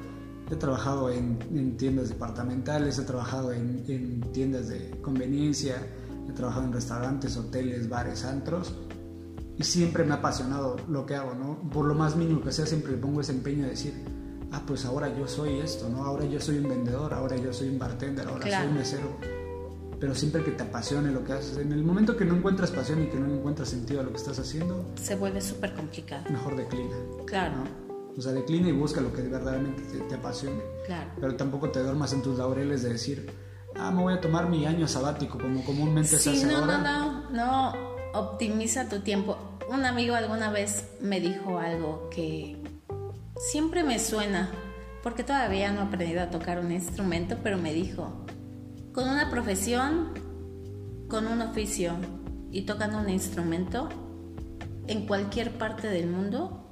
He 0.51 0.55
trabajado 0.55 1.09
en, 1.09 1.77
tiendas 1.77 2.09
departamentales, 2.09 2.99
he 2.99 3.03
trabajado 3.03 3.51
en, 3.53 3.83
en, 3.87 4.21
tiendas 4.33 4.67
de 4.67 4.91
conveniencia, 5.01 5.77
he 6.29 6.31
trabajado 6.33 6.65
en 6.65 6.73
restaurantes, 6.73 7.37
hoteles, 7.37 7.89
bares, 7.89 8.25
antros 8.25 8.73
y 9.57 9.63
siempre 9.63 10.03
me 10.03 10.13
ha 10.13 10.17
apasionado 10.17 10.77
lo 10.87 11.05
que 11.05 11.15
hago, 11.15 11.35
¿no? 11.35 11.69
Por 11.69 11.85
lo 11.85 11.93
más 11.93 12.15
mínimo 12.15 12.41
que 12.41 12.51
sea, 12.51 12.65
siempre 12.65 12.93
le 12.93 12.97
pongo 12.97 13.21
ese 13.21 13.33
empeño 13.33 13.63
de 13.63 13.71
decir, 13.71 13.93
ah, 14.51 14.61
pues 14.65 14.85
ahora 14.85 15.15
yo 15.15 15.27
soy 15.27 15.59
esto, 15.59 15.89
¿no? 15.89 16.03
Ahora 16.03 16.25
yo 16.25 16.39
soy 16.39 16.57
un 16.57 16.69
vendedor, 16.69 17.13
ahora 17.13 17.35
yo 17.35 17.53
soy 17.53 17.69
un 17.69 17.77
bartender, 17.77 18.27
ahora 18.27 18.43
soy 18.43 18.67
un 18.67 18.73
mesero. 18.73 19.17
Pero 19.99 20.15
siempre 20.15 20.43
que 20.43 20.51
te 20.51 20.63
apasione 20.63 21.11
lo 21.11 21.23
que 21.23 21.33
haces. 21.33 21.57
En 21.57 21.71
el 21.71 21.83
momento 21.83 22.17
que 22.17 22.25
no 22.25 22.35
encuentras 22.35 22.71
pasión 22.71 23.03
y 23.03 23.07
que 23.07 23.17
no 23.17 23.33
encuentras 23.33 23.69
sentido 23.69 24.01
a 24.01 24.03
lo 24.03 24.09
que 24.09 24.17
estás 24.17 24.37
haciendo, 24.39 24.85
se 24.95 25.15
vuelve 25.15 25.39
súper 25.39 25.73
complicado. 25.73 26.25
Mejor 26.29 26.57
declina. 26.57 26.95
Claro. 27.25 27.82
O 28.18 28.22
sea, 28.22 28.32
declina 28.32 28.70
y 28.70 28.72
busca 28.72 29.01
lo 29.01 29.11
que 29.11 29.22
verdaderamente 29.24 29.82
te, 29.84 30.16
apasione. 30.16 30.61
Claro. 30.86 31.11
Pero 31.20 31.36
tampoco 31.36 31.70
te 31.72 31.80
duermas 31.80 32.14
en 32.14 32.22
tus 32.22 32.38
laureles 32.38 32.84
de 32.84 32.89
decir, 32.89 33.32
ah, 33.76 33.91
me 33.91 34.01
voy 34.01 34.14
a 34.14 34.22
tomar 34.22 34.49
mi 34.49 34.66
año 34.66 34.88
sabático, 34.88 35.39
como 35.39 35.64
comúnmente 35.64 36.18
se 36.18 36.30
hace 36.30 36.45
no, 36.45 36.59
ahora. 36.59 36.78
No, 36.78 37.30
no, 37.32 37.72
no, 37.72 37.93
optimiza 38.14 38.88
tu 38.88 38.99
tiempo. 38.99 39.38
Un 39.70 39.86
amigo 39.86 40.16
alguna 40.16 40.51
vez 40.51 40.89
me 41.01 41.20
dijo 41.20 41.57
algo 41.57 42.09
que 42.09 42.61
siempre 43.38 43.84
me 43.84 43.97
suena, 43.99 44.51
porque 45.01 45.24
todavía 45.24 45.72
no 45.72 45.82
he 45.82 45.84
aprendido 45.86 46.22
a 46.22 46.30
tocar 46.30 46.59
un 46.59 46.72
instrumento, 46.72 47.38
pero 47.41 47.57
me 47.57 47.74
dijo, 47.74 48.26
con 48.93 49.09
una 49.09 49.30
profesión, 49.30 50.14
con 51.09 51.28
un 51.28 51.41
oficio 51.41 51.93
y 52.51 52.61
tocando 52.64 52.99
un 52.99 53.09
instrumento, 53.09 53.89
en 54.88 55.07
cualquier 55.07 55.57
parte 55.57 55.88
del 55.88 56.07
mundo, 56.07 56.68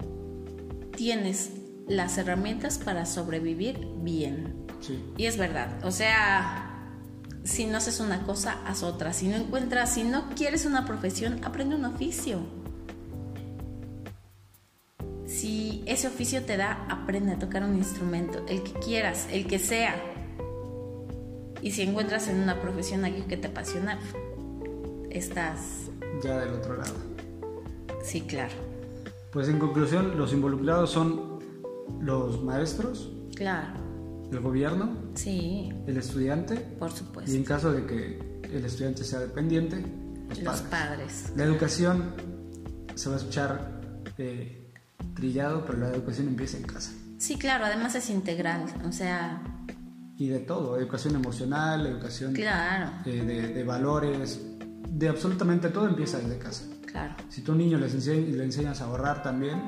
tienes 1.02 1.50
las 1.88 2.20
herramientas 2.20 2.78
para 2.78 3.08
sobrevivir 3.08 3.88
bien. 4.04 4.68
Y 5.18 5.26
es 5.26 5.36
verdad, 5.36 5.84
o 5.84 5.90
sea, 5.90 6.94
si 7.44 7.66
no 7.66 7.80
haces 7.80 8.00
una 8.00 8.22
cosa, 8.22 8.60
haz 8.68 8.84
otra. 8.84 9.12
Si 9.12 9.28
no 9.28 9.36
encuentras, 9.36 9.96
si 9.96 10.04
no 10.04 10.30
quieres 10.36 10.68
una 10.68 10.86
profesión, 10.86 11.44
aprende 11.44 11.74
un 11.74 11.86
oficio 11.86 12.46
si 15.26 15.82
ese 15.88 16.08
oficio 16.08 16.44
te 16.44 16.56
da, 16.56 16.86
aprende 16.88 17.32
a 17.32 17.40
tocar 17.40 17.64
un 17.64 17.76
instrumento, 17.76 18.46
el 18.48 18.62
que 18.62 18.74
quieras, 18.74 19.28
el 19.32 19.48
que 19.48 19.58
sea. 19.58 19.96
Y 21.64 21.72
si 21.72 21.82
encuentras 21.82 22.28
en 22.28 22.42
una 22.42 22.62
profesión 22.62 23.06
algo 23.06 23.26
que 23.26 23.38
te 23.38 23.48
apasiona, 23.48 23.98
estás... 25.10 25.90
Ya 26.24 26.38
del 26.38 26.54
otro 26.54 26.78
lado. 26.78 26.94
Sí, 28.04 28.22
claro. 28.22 28.71
Pues 29.32 29.48
en 29.48 29.60
conclusión, 29.60 30.18
los 30.18 30.34
involucrados 30.34 30.92
son 30.92 31.40
los 32.02 32.44
maestros. 32.44 33.12
Claro. 33.36 33.80
El 34.30 34.40
gobierno. 34.40 34.90
Sí. 35.16 35.72
El 35.88 35.98
estudiante. 35.98 36.56
Por 36.56 36.92
supuesto. 36.92 37.32
Y 37.32 37.38
en 37.38 37.44
caso 37.44 37.72
de 37.72 37.86
que 37.86 38.42
el 38.44 38.66
estudiante 38.66 39.04
sea 39.04 39.20
dependiente, 39.20 39.84
los, 40.42 40.62
padres. 40.62 41.32
La 41.36 41.44
educación 41.44 42.14
se 42.96 43.10
va 43.10 43.16
a 43.16 43.18
escuchar 43.18 43.82
eh, 44.18 44.70
trillado, 45.16 45.66
pero 45.66 45.80
la 45.80 45.90
educación 45.90 46.28
empieza 46.28 46.58
en 46.58 46.64
casa. 46.64 46.92
Sí, 47.18 47.38
claro, 47.38 47.66
además 47.66 47.96
es 47.96 48.10
integral, 48.10 48.66
o 48.88 48.92
sea... 48.92 49.42
Y 50.18 50.28
de 50.28 50.40
todo, 50.40 50.78
educación 50.78 51.16
emocional, 51.16 51.86
educación 51.88 52.34
claro. 52.34 52.92
de, 53.06 53.24
de, 53.24 53.64
valores, 53.64 54.40
de 54.88 55.10
absolutamente 55.10 55.70
todo 55.70 55.88
empieza 55.88 56.20
desde 56.20 56.38
casa. 56.38 56.66
Claro. 56.92 57.16
Si 57.30 57.42
tu 57.42 57.56
niño 57.56 57.78
le 57.78 58.44
enseñas 58.44 58.82
a 58.82 58.86
ahorrar 58.86 59.24
también, 59.24 59.60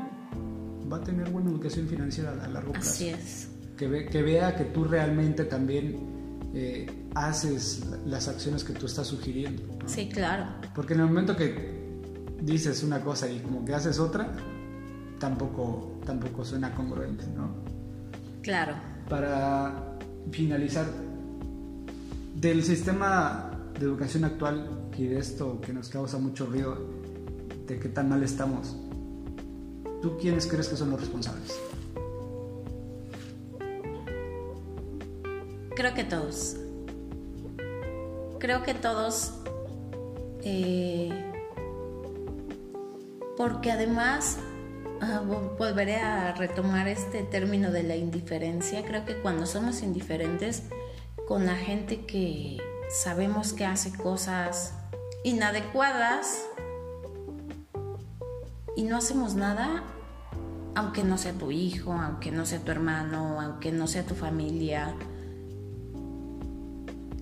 va 0.92 0.98
a 0.98 1.02
tener 1.02 1.30
buena 1.30 1.50
educación 1.50 1.88
financiera 1.88 2.32
a 2.44 2.48
largo 2.48 2.74
plazo. 2.74 2.90
Así 2.90 3.10
es. 3.10 3.50
Que, 3.78 4.06
que 4.06 4.22
vea 4.22 4.56
que 4.56 4.66
tú 4.66 4.84
realmente 4.84 5.46
también 5.46 6.14
eh, 6.54 7.08
haces 7.16 7.84
las 8.06 8.28
acciones 8.28 8.64
que 8.64 8.74
tú 8.74 8.86
estás 8.86 9.08
sugiriendo. 9.08 9.64
Sí, 9.88 10.10
claro. 10.10 10.46
Porque 10.76 10.94
en 10.94 11.00
el 11.02 11.08
momento 11.08 11.36
que 11.36 11.84
dices 12.42 12.84
una 12.84 13.02
cosa 13.02 13.30
y 13.30 13.40
como 13.40 13.66
que 13.66 13.74
haces 13.74 14.00
otra, 14.00 14.32
tampoco, 15.20 16.00
tampoco 16.06 16.46
suena 16.46 16.74
congruente, 16.76 17.26
¿no? 17.36 17.56
Claro. 18.42 18.76
Para 19.10 19.98
finalizar, 20.32 20.86
del 22.36 22.64
sistema 22.64 23.50
de 23.80 23.86
educación 23.86 24.26
actual 24.26 24.90
y 24.98 25.06
de 25.06 25.20
esto 25.20 25.60
que 25.62 25.74
nos 25.74 25.90
causa 25.90 26.18
mucho 26.20 26.46
ruido, 26.46 27.03
de 27.68 27.80
qué 27.80 27.90
tan 27.90 28.10
mal 28.10 28.24
estamos, 28.24 28.76
¿tú 30.02 30.18
quiénes 30.18 30.48
crees 30.48 30.68
que 30.68 30.76
son 30.76 30.92
los 30.92 31.00
responsables? 31.00 31.60
Creo 35.76 35.94
que 35.94 36.04
todos. 36.04 36.56
Creo 38.40 38.64
que 38.64 38.74
todos. 38.74 39.34
Eh, 40.44 41.10
porque 43.38 43.72
además 43.72 44.38
volveré 45.58 45.98
a 45.98 46.34
retomar 46.34 46.88
este 46.88 47.24
término 47.24 47.72
de 47.72 47.84
la 47.84 47.96
indiferencia. 47.96 48.84
Creo 48.86 49.06
que 49.06 49.16
cuando 49.22 49.46
somos 49.46 49.82
indiferentes 49.82 50.64
con 51.28 51.46
la 51.46 51.56
gente 51.56 52.06
que 52.06 52.58
sabemos 52.90 53.54
que 53.54 53.66
hace 53.66 53.92
cosas 53.92 54.74
inadecuadas 55.24 56.46
y 58.84 58.86
no 58.86 58.98
hacemos 58.98 59.36
nada, 59.36 59.82
aunque 60.76 61.06
no 61.06 61.18
sea 61.18 61.32
tu 61.32 61.52
hijo, 61.52 61.94
aunque 61.94 62.32
no 62.32 62.46
sea 62.46 62.60
tu 62.60 62.70
hermano, 62.70 63.40
aunque 63.40 63.72
no 63.72 63.88
sea 63.88 64.04
tu 64.04 64.14
familia. 64.14 64.94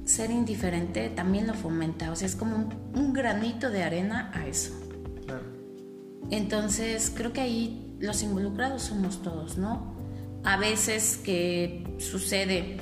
Ser 0.04 0.32
indiferente 0.32 1.10
también 1.10 1.46
lo 1.46 1.54
fomenta, 1.54 2.10
o 2.10 2.16
sea, 2.16 2.26
es 2.26 2.36
como 2.36 2.68
un, 2.96 3.14
granito 3.14 3.70
de 3.70 3.84
arena 3.84 4.32
a 4.34 4.48
eso. 4.48 4.74
Entonces, 6.32 7.14
creo 7.16 7.32
que 7.32 7.42
ahí 7.42 7.96
los 8.00 8.24
involucrados 8.24 8.82
somos 8.82 9.22
todos, 9.22 9.60
¿no? 9.60 9.94
A 10.44 10.58
veces 10.58 11.20
que 11.24 11.96
sucede, 12.00 12.78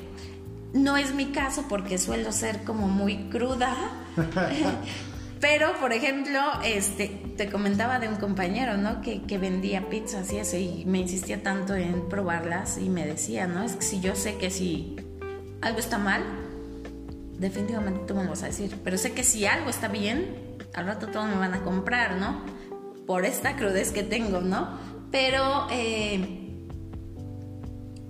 no 0.72 0.96
es 0.96 1.14
mi 1.14 1.32
caso 1.32 1.66
porque 1.68 1.98
suelo 1.98 2.32
ser 2.32 2.64
como 2.64 2.88
muy 2.88 3.28
cruda, 3.28 3.76
Pero, 5.40 5.72
por 5.80 5.92
ejemplo, 5.94 6.38
este, 6.62 7.19
te 7.40 7.48
comentaba 7.48 7.98
de 7.98 8.06
un 8.06 8.16
compañero, 8.16 8.76
¿no? 8.76 9.00
Que, 9.00 9.22
que, 9.22 9.38
vendía 9.38 9.88
pizzas 9.88 10.30
y 10.30 10.36
eso, 10.36 10.58
y 10.58 10.84
me 10.84 10.98
insistía 10.98 11.42
tanto 11.42 11.74
en 11.74 12.06
probarlas 12.10 12.76
y 12.76 12.90
me 12.90 13.06
decía, 13.06 13.46
¿no? 13.46 13.62
Es 13.62 13.76
que 13.76 13.82
si 13.82 13.98
yo 13.98 14.14
sé 14.14 14.36
que 14.36 14.50
si 14.50 14.94
algo 15.62 15.78
está 15.78 15.96
mal, 15.96 16.22
definitivamente 17.38 18.02
tú 18.06 18.14
me 18.14 18.24
lo 18.24 18.28
vas 18.28 18.42
a 18.42 18.46
decir. 18.48 18.76
Pero 18.84 18.98
sé 18.98 19.12
que 19.12 19.24
si 19.24 19.46
algo 19.46 19.70
está 19.70 19.88
bien, 19.88 20.36
al 20.74 20.84
rato 20.84 21.06
todos 21.06 21.30
me 21.30 21.36
van 21.36 21.54
a 21.54 21.62
comprar, 21.62 22.16
¿no? 22.16 22.42
Por 23.06 23.24
esta 23.24 23.56
crudez 23.56 23.90
que 23.90 24.02
tengo, 24.02 24.42
¿no? 24.42 24.78
Pero 25.10 25.66
eh, 25.70 26.39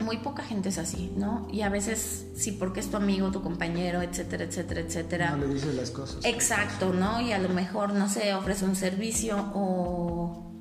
muy 0.01 0.19
poca 0.19 0.43
gente 0.43 0.71
es 0.71 0.79
así, 0.79 1.13
¿no? 1.17 1.47
Y 1.53 1.63
a 1.63 1.69
veces, 1.69 2.27
sí, 2.35 2.53
porque 2.53 2.81
es 2.81 2.91
tu 2.91 2.97
amigo, 2.97 3.31
tu 3.31 3.43
compañero, 3.43 4.03
etcétera, 4.03 4.45
etcétera, 4.45 4.81
etcétera. 4.81 5.31
No 5.37 5.47
le 5.47 5.55
dices 5.55 5.75
las 5.75 5.91
cosas. 5.91 6.25
Exacto, 6.25 6.93
¿no? 6.93 7.21
Y 7.21 7.33
a 7.33 7.39
lo 7.39 7.49
mejor, 7.51 7.93
no 7.93 8.09
sé, 8.09 8.35
ofrece 8.35 8.65
un 8.65 8.77
servicio 8.77 9.37
o, 9.55 10.53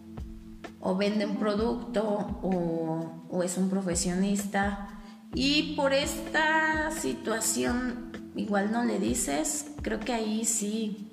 o 0.80 0.96
vende 0.96 1.26
un 1.26 1.38
producto 1.38 2.04
o, 2.42 3.28
o 3.30 3.44
es 3.44 3.58
un 3.58 3.70
profesionista. 3.70 5.02
Y 5.34 5.76
por 5.76 5.94
esta 5.94 6.92
situación, 6.92 8.32
igual 8.36 8.72
no 8.72 8.84
le 8.84 9.00
dices, 9.00 9.68
creo 9.82 10.00
que 10.00 10.14
ahí 10.14 10.46
sí, 10.46 11.12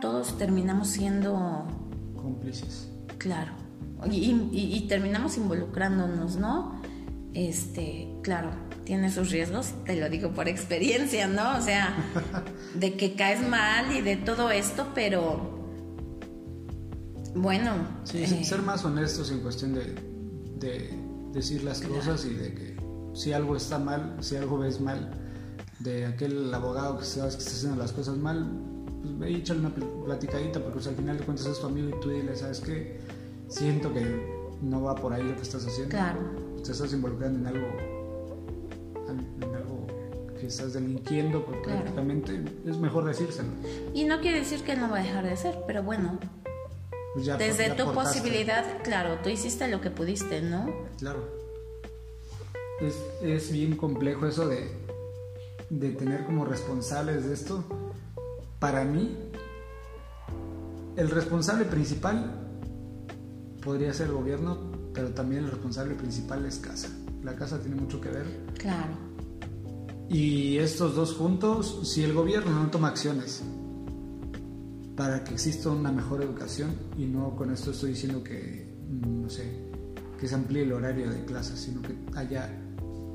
todos 0.00 0.36
terminamos 0.38 0.88
siendo... 0.88 1.66
Cómplices. 2.16 2.88
Claro 3.18 3.63
y, 4.10 4.86
terminamos 4.88 5.36
involucrándonos, 5.36 6.36
¿no? 6.36 6.80
Este, 7.32 8.08
claro, 8.22 8.50
tiene 8.84 9.10
sus 9.10 9.30
riesgos, 9.30 9.72
te 9.84 9.96
lo 9.96 10.08
digo 10.08 10.32
por 10.32 10.48
experiencia, 10.48 11.26
¿no? 11.26 11.56
O 11.56 11.60
sea, 11.60 11.96
de 12.74 12.94
que 12.94 13.14
caes 13.14 13.46
mal 13.48 13.94
y 13.96 14.00
de 14.02 14.16
todo 14.16 14.50
esto, 14.50 14.88
pero 14.94 15.54
bueno. 17.34 17.72
Sí, 18.04 18.22
eh, 18.22 18.44
ser 18.44 18.62
más 18.62 18.84
honestos 18.84 19.30
en 19.30 19.40
cuestión 19.40 19.74
de, 19.74 19.94
de 20.58 20.98
decir 21.32 21.64
las 21.64 21.80
cosas 21.80 22.24
y 22.24 22.34
de 22.34 22.54
que 22.54 22.76
si 23.14 23.32
algo 23.32 23.56
está 23.56 23.78
mal, 23.78 24.16
si 24.20 24.36
algo 24.36 24.58
ves 24.58 24.80
mal, 24.80 25.10
de 25.80 26.06
aquel 26.06 26.52
abogado 26.52 26.98
que 26.98 27.04
sabes 27.04 27.36
que 27.36 27.42
está 27.42 27.54
haciendo 27.54 27.76
las 27.76 27.92
cosas 27.92 28.16
mal, 28.16 28.48
pues 29.02 29.18
ve 29.18 29.30
y 29.32 29.34
échale 29.36 29.60
una 29.60 29.74
platicadita, 30.04 30.60
porque 30.60 30.74
pues, 30.74 30.86
al 30.86 30.96
final 30.96 31.18
de 31.18 31.24
cuentas 31.24 31.46
es 31.46 31.60
tu 31.60 31.66
amigo 31.66 31.90
y 31.90 32.00
tú 32.00 32.10
dile, 32.10 32.34
¿sabes 32.36 32.60
qué? 32.60 33.00
Siento 33.48 33.92
que 33.92 34.34
no 34.62 34.82
va 34.82 34.94
por 34.94 35.12
ahí 35.12 35.22
lo 35.22 35.36
que 35.36 35.42
estás 35.42 35.66
haciendo. 35.66 35.90
Claro. 35.90 36.20
Te 36.64 36.72
estás 36.72 36.92
involucrando 36.92 37.38
en 37.38 37.46
algo, 37.46 37.66
en 39.08 39.54
algo 39.54 39.86
que 40.38 40.46
estás 40.46 40.72
delinquiendo, 40.72 41.44
porque 41.44 41.68
prácticamente 41.70 42.42
es 42.66 42.78
mejor 42.78 43.04
decírselo. 43.04 43.50
Y 43.92 44.04
no 44.04 44.20
quiere 44.20 44.40
decir 44.40 44.62
que 44.62 44.76
no 44.76 44.90
va 44.90 44.98
a 44.98 45.02
dejar 45.02 45.24
de 45.24 45.36
ser, 45.36 45.58
pero 45.66 45.82
bueno. 45.82 46.18
Pues 47.14 47.26
desde 47.38 47.70
tu 47.70 47.92
posibilidad, 47.92 48.64
claro, 48.82 49.18
tú 49.22 49.28
hiciste 49.28 49.68
lo 49.68 49.80
que 49.80 49.90
pudiste, 49.90 50.42
¿no? 50.42 50.66
Claro. 50.98 51.28
Es, 52.80 52.96
es 53.22 53.52
bien 53.52 53.76
complejo 53.76 54.26
eso 54.26 54.48
de, 54.48 54.68
de 55.70 55.90
tener 55.90 56.24
como 56.24 56.44
responsables 56.44 57.24
de 57.26 57.34
esto. 57.34 57.62
Para 58.58 58.84
mí, 58.84 59.16
el 60.96 61.10
responsable 61.10 61.66
principal 61.66 62.43
podría 63.64 63.92
ser 63.94 64.08
el 64.08 64.12
gobierno, 64.12 64.58
pero 64.92 65.08
también 65.08 65.44
el 65.44 65.50
responsable 65.50 65.94
principal 65.94 66.44
es 66.44 66.58
casa. 66.58 66.88
La 67.22 67.34
casa 67.34 67.58
tiene 67.58 67.80
mucho 67.80 68.00
que 68.00 68.10
ver. 68.10 68.26
Claro. 68.58 68.92
Y 70.08 70.58
estos 70.58 70.94
dos 70.94 71.14
juntos, 71.14 71.80
si 71.84 72.04
el 72.04 72.12
gobierno 72.12 72.62
no 72.62 72.70
toma 72.70 72.88
acciones 72.88 73.42
para 74.94 75.24
que 75.24 75.34
exista 75.34 75.70
una 75.70 75.90
mejor 75.90 76.22
educación, 76.22 76.72
y 76.96 77.06
no 77.06 77.34
con 77.34 77.50
esto 77.52 77.70
estoy 77.70 77.90
diciendo 77.90 78.22
que, 78.22 78.76
mm, 78.88 79.22
no 79.22 79.30
sé, 79.30 79.72
que 80.20 80.28
se 80.28 80.34
amplíe 80.34 80.62
el 80.62 80.72
horario 80.72 81.10
de 81.10 81.24
clases, 81.24 81.58
sino 81.58 81.82
que 81.82 81.96
haya 82.14 82.48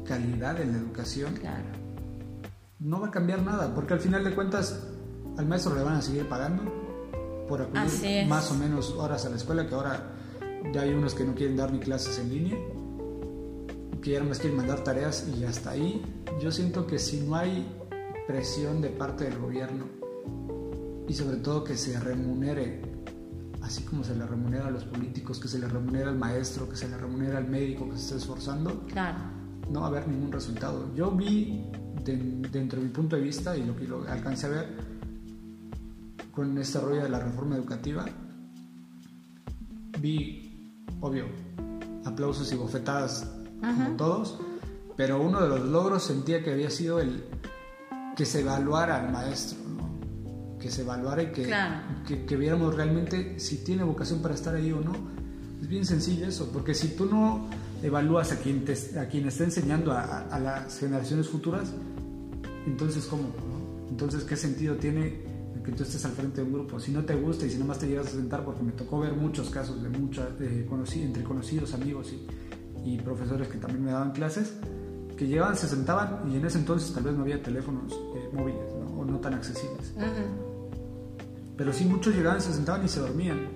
calidad 0.06 0.60
en 0.60 0.74
la 0.74 0.80
educación, 0.80 1.36
claro. 1.36 1.68
no 2.80 3.00
va 3.00 3.08
a 3.08 3.12
cambiar 3.12 3.44
nada, 3.44 3.74
porque 3.74 3.94
al 3.94 4.00
final 4.00 4.24
de 4.24 4.34
cuentas 4.34 4.84
al 5.38 5.46
maestro 5.46 5.76
le 5.76 5.84
van 5.84 5.96
a 5.96 6.02
seguir 6.02 6.28
pagando 6.28 6.64
por 7.48 7.62
acudir 7.62 8.28
más 8.28 8.52
o 8.52 8.56
menos 8.56 8.92
horas 8.92 9.26
a 9.26 9.30
la 9.30 9.38
escuela, 9.38 9.68
que 9.68 9.76
ahora 9.76 10.19
ya 10.74 10.82
hay 10.82 10.94
unos 10.94 11.14
que 11.14 11.24
no 11.24 11.36
quieren 11.36 11.56
dar 11.58 11.72
ni 11.72 11.80
clases 11.80 12.20
en 12.20 12.30
línea, 12.30 12.58
que 14.02 14.12
ya 14.12 14.20
no 14.20 14.30
más 14.30 14.40
quieren 14.40 14.58
mandar 14.58 14.84
tareas 14.84 15.28
y 15.38 15.44
hasta 15.44 15.72
ahí. 15.72 16.02
Yo 16.42 16.52
siento 16.52 16.88
que 16.88 17.00
si 17.00 17.22
no 17.22 17.36
hay 17.36 17.68
presión 18.28 18.82
de 18.82 18.90
parte 18.90 19.26
del 19.26 19.40
gobierno 19.40 19.86
y 21.08 21.14
sobre 21.14 21.38
todo 21.38 21.64
que 21.64 21.76
se 21.76 22.00
remunere, 22.00 22.82
así 23.62 23.84
como 23.84 24.04
se 24.04 24.16
le 24.16 24.26
remunera 24.26 24.68
a 24.68 24.72
los 24.72 24.84
políticos, 24.84 25.40
que 25.40 25.48
se 25.48 25.60
le 25.60 25.68
remunera 25.68 26.10
al 26.10 26.18
maestro, 26.18 26.70
que 26.70 26.76
se 26.76 26.88
le 26.88 26.98
remunera 26.98 27.40
al 27.40 27.48
médico 27.48 27.90
que 27.90 27.98
se 27.98 28.04
está 28.04 28.16
esforzando, 28.18 28.86
no 29.70 29.82
va 29.82 29.88
a 29.88 29.90
haber 29.90 30.08
ningún 30.08 30.32
resultado. 30.32 30.94
Yo 30.96 31.12
vi 31.12 31.66
dentro 32.04 32.80
de 32.80 32.86
mi 32.86 32.92
punto 32.92 33.16
de 33.16 33.24
vista 33.24 33.58
y 33.58 33.64
lo 33.64 33.76
que 33.76 33.88
lo 33.88 34.08
alcancé 34.08 34.48
a 34.48 34.50
ver 34.50 34.68
con 36.32 36.58
este 36.58 36.80
rollo 36.80 37.04
de 37.04 37.10
la 37.10 37.20
reforma 37.20 37.56
educativa, 37.56 38.06
vi 40.00 40.49
obvio, 41.02 41.26
aplausos 42.06 42.52
y 42.52 42.56
bofetadas 42.56 43.28
como 43.62 43.96
todos, 43.98 44.40
pero 44.96 45.22
uno 45.22 45.42
de 45.42 45.50
los 45.50 45.62
logros 45.62 46.04
sentía 46.04 46.44
que 46.44 46.52
había 46.52 46.70
sido 46.70 47.00
el 47.00 47.24
que 48.16 48.26
se 48.26 48.42
evaluara 48.42 48.98
al 48.98 49.12
maestro, 49.12 49.58
que 50.60 50.70
se 50.70 50.82
evaluara 50.82 51.24
y 51.24 51.32
que, 51.32 52.26
que, 52.26 52.36
viéramos 52.36 52.76
realmente 52.76 53.40
si 53.40 53.64
tiene 53.64 53.84
vocación 53.84 54.22
para 54.22 54.36
estar 54.36 54.56
ahí 54.56 54.72
o 54.72 54.82
no. 54.82 54.94
Es 55.62 55.68
bien 55.68 55.86
sencillo 55.86 56.28
eso, 56.28 56.50
porque 56.52 56.74
si 56.74 56.90
tú 56.90 57.06
no 57.06 57.48
evalúas 57.82 58.32
a 58.32 58.38
quien, 58.38 58.66
a 59.00 59.06
quien 59.06 59.28
está 59.28 59.46
enseñando 59.46 59.94
a, 59.94 60.38
las 60.40 60.80
generaciones 60.80 61.30
futuras, 61.30 61.72
entonces 62.66 63.06
¿cómo? 63.06 63.30
Entonces, 63.90 64.24
¿qué 64.24 64.36
sentido 64.36 64.76
tiene 64.76 65.29
que 65.64 65.72
tú 65.72 65.84
estés 65.84 66.04
al 66.06 66.12
frente 66.12 66.42
de 66.42 66.48
un 66.48 66.54
grupo. 66.54 66.80
Si 66.80 66.92
no 66.92 67.04
te 67.04 67.16
gusta 67.16 67.46
y 67.46 67.50
si 67.50 67.58
nomás 67.58 67.80
te 67.80 67.88
llegas 67.88 68.08
a 68.08 68.12
sentar, 68.12 68.44
porque 68.44 68.64
me 68.64 68.72
tocó 68.72 69.00
ver 69.00 69.14
muchos 69.14 69.50
casos 69.50 69.82
de 69.82 69.90
mucha, 69.90 70.28
entre 70.40 71.24
conocidos, 71.24 71.74
amigos 71.74 72.14
y, 72.86 72.98
profesores 73.04 73.48
que 73.48 73.58
también 73.58 73.86
me 73.86 73.92
daban 73.92 74.12
clases, 74.12 74.54
que 75.16 75.28
llegaban, 75.28 75.56
se 75.56 75.68
sentaban 75.68 76.32
y 76.32 76.38
en 76.38 76.46
ese 76.46 76.58
entonces 76.58 76.92
tal 76.94 77.04
vez 77.04 77.14
no 77.14 77.22
había 77.22 77.42
teléfonos 77.42 77.94
eh, 77.94 78.30
móviles 78.34 78.62
o 78.98 79.06
no 79.06 79.20
tan 79.20 79.36
accesibles. 79.36 79.94
Pero 81.56 81.74
sí 81.74 81.86
muchos 81.86 82.16
llegaban, 82.16 82.42
se 82.42 82.54
sentaban 82.54 82.84
y 82.86 82.88
se 82.88 83.00
dormían. 83.00 83.48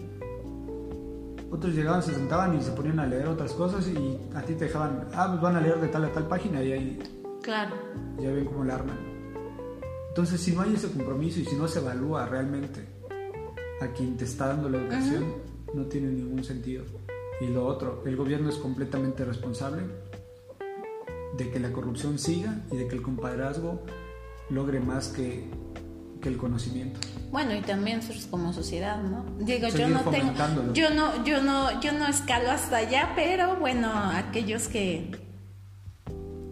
Otros 1.51 1.73
llegaban, 1.73 2.03
se 2.03 2.13
sentaban 2.13 2.57
y 2.57 2.61
se 2.61 2.71
ponían 2.71 2.99
a 2.99 3.05
leer 3.05 3.27
otras 3.27 3.53
cosas 3.53 3.87
y 3.87 4.19
a 4.35 4.41
ti 4.41 4.55
te 4.55 4.65
dejaban, 4.65 5.07
ah, 5.13 5.27
pues 5.29 5.41
van 5.41 5.55
a 5.55 5.61
leer 5.61 5.79
de 5.79 5.87
tal 5.87 6.05
a 6.05 6.11
tal 6.11 6.27
página 6.27 6.61
y 6.63 6.71
ahí... 6.71 6.99
Claro. 7.41 7.75
Ya 8.19 8.31
ven 8.31 8.45
cómo 8.45 8.63
la 8.63 8.75
arman. 8.75 9.12
Entonces, 10.13 10.41
si 10.41 10.51
no 10.51 10.61
hay 10.61 10.75
ese 10.75 10.91
compromiso 10.91 11.39
y 11.39 11.45
si 11.45 11.55
no 11.55 11.67
se 11.67 11.79
evalúa 11.79 12.27
realmente 12.27 12.85
a 13.81 13.87
quien 13.87 14.15
te 14.15 14.25
está 14.25 14.49
dando 14.49 14.69
la 14.69 14.77
educación, 14.77 15.25
no 15.73 15.85
tiene 15.87 16.09
ningún 16.09 16.43
sentido. 16.43 16.85
Y 17.41 17.47
lo 17.47 17.65
otro, 17.65 18.03
el 18.05 18.15
gobierno 18.15 18.49
es 18.49 18.57
completamente 18.57 19.25
responsable 19.25 19.81
de 21.35 21.49
que 21.49 21.59
la 21.59 21.71
corrupción 21.71 22.19
siga 22.19 22.61
y 22.71 22.77
de 22.77 22.87
que 22.87 22.93
el 22.93 23.01
compadrazgo 23.01 23.81
logre 24.51 24.79
más 24.79 25.07
que, 25.07 25.49
que 26.21 26.29
el 26.29 26.37
conocimiento. 26.37 26.99
Bueno, 27.31 27.55
y 27.55 27.61
también 27.61 28.01
como 28.29 28.53
sociedad, 28.53 29.01
¿no? 29.01 29.25
Digo, 29.39 29.67
yo 29.69 29.87
no 29.87 30.01
tengo, 30.01 30.31
yo 30.73 30.91
no, 30.91 31.25
yo 31.25 31.41
no, 31.41 31.81
yo 31.81 31.91
no 31.91 32.05
escalo 32.05 32.51
hasta 32.51 32.77
allá, 32.77 33.13
pero 33.15 33.55
bueno, 33.55 33.91
aquellos 33.91 34.67
que 34.67 35.22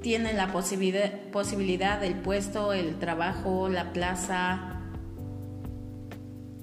tienen 0.01 0.37
la 0.37 0.51
posibilidad, 0.51 1.11
posibilidad 1.31 1.99
del 1.99 2.15
puesto, 2.15 2.73
el 2.73 2.97
trabajo, 2.97 3.69
la 3.69 3.93
plaza, 3.93 4.81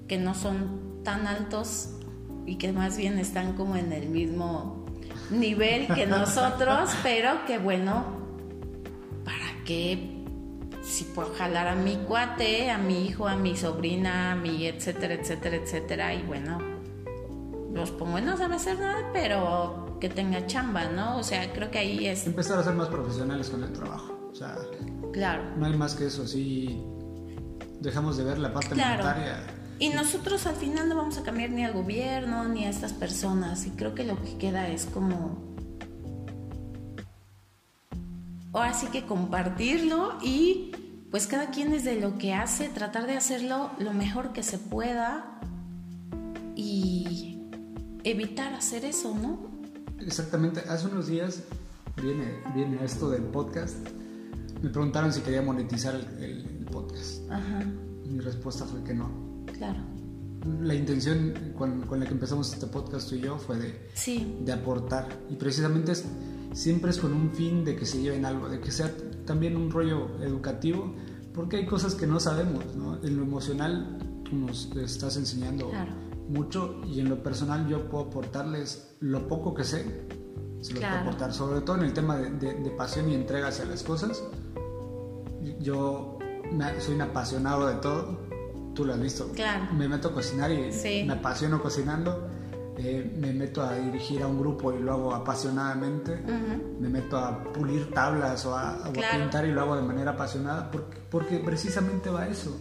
que 0.08 0.18
no 0.18 0.34
son 0.34 1.02
tan 1.04 1.26
altos 1.26 1.90
y 2.46 2.56
que 2.56 2.72
más 2.72 2.96
bien 2.96 3.18
están 3.18 3.52
como 3.52 3.76
en 3.76 3.92
el 3.92 4.08
mismo 4.08 4.84
nivel 5.30 5.86
que 5.94 6.06
nosotros, 6.06 6.90
pero 7.02 7.44
que 7.46 7.58
bueno, 7.58 8.04
¿para 9.24 9.64
qué 9.64 10.16
si 10.82 11.04
puedo 11.04 11.32
jalar 11.34 11.68
a 11.68 11.74
mi 11.74 11.96
cuate, 11.96 12.70
a 12.70 12.78
mi 12.78 13.06
hijo, 13.06 13.28
a 13.28 13.36
mi 13.36 13.56
sobrina, 13.56 14.32
a 14.32 14.34
mi 14.34 14.66
etcétera, 14.66 15.14
etcétera, 15.14 15.56
etcétera, 15.56 16.14
y 16.14 16.22
bueno, 16.22 16.58
los 17.72 17.90
pongo 17.90 18.18
en 18.18 18.24
no 18.24 18.36
sabe 18.36 18.56
hacer 18.56 18.78
nada, 18.80 19.10
pero 19.12 19.87
que 20.00 20.08
tenga 20.08 20.46
chamba, 20.46 20.88
¿no? 20.90 21.18
O 21.18 21.22
sea, 21.22 21.52
creo 21.52 21.70
que 21.70 21.78
ahí 21.78 22.06
es... 22.06 22.26
Empezar 22.26 22.58
a 22.58 22.64
ser 22.64 22.74
más 22.74 22.88
profesionales 22.88 23.50
con 23.50 23.62
el 23.64 23.72
trabajo, 23.72 24.28
o 24.30 24.34
sea... 24.34 24.56
Claro. 25.12 25.42
No 25.56 25.66
hay 25.66 25.76
más 25.76 25.94
que 25.94 26.06
eso, 26.06 26.26
sí 26.26 26.82
dejamos 27.80 28.16
de 28.16 28.24
ver 28.24 28.38
la 28.38 28.52
parte 28.52 28.74
Claro. 28.74 29.04
monetaria. 29.04 29.40
Y 29.78 29.90
nosotros 29.90 30.46
al 30.46 30.56
final 30.56 30.88
no 30.88 30.96
vamos 30.96 31.18
a 31.18 31.22
cambiar 31.22 31.50
ni 31.50 31.64
al 31.64 31.72
gobierno 31.72 32.44
ni 32.48 32.64
a 32.64 32.70
estas 32.70 32.92
personas. 32.92 33.66
Y 33.66 33.70
creo 33.70 33.94
que 33.94 34.04
lo 34.04 34.20
que 34.20 34.36
queda 34.36 34.68
es 34.68 34.86
como. 34.86 35.46
Ahora 38.52 38.74
sí 38.74 38.88
que 38.88 39.06
compartirlo 39.06 40.14
y 40.20 40.72
pues 41.10 41.26
cada 41.26 41.50
quien 41.50 41.70
desde 41.70 42.00
lo 42.00 42.18
que 42.18 42.34
hace, 42.34 42.68
tratar 42.68 43.06
de 43.06 43.16
hacerlo 43.16 43.70
lo 43.78 43.92
mejor 43.92 44.32
que 44.32 44.42
se 44.42 44.58
pueda 44.58 45.40
y 46.56 47.40
evitar 48.02 48.52
hacer 48.54 48.84
eso, 48.84 49.14
¿no? 49.14 49.38
Exactamente, 50.00 50.60
hace 50.68 50.86
unos 50.86 51.06
días 51.08 51.42
viene, 52.02 52.40
viene 52.54 52.84
esto 52.84 53.10
del 53.10 53.22
podcast. 53.22 53.76
Me 54.62 54.70
preguntaron 54.70 55.12
si 55.12 55.20
quería 55.20 55.42
monetizar 55.42 55.94
el, 55.94 56.24
el- 56.24 56.46
el 56.58 56.64
podcast. 56.66 57.30
Ajá, 57.30 57.64
Mi 58.06 58.20
respuesta 58.20 58.64
fue 58.64 58.82
que 58.84 58.94
no. 58.94 59.10
claro. 59.56 59.80
La 60.62 60.72
intención 60.74 61.34
con, 61.58 61.82
con 61.82 61.98
la 61.98 62.06
que 62.06 62.12
empezamos 62.12 62.52
este 62.54 62.68
podcast 62.68 63.08
tú 63.08 63.16
y 63.16 63.20
yo 63.20 63.38
fue 63.38 63.58
de, 63.58 63.88
Sí, 63.94 64.36
de 64.44 64.52
aportar. 64.52 65.08
Y 65.28 65.34
precisamente 65.34 65.92
es, 65.92 66.04
siempre 66.54 66.90
es 66.92 66.98
con 66.98 67.12
un 67.12 67.32
fin 67.32 67.64
de 67.64 67.74
que 67.74 67.84
se 67.84 68.00
lleven 68.00 68.24
algo, 68.24 68.48
de 68.48 68.60
que 68.60 68.70
sea 68.70 68.90
también 69.26 69.56
un 69.56 69.70
rollo 69.70 70.08
educativo, 70.22 70.94
porque 71.34 71.56
hay 71.56 71.66
cosas 71.66 71.96
que 71.96 72.06
no 72.06 72.20
sabemos, 72.20 72.64
¿no? 72.76 73.02
En 73.02 73.16
lo 73.16 73.24
emocional 73.24 73.98
tú 74.24 74.36
nos 74.36 74.70
estás 74.76 75.16
enseñando 75.16 75.68
Claro. 75.70 75.92
Mucho 76.28 76.80
y 76.86 77.00
en 77.00 77.08
lo 77.08 77.22
personal 77.22 77.66
yo 77.68 77.88
puedo 77.88 78.04
aportarles 78.04 78.96
lo 79.00 79.26
poco 79.28 79.54
que 79.54 79.64
sé, 79.64 80.06
se 80.60 80.72
los 80.72 80.80
Claro. 80.80 80.96
puedo 80.96 81.08
aportar, 81.10 81.32
sobre 81.32 81.60
todo 81.62 81.76
en 81.76 81.82
el 81.84 81.92
tema 81.92 82.16
de, 82.18 82.30
de- 82.30 82.54
de 82.54 82.70
pasión 82.70 83.08
y 83.08 83.14
entrega 83.14 83.48
hacia 83.48 83.64
las 83.64 83.82
cosas. 83.82 84.22
Yo 85.60 86.18
soy 86.80 86.94
un 86.94 87.02
apasionado 87.02 87.66
de 87.66 87.74
todo, 87.76 88.18
tú 88.74 88.84
lo 88.84 88.94
has 88.94 89.00
visto. 89.00 89.28
Claro. 89.34 89.72
Me 89.74 89.88
meto 89.88 90.08
a 90.08 90.12
cocinar 90.12 90.50
y 90.50 90.72
Sí. 90.72 91.04
me 91.06 91.14
apasiono 91.14 91.62
cocinando. 91.62 92.28
eh, 92.80 93.12
me 93.18 93.32
meto 93.32 93.60
a 93.60 93.74
dirigir 93.74 94.22
a 94.22 94.28
un 94.28 94.38
grupo 94.38 94.72
y 94.72 94.78
lo 94.78 94.92
hago 94.92 95.12
apasionadamente. 95.12 96.16
Me 96.78 96.88
meto 96.88 97.18
a 97.18 97.42
pulir 97.42 97.90
tablas 97.92 98.46
o 98.46 98.56
a, 98.56 98.86
a 98.86 98.92
Claro. 98.92 99.18
pintar 99.18 99.44
y 99.46 99.50
lo 99.50 99.62
hago 99.62 99.74
de 99.74 99.82
manera 99.82 100.12
apasionada 100.12 100.70
porque, 100.70 100.96
porque 101.10 101.38
precisamente 101.38 102.08
va 102.08 102.28
eso. 102.28 102.56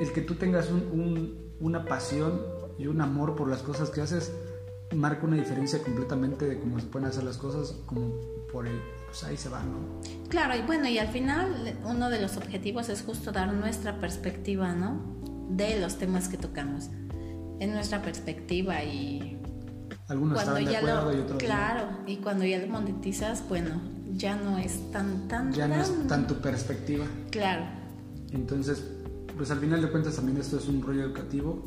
El 0.00 0.12
que 0.12 0.22
tú 0.22 0.34
tengas 0.34 0.68
un- 0.68 0.88
un- 0.92 1.38
una 1.60 1.84
pasión 1.84 2.42
y 2.78 2.86
un 2.86 3.00
amor 3.00 3.34
por 3.36 3.48
las 3.48 3.62
cosas 3.62 3.90
que 3.90 4.00
haces 4.00 4.32
marca 4.94 5.26
una 5.26 5.36
diferencia 5.36 5.82
completamente 5.82 6.46
de 6.46 6.60
cómo 6.60 6.78
se 6.78 6.86
pueden 6.86 7.08
hacer 7.08 7.24
las 7.24 7.38
cosas 7.38 7.74
como 7.86 8.14
por 8.52 8.66
el 8.68 8.80
pues 9.06 9.24
ahí 9.24 9.36
se 9.36 9.48
va 9.48 9.62
no 9.62 10.00
Claro, 10.28 10.56
y 10.56 10.62
bueno, 10.62 10.88
y 10.88 10.98
al 10.98 11.08
final 11.08 11.76
uno 11.84 12.10
de 12.10 12.20
los 12.20 12.36
objetivos 12.36 12.88
es 12.88 13.02
justo 13.02 13.32
dar 13.32 13.52
nuestra 13.52 14.00
perspectiva, 14.00 14.74
¿no? 14.74 15.00
De 15.50 15.78
los 15.80 15.96
temas 15.98 16.28
que 16.28 16.36
tocamos. 16.36 16.88
En 17.60 17.72
nuestra 17.72 18.02
perspectiva 18.02 18.82
y 18.84 19.40
algunos 20.08 20.34
cuando 20.42 20.58
estarán 20.58 20.72
de 20.72 20.76
acuerdo 20.76 21.10
lo 21.12 21.16
y 21.16 21.20
otros 21.20 21.32
no. 21.32 21.38
claro, 21.38 21.88
y 22.06 22.16
cuando 22.16 22.44
ya 22.44 22.58
lo 22.58 22.66
monetizas, 22.68 23.48
bueno, 23.48 23.80
ya 24.12 24.36
no 24.36 24.58
es 24.58 24.90
tan 24.92 25.26
tan 25.28 25.52
ya 25.52 25.66
no 25.68 25.74
es 25.76 25.88
tan- 25.90 26.06
tan 26.08 26.26
tu 26.26 26.34
perspectiva 26.36 27.06
claro. 27.30 27.64
Entonces, 28.32 28.84
pues 29.36 29.50
al 29.50 29.58
final 29.58 29.80
de 29.82 29.88
cuentas 29.90 30.16
también 30.16 30.38
esto 30.38 30.58
es 30.58 30.68
un 30.68 30.82
rollo 30.82 31.02
educativo, 31.04 31.62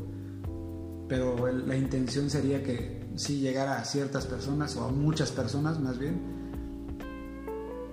pero 1.10 1.48
el- 1.48 1.68
la 1.68 1.76
intención 1.76 2.30
sería 2.30 2.62
que 2.62 3.04
sí 3.16 3.40
llegara 3.40 3.78
a 3.78 3.84
ciertas 3.84 4.24
personas 4.26 4.76
o 4.76 4.84
a 4.84 4.88
muchas 4.92 5.30
personas 5.32 5.78
más 5.80 5.98
bien. 5.98 6.20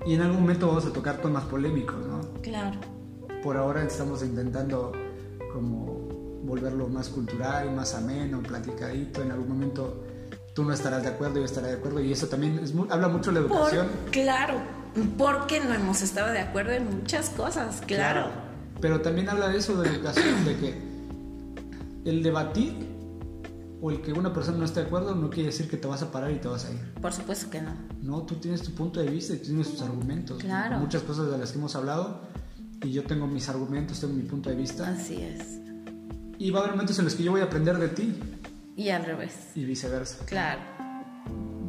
Y 0.05 0.13
en 0.13 0.21
algún 0.21 0.41
momento 0.41 0.67
vamos 0.67 0.85
a 0.85 0.93
tocar 0.93 1.17
temas 1.17 1.43
polémicos, 1.45 1.97
¿no? 2.07 2.21
Claro. 2.41 2.79
Por 3.43 3.57
ahora 3.57 3.83
estamos 3.83 4.21
intentando 4.23 4.93
como 5.51 6.07
volverlo 6.43 6.87
más 6.87 7.09
cultural, 7.09 7.75
más 7.75 7.93
ameno, 7.95 8.41
platicadito. 8.41 9.21
En 9.21 9.31
algún 9.31 9.49
momento 9.49 10.03
tú 10.53 10.63
no 10.63 10.71
estarás 10.73 11.01
de 11.03 11.09
acuerdo, 11.09 11.39
yo 11.39 11.45
estaré 11.45 11.67
de 11.69 11.73
acuerdo. 11.73 11.99
Y 11.99 12.11
eso 12.11 12.27
también 12.27 12.59
es 12.59 12.73
habla 12.89 13.07
mucho 13.09 13.31
de 13.31 13.41
la 13.41 13.47
Por- 13.47 13.57
educación. 13.57 13.87
claro, 14.11 14.53
porque 15.17 15.59
no 15.59 15.73
hemos 15.73 16.01
estado 16.03 16.31
de 16.31 16.39
acuerdo 16.39 16.71
en 16.71 16.85
muchas 16.99 17.31
cosas, 17.31 17.81
claro. 17.85 18.27
Pero 18.79 19.01
también 19.01 19.27
habla 19.27 19.49
de 19.49 19.57
eso, 19.57 19.81
de 19.81 19.89
la 19.89 19.95
educación, 19.95 20.45
de 20.45 20.55
que 20.57 20.81
el 22.05 22.21
debatir 22.23 22.86
o 23.81 23.91
el 23.91 24.01
que 24.01 24.11
una 24.13 24.33
persona 24.33 24.57
no 24.57 24.65
esté 24.65 24.79
de 24.81 24.87
acuerdo 24.87 25.13
no 25.15 25.29
quiere 25.29 25.47
decir 25.49 25.69
que 25.69 25.77
te 25.77 25.87
vas 25.87 26.01
a 26.01 26.11
parar 26.11 26.31
y 26.31 26.39
te 26.39 26.47
vas 26.47 26.65
a 26.65 26.71
ir. 26.71 26.79
Por 27.01 27.13
supuesto 27.13 27.49
que 27.49 27.61
no. 27.61 27.75
No, 28.01 28.23
tú 28.23 28.35
tienes 28.35 28.61
tu 28.63 28.71
punto 28.73 28.99
de 28.99 29.07
vista 29.09 29.33
y 29.33 29.37
tienes 29.37 29.69
tus 29.69 29.81
argumentos. 29.81 30.39
Claro. 30.41 30.79
Muchas 30.79 31.03
cosas 31.03 31.29
de 31.29 31.37
las 31.37 31.51
que 31.51 31.57
hemos 31.59 31.75
hablado 31.75 32.21
y 32.83 32.91
yo 32.91 33.03
tengo 33.03 33.27
mis 33.27 33.49
argumentos, 33.49 33.99
tengo 33.99 34.13
mi 34.13 34.23
punto 34.23 34.49
de 34.49 34.55
vista. 34.55 34.89
Así 34.89 35.21
es. 35.21 35.59
Y 36.39 36.51
va 36.51 36.59
a 36.59 36.61
haber 36.63 36.73
momentos 36.75 36.97
en 36.99 37.05
los 37.05 37.15
que 37.15 37.23
yo 37.23 37.31
voy 37.31 37.41
a 37.41 37.45
aprender 37.45 37.77
de 37.77 37.89
ti 37.89 38.15
Y 38.75 38.89
al 38.89 39.05
revés. 39.05 39.33
y 39.55 39.65
viceversa. 39.65 40.25
Claro. 40.25 40.61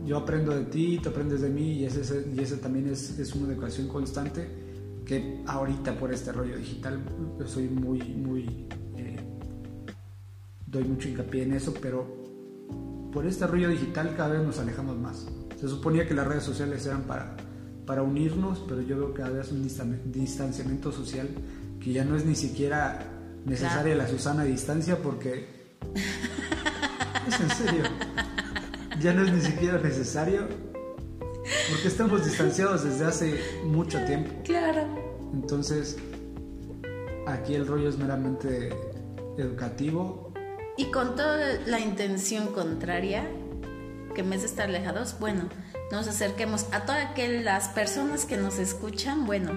Yo 0.05 0.17
aprendo 0.17 0.55
de 0.55 0.65
ti, 0.65 0.99
tú 1.03 1.11
aprendes 1.11 1.43
de 1.43 1.51
mí 1.51 1.73
y 1.81 1.85
ese, 1.85 2.27
y 2.35 2.41
ese 2.41 2.57
también 2.57 2.89
es, 2.89 3.19
es 3.19 3.35
una 3.35 3.53
educación 3.53 3.89
constante 3.89 4.49
que 5.05 5.43
ahorita 5.47 5.99
por 5.99 6.13
este 6.13 6.33
rollo 6.33 6.57
digital 6.57 7.01
soy 7.47 7.69
muy, 7.69 7.99
muy... 8.15 8.67
doy 10.71 10.85
mucho 10.85 11.09
hincapié 11.09 11.43
en 11.45 11.53
eso, 11.53 11.75
pero 11.81 12.07
por 13.13 13.27
este 13.27 13.47
rollo 13.47 13.69
digital 13.69 14.15
cada 14.17 14.31
vez 14.31 14.43
nos 14.43 14.59
alejamos 14.59 14.97
más. 14.99 15.27
Se 15.61 15.69
suponía 15.69 16.07
que 16.07 16.15
las 16.15 16.27
redes 16.27 16.45
sociales 16.45 16.85
eran 16.87 17.03
para, 17.03 17.37
para 17.87 18.03
unirnos, 18.03 18.65
pero 18.69 18.81
yo 18.83 18.97
veo 18.97 19.15
cada 19.15 19.31
vez 19.31 19.51
un 19.51 19.65
distan- 19.65 20.03
distanciamiento 20.05 20.93
social 20.93 21.29
que 21.81 21.93
ya 21.93 22.05
no 22.05 22.17
es 22.17 22.25
ni 22.25 22.35
siquiera 22.35 22.99
necesaria 23.45 23.95
la 23.95 24.07
Susana 24.09 24.45
distancia 24.45 24.99
porque... 25.03 25.69
es 27.29 27.41
en 27.41 27.51
serio 27.51 27.83
ya 29.01 29.13
no 29.13 29.23
es 29.23 29.33
ni 29.33 29.41
siquiera 29.41 29.79
necesario 29.79 30.49
porque 31.71 31.89
estamos 31.89 32.25
distanciados 32.25 32.85
desde 32.85 33.05
hace 33.05 33.41
mucho 33.65 33.99
tiempo. 34.05 34.31
Claro. 34.45 34.83
Entonces, 35.33 35.97
aquí 37.27 37.55
el 37.55 37.67
rollo 37.67 37.89
es 37.89 37.97
meramente 37.97 38.71
educativo. 39.39 40.28
Y 40.79 40.87
con 40.91 41.17
toda 41.17 41.37
la 41.67 41.81
intención 41.81 42.47
contraria, 42.49 43.29
que 44.15 44.21
en 44.23 44.31
vez 44.31 44.41
de 44.43 44.47
estar 44.47 44.69
alejados, 44.69 45.17
bueno, 45.21 45.43
nos 45.93 46.07
acerquemos 46.09 46.67
a 46.73 46.87
todas 46.87 47.05
aquellas 47.05 47.69
personas 47.69 48.25
que 48.25 48.37
nos 48.37 48.59
escuchan, 48.59 49.27
bueno, 49.27 49.51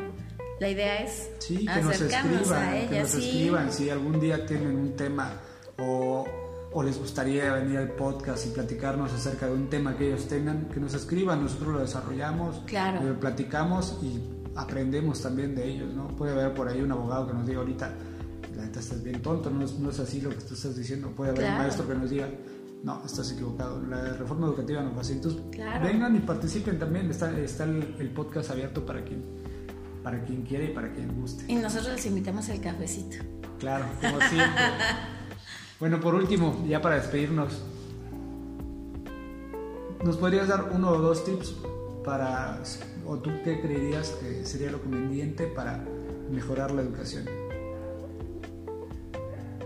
la 0.59 0.69
idea 0.69 0.97
es 1.03 1.29
Sí, 1.39 1.65
que 1.65 1.81
nos 1.81 1.99
escriban, 2.01 2.63
a 2.63 2.89
que 2.89 2.99
nos 2.99 3.09
sí. 3.09 3.17
escriban 3.29 3.71
si 3.71 3.89
algún 3.89 4.19
día 4.19 4.45
tienen 4.45 4.75
un 4.75 4.95
tema 4.95 5.33
o, 5.79 6.25
o 6.71 6.83
les 6.83 6.97
gustaría 6.99 7.53
venir 7.53 7.77
al 7.77 7.91
podcast 7.91 8.45
y 8.47 8.49
platicarnos 8.49 9.11
acerca 9.13 9.47
de 9.47 9.53
un 9.53 9.69
tema 9.69 9.95
que 9.97 10.07
ellos 10.07 10.27
tengan, 10.27 10.69
que 10.69 10.79
nos 10.79 10.93
escriban, 10.93 11.43
nosotros 11.43 11.69
lo 11.73 11.79
desarrollamos, 11.79 12.61
Claro. 12.65 13.01
lo 13.03 13.19
platicamos 13.19 13.97
y 14.01 14.21
aprendemos 14.55 15.21
también 15.21 15.55
de 15.55 15.67
ellos, 15.67 15.93
¿no? 15.93 16.07
Puede 16.09 16.33
haber 16.33 16.53
por 16.53 16.67
ahí 16.67 16.81
un 16.81 16.91
abogado 16.91 17.27
que 17.27 17.33
nos 17.33 17.45
diga 17.47 17.59
ahorita, 17.59 17.93
la 18.61 18.67
neta 18.67 18.79
estás 18.79 19.03
bien 19.03 19.21
tonto, 19.21 19.49
no 19.49 19.63
es, 19.65 19.73
no 19.79 19.89
es 19.89 19.99
así 19.99 20.21
lo 20.21 20.29
que 20.29 20.35
tú 20.37 20.53
estás 20.53 20.75
diciendo, 20.75 21.09
puede 21.15 21.31
haber 21.31 21.41
un 21.43 21.47
Claro. 21.47 21.63
maestro 21.63 21.87
que 21.87 21.95
nos 21.95 22.09
diga, 22.09 22.29
no, 22.83 23.03
estás 23.05 23.31
equivocado, 23.31 23.81
la 23.87 24.13
reforma 24.13 24.47
educativa 24.47 24.81
no 24.83 24.91
fue 24.91 25.01
así, 25.01 25.13
entonces 25.13 25.41
Claro. 25.51 25.83
vengan 25.85 26.15
y 26.15 26.19
participen 26.19 26.77
también, 26.79 27.09
está, 27.09 27.37
está 27.39 27.63
el, 27.63 27.95
el 27.99 28.09
podcast 28.11 28.51
abierto 28.51 28.85
para 28.85 29.03
quien, 29.03 29.23
para 30.03 30.23
quien 30.23 30.43
quiera 30.43 30.65
y 30.65 30.69
para 30.73 30.91
quien 30.93 31.19
guste. 31.19 31.45
Y 31.51 31.55
nosotros 31.55 31.93
les 31.95 32.05
invitamos 32.05 32.47
el 32.49 32.61
cafecito. 32.61 33.17
Claro, 33.59 33.85
como 33.99 34.19
siempre. 34.21 34.63
bueno, 35.79 35.99
por 35.99 36.15
último, 36.15 36.63
ya 36.67 36.81
para 36.81 36.95
despedirnos, 36.95 37.61
¿nos 40.03 40.17
podrías 40.17 40.47
dar 40.47 40.71
uno 40.73 40.89
o 40.91 40.97
dos 40.99 41.23
tips 41.25 41.55
para, 42.03 42.61
o 43.05 43.17
tú 43.19 43.29
qué 43.43 43.59
creerías 43.61 44.09
que 44.21 44.45
sería 44.45 44.71
lo 44.71 44.81
conveniente 44.81 45.45
para 45.47 45.83
mejorar 46.31 46.71
la 46.71 46.81
educación? 46.81 47.25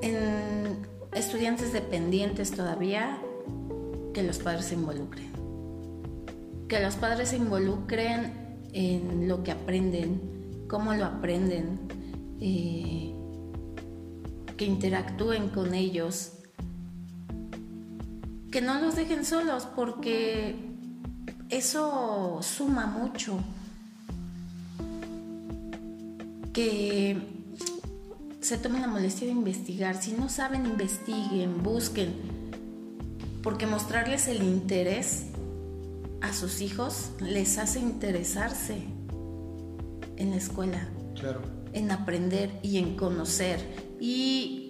En 0.02 0.86
estudiantes 1.14 1.74
dependientes 1.74 2.52
todavía, 2.52 3.20
que 4.14 4.24
los 4.24 4.40
padres 4.40 4.66
se 4.66 4.76
involucren. 4.76 5.32
Que 6.68 6.80
los 6.80 6.96
padres 6.96 7.30
se 7.30 7.38
involucren 7.38 8.34
en 8.74 9.28
lo 9.28 9.44
que 9.44 9.52
aprenden, 9.52 10.66
cómo 10.68 10.94
lo 10.94 11.06
aprenden, 11.06 11.80
eh, 12.40 13.14
que 14.58 14.66
interactúen 14.66 15.50
con 15.50 15.74
ellos, 15.74 16.34
que 18.52 18.62
no 18.62 18.80
los 18.80 18.96
dejen 18.96 19.26
solos 19.26 19.68
porque 19.76 20.56
eso 21.50 22.40
suma 22.42 22.86
mucho. 22.88 23.40
que 26.56 27.35
se 28.46 28.60
tomen 28.60 28.82
la 28.82 28.88
molestia 28.88 29.26
de 29.26 29.34
investigar. 29.34 30.00
Si 30.00 30.12
no 30.12 30.30
saben, 30.30 30.68
investiguen, 30.68 31.64
busquen, 31.64 32.14
porque 33.42 33.66
mostrarles 33.66 34.28
el 34.28 34.44
interés 34.44 35.26
a 36.22 36.32
sus 36.32 36.62
hijos 36.62 37.10
les 37.22 37.58
hace 37.58 37.80
interesarse 37.80 38.84
en 40.18 40.30
la 40.30 40.36
escuela, 40.36 40.88
Claro. 41.20 41.42
en 41.74 41.90
aprender 41.90 42.52
y 42.62 42.78
en 42.78 42.96
conocer. 42.96 43.60
Y 44.00 44.70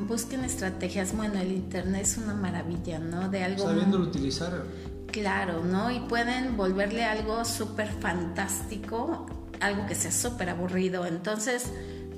busquen 0.00 0.44
estrategias. 0.44 1.16
Bueno, 1.16 1.40
el 1.40 1.52
internet 1.52 2.02
es 2.02 2.18
una 2.18 2.34
maravilla, 2.34 2.98
¿no? 2.98 3.28
De 3.28 3.44
algo 3.44 3.62
Sabiéndolo 3.62 4.04
utilizar. 4.04 4.64
Claro, 5.12 5.64
¿no? 5.64 5.92
Y 5.92 6.00
pueden 6.00 6.56
volverle 6.56 7.04
algo 7.04 7.44
súper 7.44 7.88
fantástico, 7.88 9.26
algo 9.60 9.86
que 9.86 9.94
sea 9.94 10.10
súper 10.10 10.50
aburrido. 10.50 11.06
Entonces, 11.06 11.70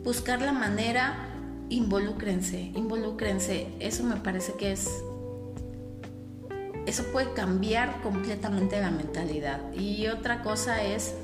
buscar 0.05 0.41
la 0.41 0.53
manera, 0.53 1.29
involúcrense, 1.69 2.73
involúcrense. 2.75 3.69
Eso 3.81 4.05
me 4.05 4.17
parece 4.17 4.55
que 4.55 4.73
es... 4.73 4.89
Eso 6.87 7.05
puede 7.13 7.33
cambiar 7.35 8.01
completamente 8.01 8.81
la 8.81 8.91
mentalidad. 8.91 9.61
Y 9.75 10.07
otra 10.07 10.43
cosa 10.43 10.83
es 10.83 11.15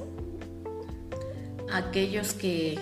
aquellos 1.72 2.34
que 2.34 2.78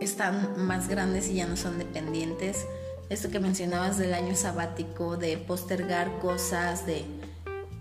están 0.00 0.66
más 0.66 0.88
grandes 0.88 1.28
y 1.28 1.34
ya 1.34 1.46
no 1.46 1.56
son 1.56 1.78
dependientes. 1.78 2.66
Esto 3.10 3.30
que 3.30 3.38
mencionabas 3.38 3.98
del 3.98 4.14
año 4.14 4.34
sabático, 4.34 5.16
de 5.16 5.36
postergar 5.36 6.18
cosas, 6.20 6.86
de 6.86 7.04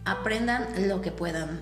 aprendan 0.04 0.90
lo 0.90 1.02
que 1.02 1.12
puedan. 1.12 1.62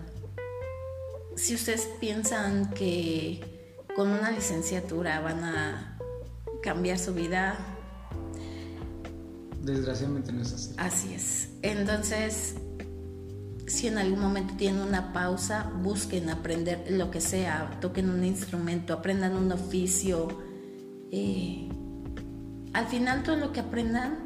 Si 1.35 1.53
ustedes 1.53 1.88
piensan 1.99 2.71
que 2.71 3.56
con 3.97 4.09
una 4.09 4.29
licenciatura 4.31 5.19
van 5.21 5.43
a 5.43 5.97
cambiar 6.61 6.97
su 6.99 7.13
vida, 7.13 7.57
Desgraciadamente 9.63 10.31
no 10.31 10.43
es 10.43 10.53
así. 10.53 10.73
así 10.77 11.13
es. 11.13 11.49
Entonces, 11.61 12.55
si 13.65 13.87
en 13.87 13.97
algún 13.97 14.19
momento 14.21 14.53
tienen 14.55 14.81
una 14.81 15.11
pausa, 15.11 15.69
busquen 15.81 16.29
aprender 16.29 16.85
lo 16.91 17.11
que 17.11 17.19
sea, 17.19 17.77
toquen 17.81 18.09
un 18.09 18.23
instrumento, 18.23 18.93
aprendan 18.93 19.35
un 19.35 19.51
oficio. 19.51 20.27
eh, 21.11 21.67
al 22.73 22.85
final 22.87 23.23
todo 23.23 23.37
lo 23.37 23.51
que 23.51 23.59
aprendan 23.61 24.19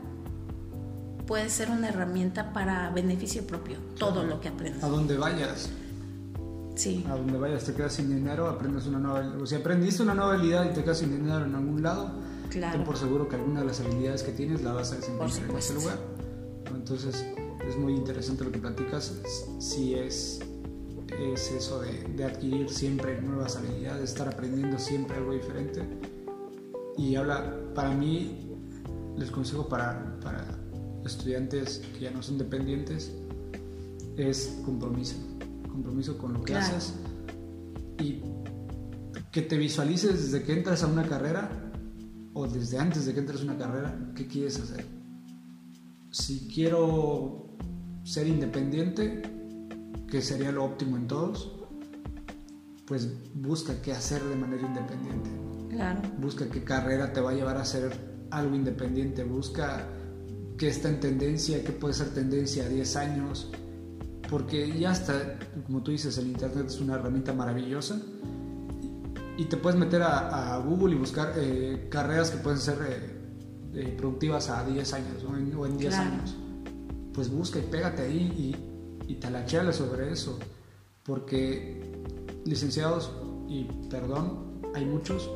puede 1.25 1.49
ser 1.49 1.71
una 1.71 1.87
herramienta 1.87 2.51
para 2.51 2.89
beneficio 2.89 3.47
propio, 3.47 3.77
todo 3.97 4.23
lo 4.23 4.41
que 4.41 4.49
A 4.49 4.51
aprendan. 4.51 4.91
donde 4.91 5.15
vayas, 5.17 5.69
Sí, 6.75 7.05
a 7.09 7.15
donde 7.15 7.37
vayas 7.37 7.65
te 7.65 7.73
quedas 7.73 7.93
sin 7.93 8.09
dinero, 8.13 8.47
aprendes 8.47 8.87
una 8.87 8.99
nueva... 8.99 9.35
O 9.41 9.45
si 9.45 9.55
aprendiste 9.55 10.03
una 10.03 10.13
nueva 10.13 10.33
habilidad 10.33 10.69
y 10.69 10.73
te 10.73 10.83
quedas 10.83 10.99
sin 10.99 11.11
dinero 11.11 11.45
en 11.45 11.55
algún 11.55 11.81
lado, 11.83 12.11
Claro. 12.49 12.77
ten 12.77 12.85
por 12.85 12.97
seguro 12.97 13.27
que 13.29 13.35
alguna 13.35 13.61
de 13.61 13.67
las 13.67 13.79
habilidades 13.79 14.23
que 14.23 14.31
tienes 14.31 14.61
la 14.61 14.73
vas 14.73 14.91
a 14.91 14.95
desempeñar 14.95 15.49
en 15.49 15.57
ese 15.57 15.73
lugar. 15.73 15.97
Entonces, 16.73 17.25
es 17.67 17.77
muy 17.77 17.93
interesante 17.93 18.43
lo 18.43 18.51
que 18.51 18.59
platicas. 18.59 19.13
Si 19.59 19.93
es, 19.93 20.39
es 21.19 21.51
eso 21.51 21.81
de, 21.81 22.03
de 22.15 22.23
adquirir 22.25 22.69
siempre 22.69 23.21
nuevas 23.21 23.55
habilidades, 23.57 24.09
estar 24.09 24.27
aprendiendo 24.27 24.77
siempre 24.79 25.15
algo 25.17 25.33
diferente. 25.33 25.81
Y 26.97 27.15
habla, 27.15 27.55
para 27.73 27.93
mí, 27.93 28.49
les 29.17 29.31
consejo 29.31 29.67
para, 29.69 30.19
para 30.21 30.45
estudiantes 31.05 31.81
que 31.93 32.01
ya 32.01 32.11
no 32.11 32.21
son 32.21 32.37
dependientes, 32.37 33.13
es 34.17 34.57
compromiso. 34.65 35.15
Compromiso 35.71 36.17
con 36.17 36.33
lo 36.33 36.41
que 36.43 36.53
Claro. 36.53 36.75
haces 36.77 36.93
y 37.99 38.21
que 39.31 39.41
te 39.41 39.57
visualices 39.57 40.31
desde 40.31 40.43
que 40.45 40.53
entras 40.53 40.83
a 40.83 40.87
una 40.87 41.03
carrera 41.07 41.71
o 42.33 42.47
desde 42.47 42.77
antes 42.79 43.05
de 43.05 43.13
que 43.13 43.19
entres 43.21 43.41
a 43.41 43.43
una 43.43 43.57
carrera, 43.57 44.11
¿qué 44.15 44.27
quieres 44.27 44.59
hacer? 44.59 44.85
Si 46.11 46.47
quiero 46.53 47.55
ser 48.03 48.27
independiente, 48.27 49.21
que 50.07 50.21
sería 50.21 50.51
lo 50.51 50.65
óptimo 50.65 50.97
en 50.97 51.07
todos, 51.07 51.55
pues 52.85 53.07
busca 53.33 53.81
qué 53.81 53.93
hacer 53.93 54.21
de 54.23 54.35
manera 54.35 54.67
independiente. 54.67 55.29
claro. 55.69 56.01
Busca 56.19 56.49
qué 56.49 56.63
carrera 56.65 57.13
te 57.13 57.21
va 57.21 57.31
a 57.31 57.33
llevar 57.33 57.55
a 57.55 57.61
hacer 57.61 58.27
algo 58.31 58.53
independiente. 58.55 59.23
Busca 59.23 59.87
qué 60.57 60.67
está 60.67 60.89
en 60.89 60.99
tendencia, 60.99 61.63
qué 61.63 61.71
puede 61.71 61.93
ser 61.93 62.09
tendencia 62.13 62.65
a 62.65 62.67
10 62.69 62.95
años. 62.97 63.49
Porque 64.31 64.79
ya 64.79 64.93
está, 64.93 65.37
como 65.67 65.83
tú 65.83 65.91
dices, 65.91 66.17
el 66.17 66.27
Internet 66.27 66.65
es 66.67 66.79
una 66.79 66.95
herramienta 66.95 67.33
maravillosa. 67.33 68.01
Y 69.37 69.45
te 69.45 69.57
puedes 69.57 69.77
meter 69.79 70.01
a, 70.01 70.55
a 70.55 70.57
Google 70.59 70.95
y 70.95 70.97
buscar 70.97 71.33
eh, 71.35 71.87
carreras 71.91 72.31
que 72.31 72.37
pueden 72.37 72.57
ser 72.59 72.77
eh, 72.87 73.11
eh, 73.73 73.95
productivas 73.97 74.49
a 74.49 74.63
10 74.65 74.93
años 74.93 75.23
¿no? 75.23 75.37
En- 75.37 75.53
o 75.55 75.65
en 75.65 75.77
10 75.77 75.93
Claro. 75.93 76.11
años. 76.11 76.35
Pues 77.13 77.29
busca 77.29 77.59
y 77.59 77.63
pégate 77.63 78.03
ahí 78.03 78.55
y, 79.07 79.11
y 79.11 79.15
talacheale 79.15 79.73
sobre 79.73 80.11
eso. 80.13 80.39
Porque 81.03 81.81
licenciados, 82.45 83.11
y 83.49 83.65
perdón, 83.89 84.61
hay 84.73 84.85
muchos 84.85 85.29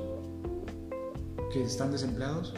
que 1.51 1.63
están 1.63 1.91
desempleados 1.91 2.53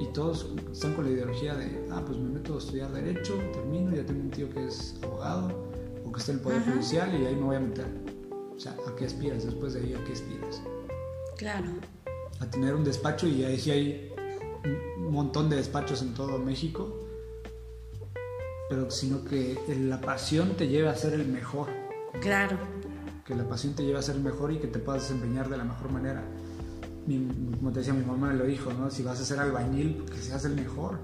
y 0.00 0.06
todos 0.06 0.48
están 0.72 0.94
con 0.94 1.04
la 1.04 1.10
ideología 1.10 1.54
de, 1.54 1.86
ah, 1.92 2.02
pues 2.04 2.18
me 2.18 2.30
meto 2.30 2.54
a 2.54 2.58
estudiar 2.58 2.90
derecho, 2.90 3.34
termino, 3.52 3.94
ya 3.94 4.04
tengo 4.04 4.22
un 4.22 4.30
tío 4.30 4.48
que 4.50 4.66
es 4.66 4.96
abogado 5.02 5.50
o 6.06 6.10
que 6.10 6.18
está 6.18 6.32
en 6.32 6.38
el 6.38 6.44
Poder 6.44 6.58
Ajá. 6.62 6.72
Judicial 6.72 7.20
y 7.22 7.26
ahí 7.26 7.34
me 7.36 7.42
voy 7.42 7.56
a 7.56 7.60
meter. 7.60 7.86
O 8.56 8.58
sea, 8.58 8.76
¿a 8.86 8.96
qué 8.96 9.04
aspiras? 9.06 9.44
Después 9.44 9.74
de 9.74 9.80
ahí, 9.80 9.94
¿a 9.94 10.04
qué 10.04 10.12
aspiras? 10.12 10.62
Claro, 11.36 11.68
A 12.40 12.46
tener 12.50 12.74
un 12.74 12.84
despacho 12.84 13.26
y 13.26 13.44
ahí 13.44 13.70
hay 13.70 14.12
un 14.98 15.12
montón 15.12 15.48
de 15.50 15.56
despachos 15.56 16.00
en 16.02 16.14
todo 16.14 16.38
México, 16.38 16.98
pero 18.68 18.90
sino 18.90 19.24
que 19.24 19.58
la 19.80 20.00
pasión 20.00 20.50
te 20.56 20.68
lleve 20.68 20.88
a 20.88 20.94
ser 20.94 21.14
el 21.14 21.26
mejor. 21.26 21.68
claro, 22.20 22.56
que 23.24 23.34
la 23.34 23.48
pasión 23.48 23.74
te 23.74 23.84
lleve 23.84 23.98
a 23.98 24.02
ser 24.02 24.16
mejor 24.16 24.52
y 24.52 24.58
que 24.58 24.66
te 24.66 24.78
puedas 24.80 25.02
desempeñar 25.02 25.48
de 25.48 25.56
la 25.56 25.64
mejor 25.64 25.92
manera. 25.92 26.24
Mi- 27.06 27.26
como 27.56 27.72
te 27.72 27.80
decía, 27.80 27.94
mi 27.94 28.04
mamá 28.04 28.28
me 28.28 28.34
lo 28.36 28.44
dijo, 28.44 28.72
¿no? 28.72 28.90
Si 28.90 29.02
vas 29.02 29.20
a 29.20 29.24
ser 29.24 29.38
albañil, 29.40 30.04
que 30.04 30.18
seas 30.18 30.44
el 30.44 30.54
mejor. 30.54 30.98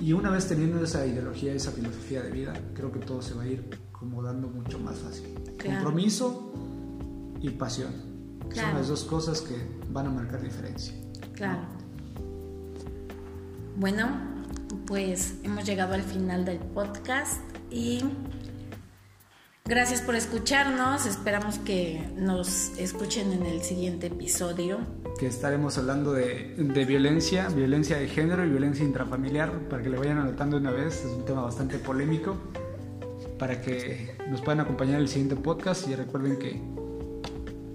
Y 0.00 0.12
una 0.12 0.30
vez 0.30 0.48
teniendo 0.48 0.82
esa 0.82 1.06
ideología, 1.06 1.52
esa 1.54 1.70
filosofía 1.70 2.22
de 2.22 2.30
vida, 2.30 2.52
creo 2.74 2.90
que 2.92 2.98
todo 2.98 3.22
se 3.22 3.34
va 3.34 3.42
a 3.42 3.46
ir 3.46 3.64
como 3.92 4.22
dando 4.22 4.48
mucho 4.48 4.78
más 4.78 4.96
fácil. 4.98 5.26
Claro. 5.58 5.82
Compromiso 5.84 6.52
y 7.40 7.50
pasión. 7.50 7.92
Son 8.42 8.50
Claro. 8.50 8.78
las 8.78 8.88
dos 8.88 9.04
cosas 9.04 9.40
que 9.40 9.54
van 9.92 10.06
a 10.06 10.10
marcar 10.10 10.42
diferencia. 10.42 10.94
claro. 11.34 11.60
Bueno, 13.76 14.06
pues 14.86 15.34
hemos 15.42 15.64
llegado 15.64 15.94
al 15.94 16.02
final 16.02 16.44
del 16.44 16.58
podcast 16.58 17.40
y 17.70 18.00
gracias 19.64 20.00
por 20.02 20.14
escucharnos. 20.14 21.06
Esperamos 21.06 21.58
que 21.58 22.08
nos 22.16 22.72
escuchen 22.78 23.32
en 23.32 23.46
el 23.46 23.62
siguiente 23.62 24.08
episodio. 24.08 24.78
Que 25.18 25.26
estaremos 25.26 25.78
hablando 25.78 26.12
de, 26.12 26.54
de 26.56 26.84
violencia, 26.84 27.48
violencia 27.48 27.98
de 27.98 28.08
género 28.08 28.44
y 28.44 28.48
violencia 28.50 28.84
intrafamiliar, 28.84 29.68
para 29.68 29.82
que 29.82 29.88
le 29.90 29.98
vayan 29.98 30.18
anotando 30.18 30.56
una 30.56 30.70
vez. 30.70 31.04
Es 31.04 31.12
un 31.12 31.24
tema 31.24 31.42
bastante 31.42 31.78
polémico. 31.78 32.36
Para 33.38 33.60
que 33.60 34.16
nos 34.30 34.40
puedan 34.40 34.60
acompañar 34.60 34.96
en 34.96 35.02
el 35.02 35.08
siguiente 35.08 35.34
podcast 35.36 35.88
y 35.88 35.96
recuerden 35.96 36.38
que 36.38 36.60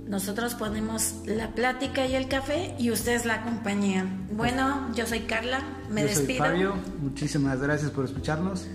Nosotros 0.07 0.55
ponemos 0.55 1.15
la 1.25 1.53
plática 1.53 2.05
y 2.05 2.15
el 2.15 2.29
café 2.29 2.73
y 2.79 2.91
ustedes 2.91 3.25
la 3.25 3.43
compañía. 3.43 4.05
Bueno, 4.31 4.89
yo 4.95 5.05
soy 5.05 5.21
Carla, 5.21 5.59
me 5.89 6.01
yo 6.01 6.07
despido. 6.07 6.45
soy 6.45 6.47
Fabio. 6.53 6.73
Muchísimas 7.01 7.59
gracias 7.61 7.91
por 7.91 8.05
escucharnos. 8.05 8.65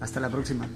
Hasta 0.00 0.18
la 0.18 0.28
próxima. 0.28 0.66